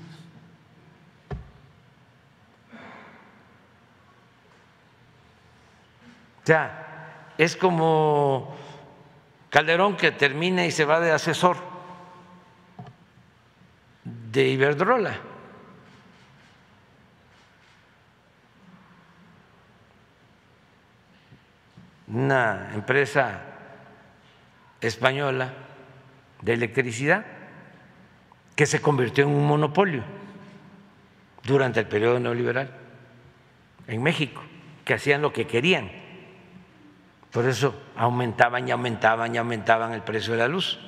O 6.44 6.46
sea, 6.46 7.32
es 7.40 7.58
como 7.58 8.56
Calderón 9.50 9.98
que 9.98 10.12
termina 10.12 10.64
y 10.64 10.70
se 10.70 10.86
va 10.86 11.00
de 11.00 11.12
asesor 11.12 11.58
de 14.04 14.50
Iberdrola. 14.50 15.33
Una 22.14 22.72
empresa 22.74 23.42
española 24.80 25.52
de 26.42 26.54
electricidad 26.54 27.26
que 28.56 28.66
se 28.66 28.82
convirtió 28.82 29.26
en 29.26 29.32
un 29.32 29.46
monopolio 29.46 30.04
durante 31.44 31.82
el 31.82 31.88
periodo 31.88 32.20
neoliberal 32.20 32.72
en 33.88 34.02
México, 34.02 34.42
que 34.86 34.94
hacían 34.94 35.22
lo 35.22 35.34
que 35.34 35.48
querían 35.48 36.04
por 37.34 37.48
eso 37.48 37.74
aumentaban 37.96 38.68
y 38.68 38.72
aumentaban 38.72 39.34
y 39.34 39.40
aumentaban 39.40 39.92
el 39.94 40.04
precio 40.04 40.34
de 40.34 40.40
la 40.40 40.48
luz. 40.48 40.80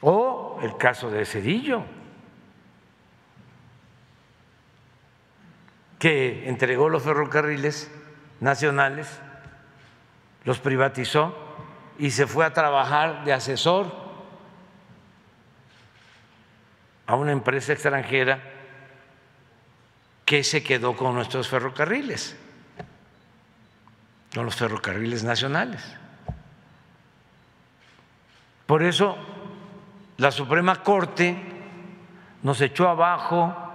O 0.00 0.58
el 0.62 0.76
caso 0.76 1.10
de 1.12 1.24
Cedillo, 1.24 1.84
que 6.00 6.48
entregó 6.48 6.88
los 6.88 7.04
ferrocarriles 7.04 7.88
nacionales, 8.40 9.20
los 10.44 10.58
privatizó 10.58 11.34
y 11.98 12.10
se 12.10 12.26
fue 12.26 12.44
a 12.44 12.52
trabajar 12.52 13.24
de 13.24 13.32
asesor 13.32 13.92
a 17.06 17.14
una 17.14 17.32
empresa 17.32 17.72
extranjera 17.72 18.40
que 20.24 20.44
se 20.44 20.62
quedó 20.62 20.96
con 20.96 21.14
nuestros 21.14 21.48
ferrocarriles, 21.48 22.36
con 24.34 24.44
los 24.44 24.54
ferrocarriles 24.54 25.24
nacionales. 25.24 25.84
Por 28.66 28.84
eso 28.84 29.18
la 30.18 30.30
Suprema 30.30 30.82
Corte 30.82 31.36
nos 32.42 32.60
echó 32.60 32.88
abajo 32.88 33.69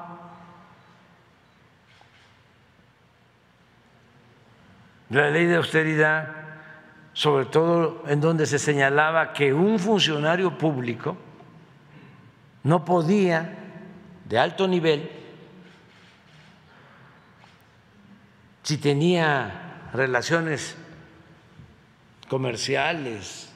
la 5.10 5.30
ley 5.30 5.46
de 5.46 5.56
austeridad, 5.56 6.28
sobre 7.14 7.46
todo 7.46 8.04
en 8.08 8.20
donde 8.20 8.46
se 8.46 8.60
señalaba 8.60 9.34
que 9.34 9.54
un 9.54 9.80
funcionario 9.80 10.58
público 10.58 11.16
no 12.64 12.84
podía, 12.84 13.58
de 14.26 14.40
alto 14.40 14.68
nivel, 14.68 15.10
si 18.64 18.78
tenía 18.78 19.90
relaciones 19.94 20.76
comerciales 22.28 23.54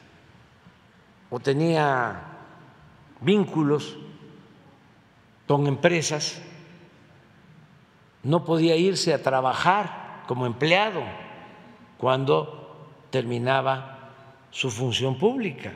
o 1.28 1.40
tenía 1.40 2.20
vínculos 3.20 3.98
con 5.48 5.66
empresas, 5.66 6.40
no 8.22 8.44
podía 8.44 8.76
irse 8.76 9.12
a 9.12 9.22
trabajar 9.22 10.22
como 10.28 10.46
empleado 10.46 11.02
cuando 12.00 13.06
terminaba 13.10 13.98
su 14.50 14.70
función 14.70 15.18
pública. 15.18 15.72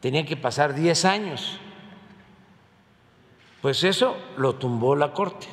Tenía 0.00 0.24
que 0.24 0.36
pasar 0.36 0.74
10 0.74 1.04
años. 1.06 1.58
Pues 3.60 3.82
eso 3.82 4.16
lo 4.36 4.54
tumbó 4.54 4.94
la 4.94 5.12
Corte. 5.12 5.48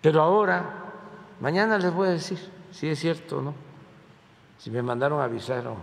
Pero 0.00 0.20
ahora, 0.20 0.64
mañana 1.40 1.78
les 1.78 1.92
voy 1.92 2.08
a 2.08 2.12
decir 2.12 2.38
si 2.72 2.88
es 2.88 2.98
cierto 2.98 3.38
o 3.38 3.42
no. 3.42 3.54
Si 4.58 4.70
me 4.70 4.82
mandaron 4.82 5.20
a 5.20 5.24
avisar 5.24 5.64
o. 5.68 5.76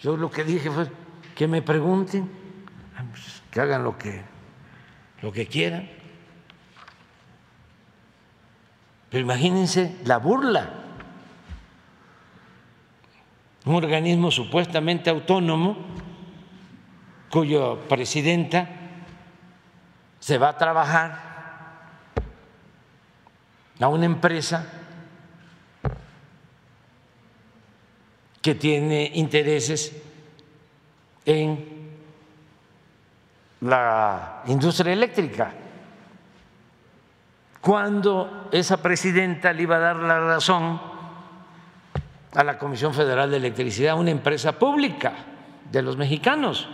Yo 0.00 0.16
lo 0.16 0.30
que 0.30 0.42
dije 0.42 0.70
fue 0.70 0.88
que 1.36 1.46
me 1.46 1.62
pregunten, 1.62 2.28
ah, 2.96 3.04
pues, 3.10 3.42
que 3.50 3.60
hagan 3.60 3.84
lo 3.84 3.96
que, 3.96 4.22
lo 5.22 5.30
que 5.30 5.46
quieran. 5.46 5.99
Pero 9.10 9.22
imagínense 9.22 9.96
la 10.04 10.18
burla. 10.18 10.70
Un 13.64 13.74
organismo 13.74 14.30
supuestamente 14.30 15.10
autónomo 15.10 15.76
cuya 17.28 17.74
presidenta 17.88 18.68
se 20.20 20.38
va 20.38 20.50
a 20.50 20.56
trabajar 20.56 21.30
a 23.80 23.88
una 23.88 24.06
empresa 24.06 24.66
que 28.40 28.54
tiene 28.54 29.10
intereses 29.14 29.96
en 31.24 31.80
la 33.60 34.42
industria 34.46 34.92
eléctrica 34.92 35.52
cuando 37.60 38.48
esa 38.52 38.78
presidenta 38.78 39.52
le 39.52 39.62
iba 39.62 39.76
a 39.76 39.80
dar 39.80 39.96
la 39.96 40.20
razón 40.20 40.80
a 42.34 42.44
la 42.44 42.58
Comisión 42.58 42.94
Federal 42.94 43.30
de 43.30 43.36
Electricidad, 43.36 43.98
una 43.98 44.10
empresa 44.10 44.58
pública 44.58 45.12
de 45.70 45.82
los 45.82 45.96
mexicanos. 45.96 46.68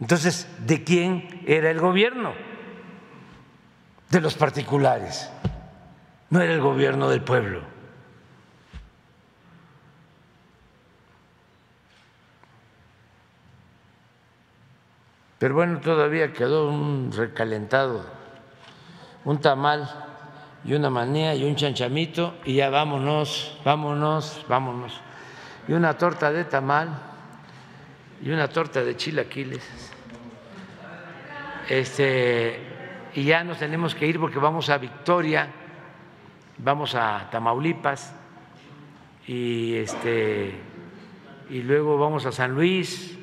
Entonces, 0.00 0.48
¿de 0.66 0.82
quién 0.82 1.42
era 1.46 1.70
el 1.70 1.80
gobierno? 1.80 2.32
De 4.10 4.20
los 4.20 4.34
particulares. 4.34 5.30
No 6.30 6.40
era 6.40 6.52
el 6.52 6.60
gobierno 6.60 7.08
del 7.08 7.22
pueblo. 7.22 7.73
Pero 15.44 15.56
bueno, 15.56 15.78
todavía 15.78 16.32
quedó 16.32 16.70
un 16.70 17.12
recalentado, 17.12 18.02
un 19.26 19.42
tamal 19.42 19.86
y 20.64 20.72
una 20.72 20.88
manía 20.88 21.34
y 21.34 21.44
un 21.44 21.54
chanchamito 21.54 22.36
y 22.46 22.54
ya 22.54 22.70
vámonos, 22.70 23.60
vámonos, 23.62 24.42
vámonos. 24.48 24.98
Y 25.68 25.74
una 25.74 25.98
torta 25.98 26.32
de 26.32 26.44
tamal 26.44 26.88
y 28.22 28.30
una 28.30 28.48
torta 28.48 28.82
de 28.82 28.96
chilaquiles. 28.96 29.92
Este, 31.68 32.58
y 33.12 33.24
ya 33.24 33.44
nos 33.44 33.58
tenemos 33.58 33.94
que 33.94 34.06
ir 34.06 34.18
porque 34.18 34.38
vamos 34.38 34.70
a 34.70 34.78
Victoria, 34.78 35.50
vamos 36.56 36.94
a 36.94 37.28
Tamaulipas 37.30 38.14
y 39.26 39.74
este 39.74 40.54
y 41.50 41.60
luego 41.60 41.98
vamos 41.98 42.24
a 42.24 42.32
San 42.32 42.52
Luis 42.52 43.18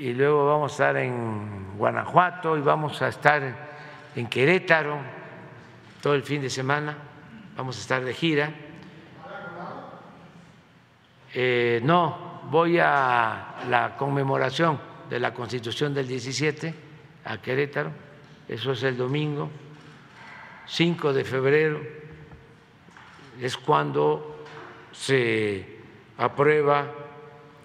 y 0.00 0.14
luego 0.14 0.46
vamos 0.46 0.72
a 0.72 0.74
estar 0.74 0.96
en 0.96 1.76
Guanajuato 1.76 2.56
y 2.56 2.62
vamos 2.62 3.02
a 3.02 3.08
estar 3.08 3.42
en 4.16 4.26
Querétaro 4.28 4.98
todo 6.00 6.14
el 6.14 6.22
fin 6.22 6.40
de 6.40 6.48
semana, 6.48 6.96
vamos 7.54 7.76
a 7.76 7.80
estar 7.80 8.02
de 8.02 8.14
gira. 8.14 8.50
Eh, 11.34 11.80
no, 11.84 12.40
voy 12.50 12.78
a 12.78 13.56
la 13.68 13.94
conmemoración 13.98 14.80
de 15.10 15.20
la 15.20 15.34
Constitución 15.34 15.92
del 15.92 16.08
17 16.08 16.74
a 17.26 17.36
Querétaro, 17.36 17.90
eso 18.48 18.72
es 18.72 18.82
el 18.84 18.96
domingo, 18.96 19.50
5 20.64 21.12
de 21.12 21.24
febrero 21.24 21.80
es 23.38 23.54
cuando 23.58 24.46
se 24.92 25.78
aprueba 26.16 26.86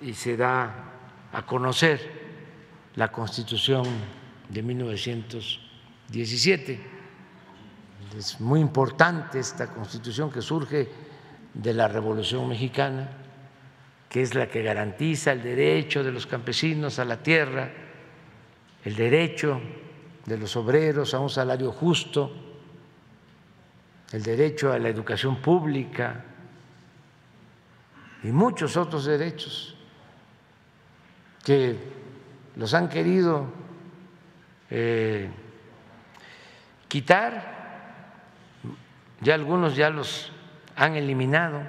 y 0.01 0.13
se 0.13 0.35
da 0.35 0.83
a 1.31 1.45
conocer 1.45 2.14
la 2.95 3.11
Constitución 3.11 3.85
de 4.49 4.63
1917. 4.63 6.79
Es 8.17 8.39
muy 8.39 8.61
importante 8.61 9.39
esta 9.39 9.73
Constitución 9.73 10.31
que 10.31 10.41
surge 10.41 10.87
de 11.53 11.73
la 11.73 11.87
Revolución 11.87 12.47
Mexicana, 12.47 13.09
que 14.07 14.21
es 14.21 14.35
la 14.35 14.47
que 14.47 14.63
garantiza 14.63 15.33
el 15.33 15.43
derecho 15.43 16.03
de 16.03 16.11
los 16.11 16.27
campesinos 16.27 16.99
a 16.99 17.05
la 17.05 17.21
tierra, 17.21 17.71
el 18.83 18.95
derecho 18.95 19.59
de 20.25 20.37
los 20.37 20.55
obreros 20.55 21.13
a 21.13 21.19
un 21.19 21.29
salario 21.29 21.71
justo, 21.71 22.31
el 24.11 24.23
derecho 24.23 24.71
a 24.71 24.79
la 24.79 24.87
educación 24.87 25.41
pública 25.41 26.23
y 28.23 28.27
muchos 28.27 28.77
otros 28.77 29.05
derechos 29.05 29.75
que 31.43 32.04
los 32.55 32.73
han 32.73 32.89
querido 32.89 33.47
eh, 34.69 35.29
quitar, 36.87 37.55
ya 39.21 39.33
algunos 39.35 39.75
ya 39.75 39.89
los 39.89 40.31
han 40.75 40.95
eliminado, 40.95 41.61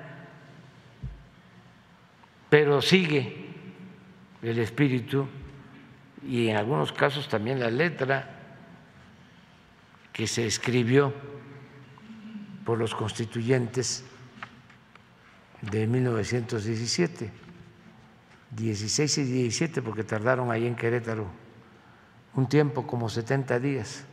pero 2.48 2.80
sigue 2.80 3.46
el 4.42 4.58
espíritu 4.58 5.28
y 6.26 6.48
en 6.48 6.56
algunos 6.56 6.92
casos 6.92 7.28
también 7.28 7.60
la 7.60 7.70
letra 7.70 8.30
que 10.12 10.26
se 10.26 10.46
escribió 10.46 11.12
por 12.64 12.78
los 12.78 12.94
constituyentes 12.94 14.04
de 15.60 15.86
1917. 15.86 17.45
16 18.50 19.18
y 19.18 19.24
17, 19.24 19.82
porque 19.82 20.04
tardaron 20.04 20.50
ahí 20.50 20.66
en 20.66 20.76
Querétaro 20.76 21.26
un 22.34 22.48
tiempo, 22.48 22.86
como 22.86 23.08
70 23.08 23.58
días. 23.58 24.04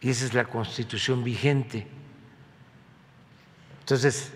Y 0.00 0.10
esa 0.10 0.26
es 0.26 0.34
la 0.34 0.44
constitución 0.44 1.24
vigente. 1.24 1.86
Entonces, 3.80 4.32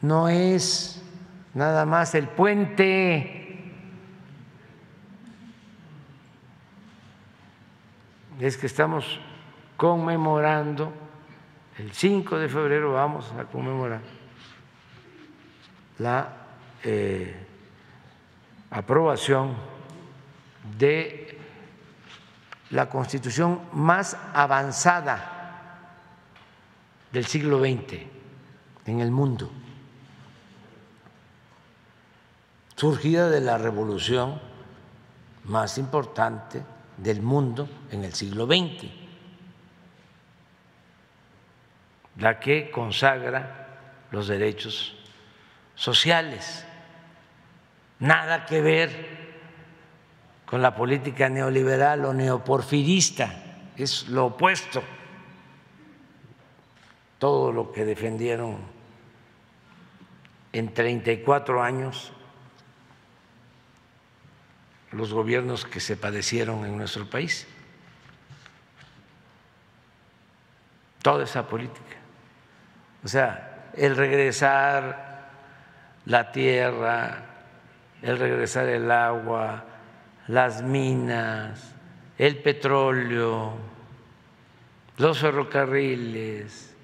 no 0.00 0.28
es 0.28 1.00
nada 1.54 1.86
más 1.86 2.14
el 2.14 2.28
puente, 2.28 3.70
es 8.40 8.56
que 8.56 8.66
estamos 8.66 9.20
conmemorando, 9.76 10.92
el 11.78 11.92
5 11.92 12.38
de 12.38 12.48
febrero 12.48 12.92
vamos 12.92 13.32
a 13.38 13.44
conmemorar 13.44 14.00
la 15.98 16.41
eh, 16.84 17.34
aprobación 18.70 19.54
de 20.78 21.38
la 22.70 22.88
constitución 22.88 23.60
más 23.72 24.16
avanzada 24.32 25.32
del 27.12 27.26
siglo 27.26 27.60
XX 27.60 28.00
en 28.86 29.00
el 29.00 29.10
mundo, 29.10 29.50
surgida 32.74 33.28
de 33.28 33.40
la 33.40 33.58
revolución 33.58 34.40
más 35.44 35.76
importante 35.78 36.62
del 36.96 37.20
mundo 37.20 37.68
en 37.90 38.04
el 38.04 38.14
siglo 38.14 38.46
XX, 38.46 38.90
la 42.18 42.40
que 42.40 42.70
consagra 42.70 44.06
los 44.10 44.28
derechos 44.28 44.96
sociales. 45.74 46.66
Nada 48.02 48.46
que 48.46 48.60
ver 48.60 48.90
con 50.44 50.60
la 50.60 50.74
política 50.74 51.28
neoliberal 51.28 52.04
o 52.04 52.12
neoporfirista, 52.12 53.32
es 53.76 54.08
lo 54.08 54.26
opuesto. 54.26 54.82
Todo 57.20 57.52
lo 57.52 57.70
que 57.70 57.84
defendieron 57.84 58.58
en 60.52 60.74
34 60.74 61.62
años 61.62 62.12
los 64.90 65.12
gobiernos 65.12 65.64
que 65.64 65.78
se 65.78 65.96
padecieron 65.96 66.66
en 66.66 66.76
nuestro 66.76 67.08
país. 67.08 67.46
Toda 71.02 71.22
esa 71.22 71.46
política. 71.46 71.98
O 73.04 73.06
sea, 73.06 73.70
el 73.76 73.94
regresar 73.94 75.30
la 76.06 76.32
tierra, 76.32 77.28
el 78.02 78.18
regresar 78.18 78.68
el 78.68 78.90
agua, 78.90 79.64
las 80.28 80.62
minas, 80.62 81.74
el 82.18 82.42
petróleo, 82.42 83.52
los 84.98 85.18
ferrocarriles, 85.18 86.74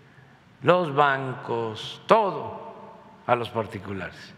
los 0.63 0.95
bancos, 0.95 2.03
todo 2.07 2.97
a 3.27 3.35
los 3.35 3.51
particulares. 3.51 4.35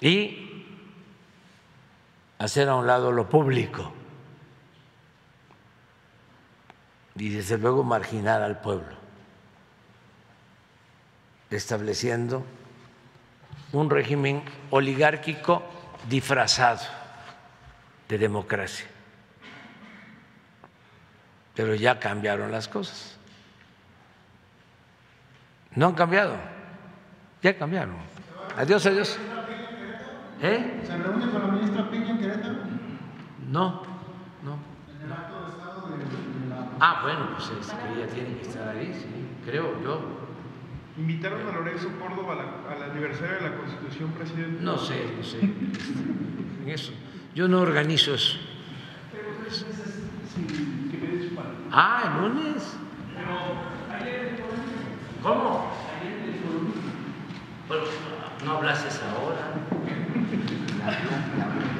Y 0.00 0.64
hacer 2.38 2.68
a 2.68 2.76
un 2.76 2.86
lado 2.86 3.12
lo 3.12 3.28
público 3.28 3.92
y 7.16 7.28
desde 7.28 7.58
luego 7.58 7.84
marginar 7.84 8.40
al 8.40 8.60
pueblo, 8.60 8.96
estableciendo 11.50 12.44
un 13.72 13.90
régimen 13.90 14.42
oligárquico 14.70 15.62
disfrazado 16.08 16.80
de 18.08 18.18
democracia. 18.18 18.86
Pero 21.54 21.74
ya 21.74 21.98
cambiaron 21.98 22.50
las 22.50 22.68
cosas. 22.68 23.18
No 25.74 25.86
han 25.86 25.94
cambiado, 25.94 26.36
ya 27.42 27.56
cambiaron. 27.56 27.96
Adiós, 28.56 28.84
adiós. 28.86 29.18
¿Eh? 30.42 30.80
¿Se 30.84 30.96
reúne 30.96 31.30
con 31.30 31.42
la 31.42 31.48
ministra 31.48 31.90
Piña 31.90 32.10
en 32.10 32.18
Querétaro? 32.18 32.54
No, 33.50 33.82
no. 34.42 34.58
¿En 34.88 35.06
el 35.06 35.12
acto 35.12 35.44
de 35.44 35.50
Estado 35.50 35.88
de, 35.88 36.48
la... 36.48 36.66
Ah, 36.80 37.00
bueno, 37.02 37.28
pues 37.36 37.50
es 37.50 37.72
que 37.72 38.00
ella 38.00 38.12
tiene 38.12 38.36
que 38.38 38.48
estar 38.48 38.68
ahí, 38.68 38.92
sí, 38.94 39.28
creo 39.44 39.80
yo. 39.82 40.19
¿Invitaron 40.98 41.46
a 41.48 41.52
Lorenzo 41.52 41.88
Córdoba 42.00 42.36
al 42.68 42.90
aniversario 42.90 43.36
de 43.36 43.42
la 43.42 43.56
Constitución, 43.56 44.10
presidente? 44.12 44.62
No 44.62 44.76
sé, 44.76 45.12
no 45.16 45.22
sé. 45.24 45.38
en 45.40 46.68
eso. 46.68 46.92
Yo 47.34 47.48
no 47.48 47.60
organizo 47.60 48.14
eso. 48.14 48.38
Pero 49.12 49.28
tres 49.40 49.66
meses 49.66 50.02
sin 50.34 50.90
que 50.90 50.98
me 50.98 51.16
des 51.16 51.32
Ah, 51.70 52.16
el 52.16 52.22
lunes. 52.34 52.76
Pero 53.14 53.98
ayer 53.98 54.40
¿Cómo? 55.22 55.70
Ayer 56.00 56.18
en 56.18 56.24
el 56.34 56.40
no 58.44 58.52
hablases 58.56 59.00
ahora. 59.02 59.52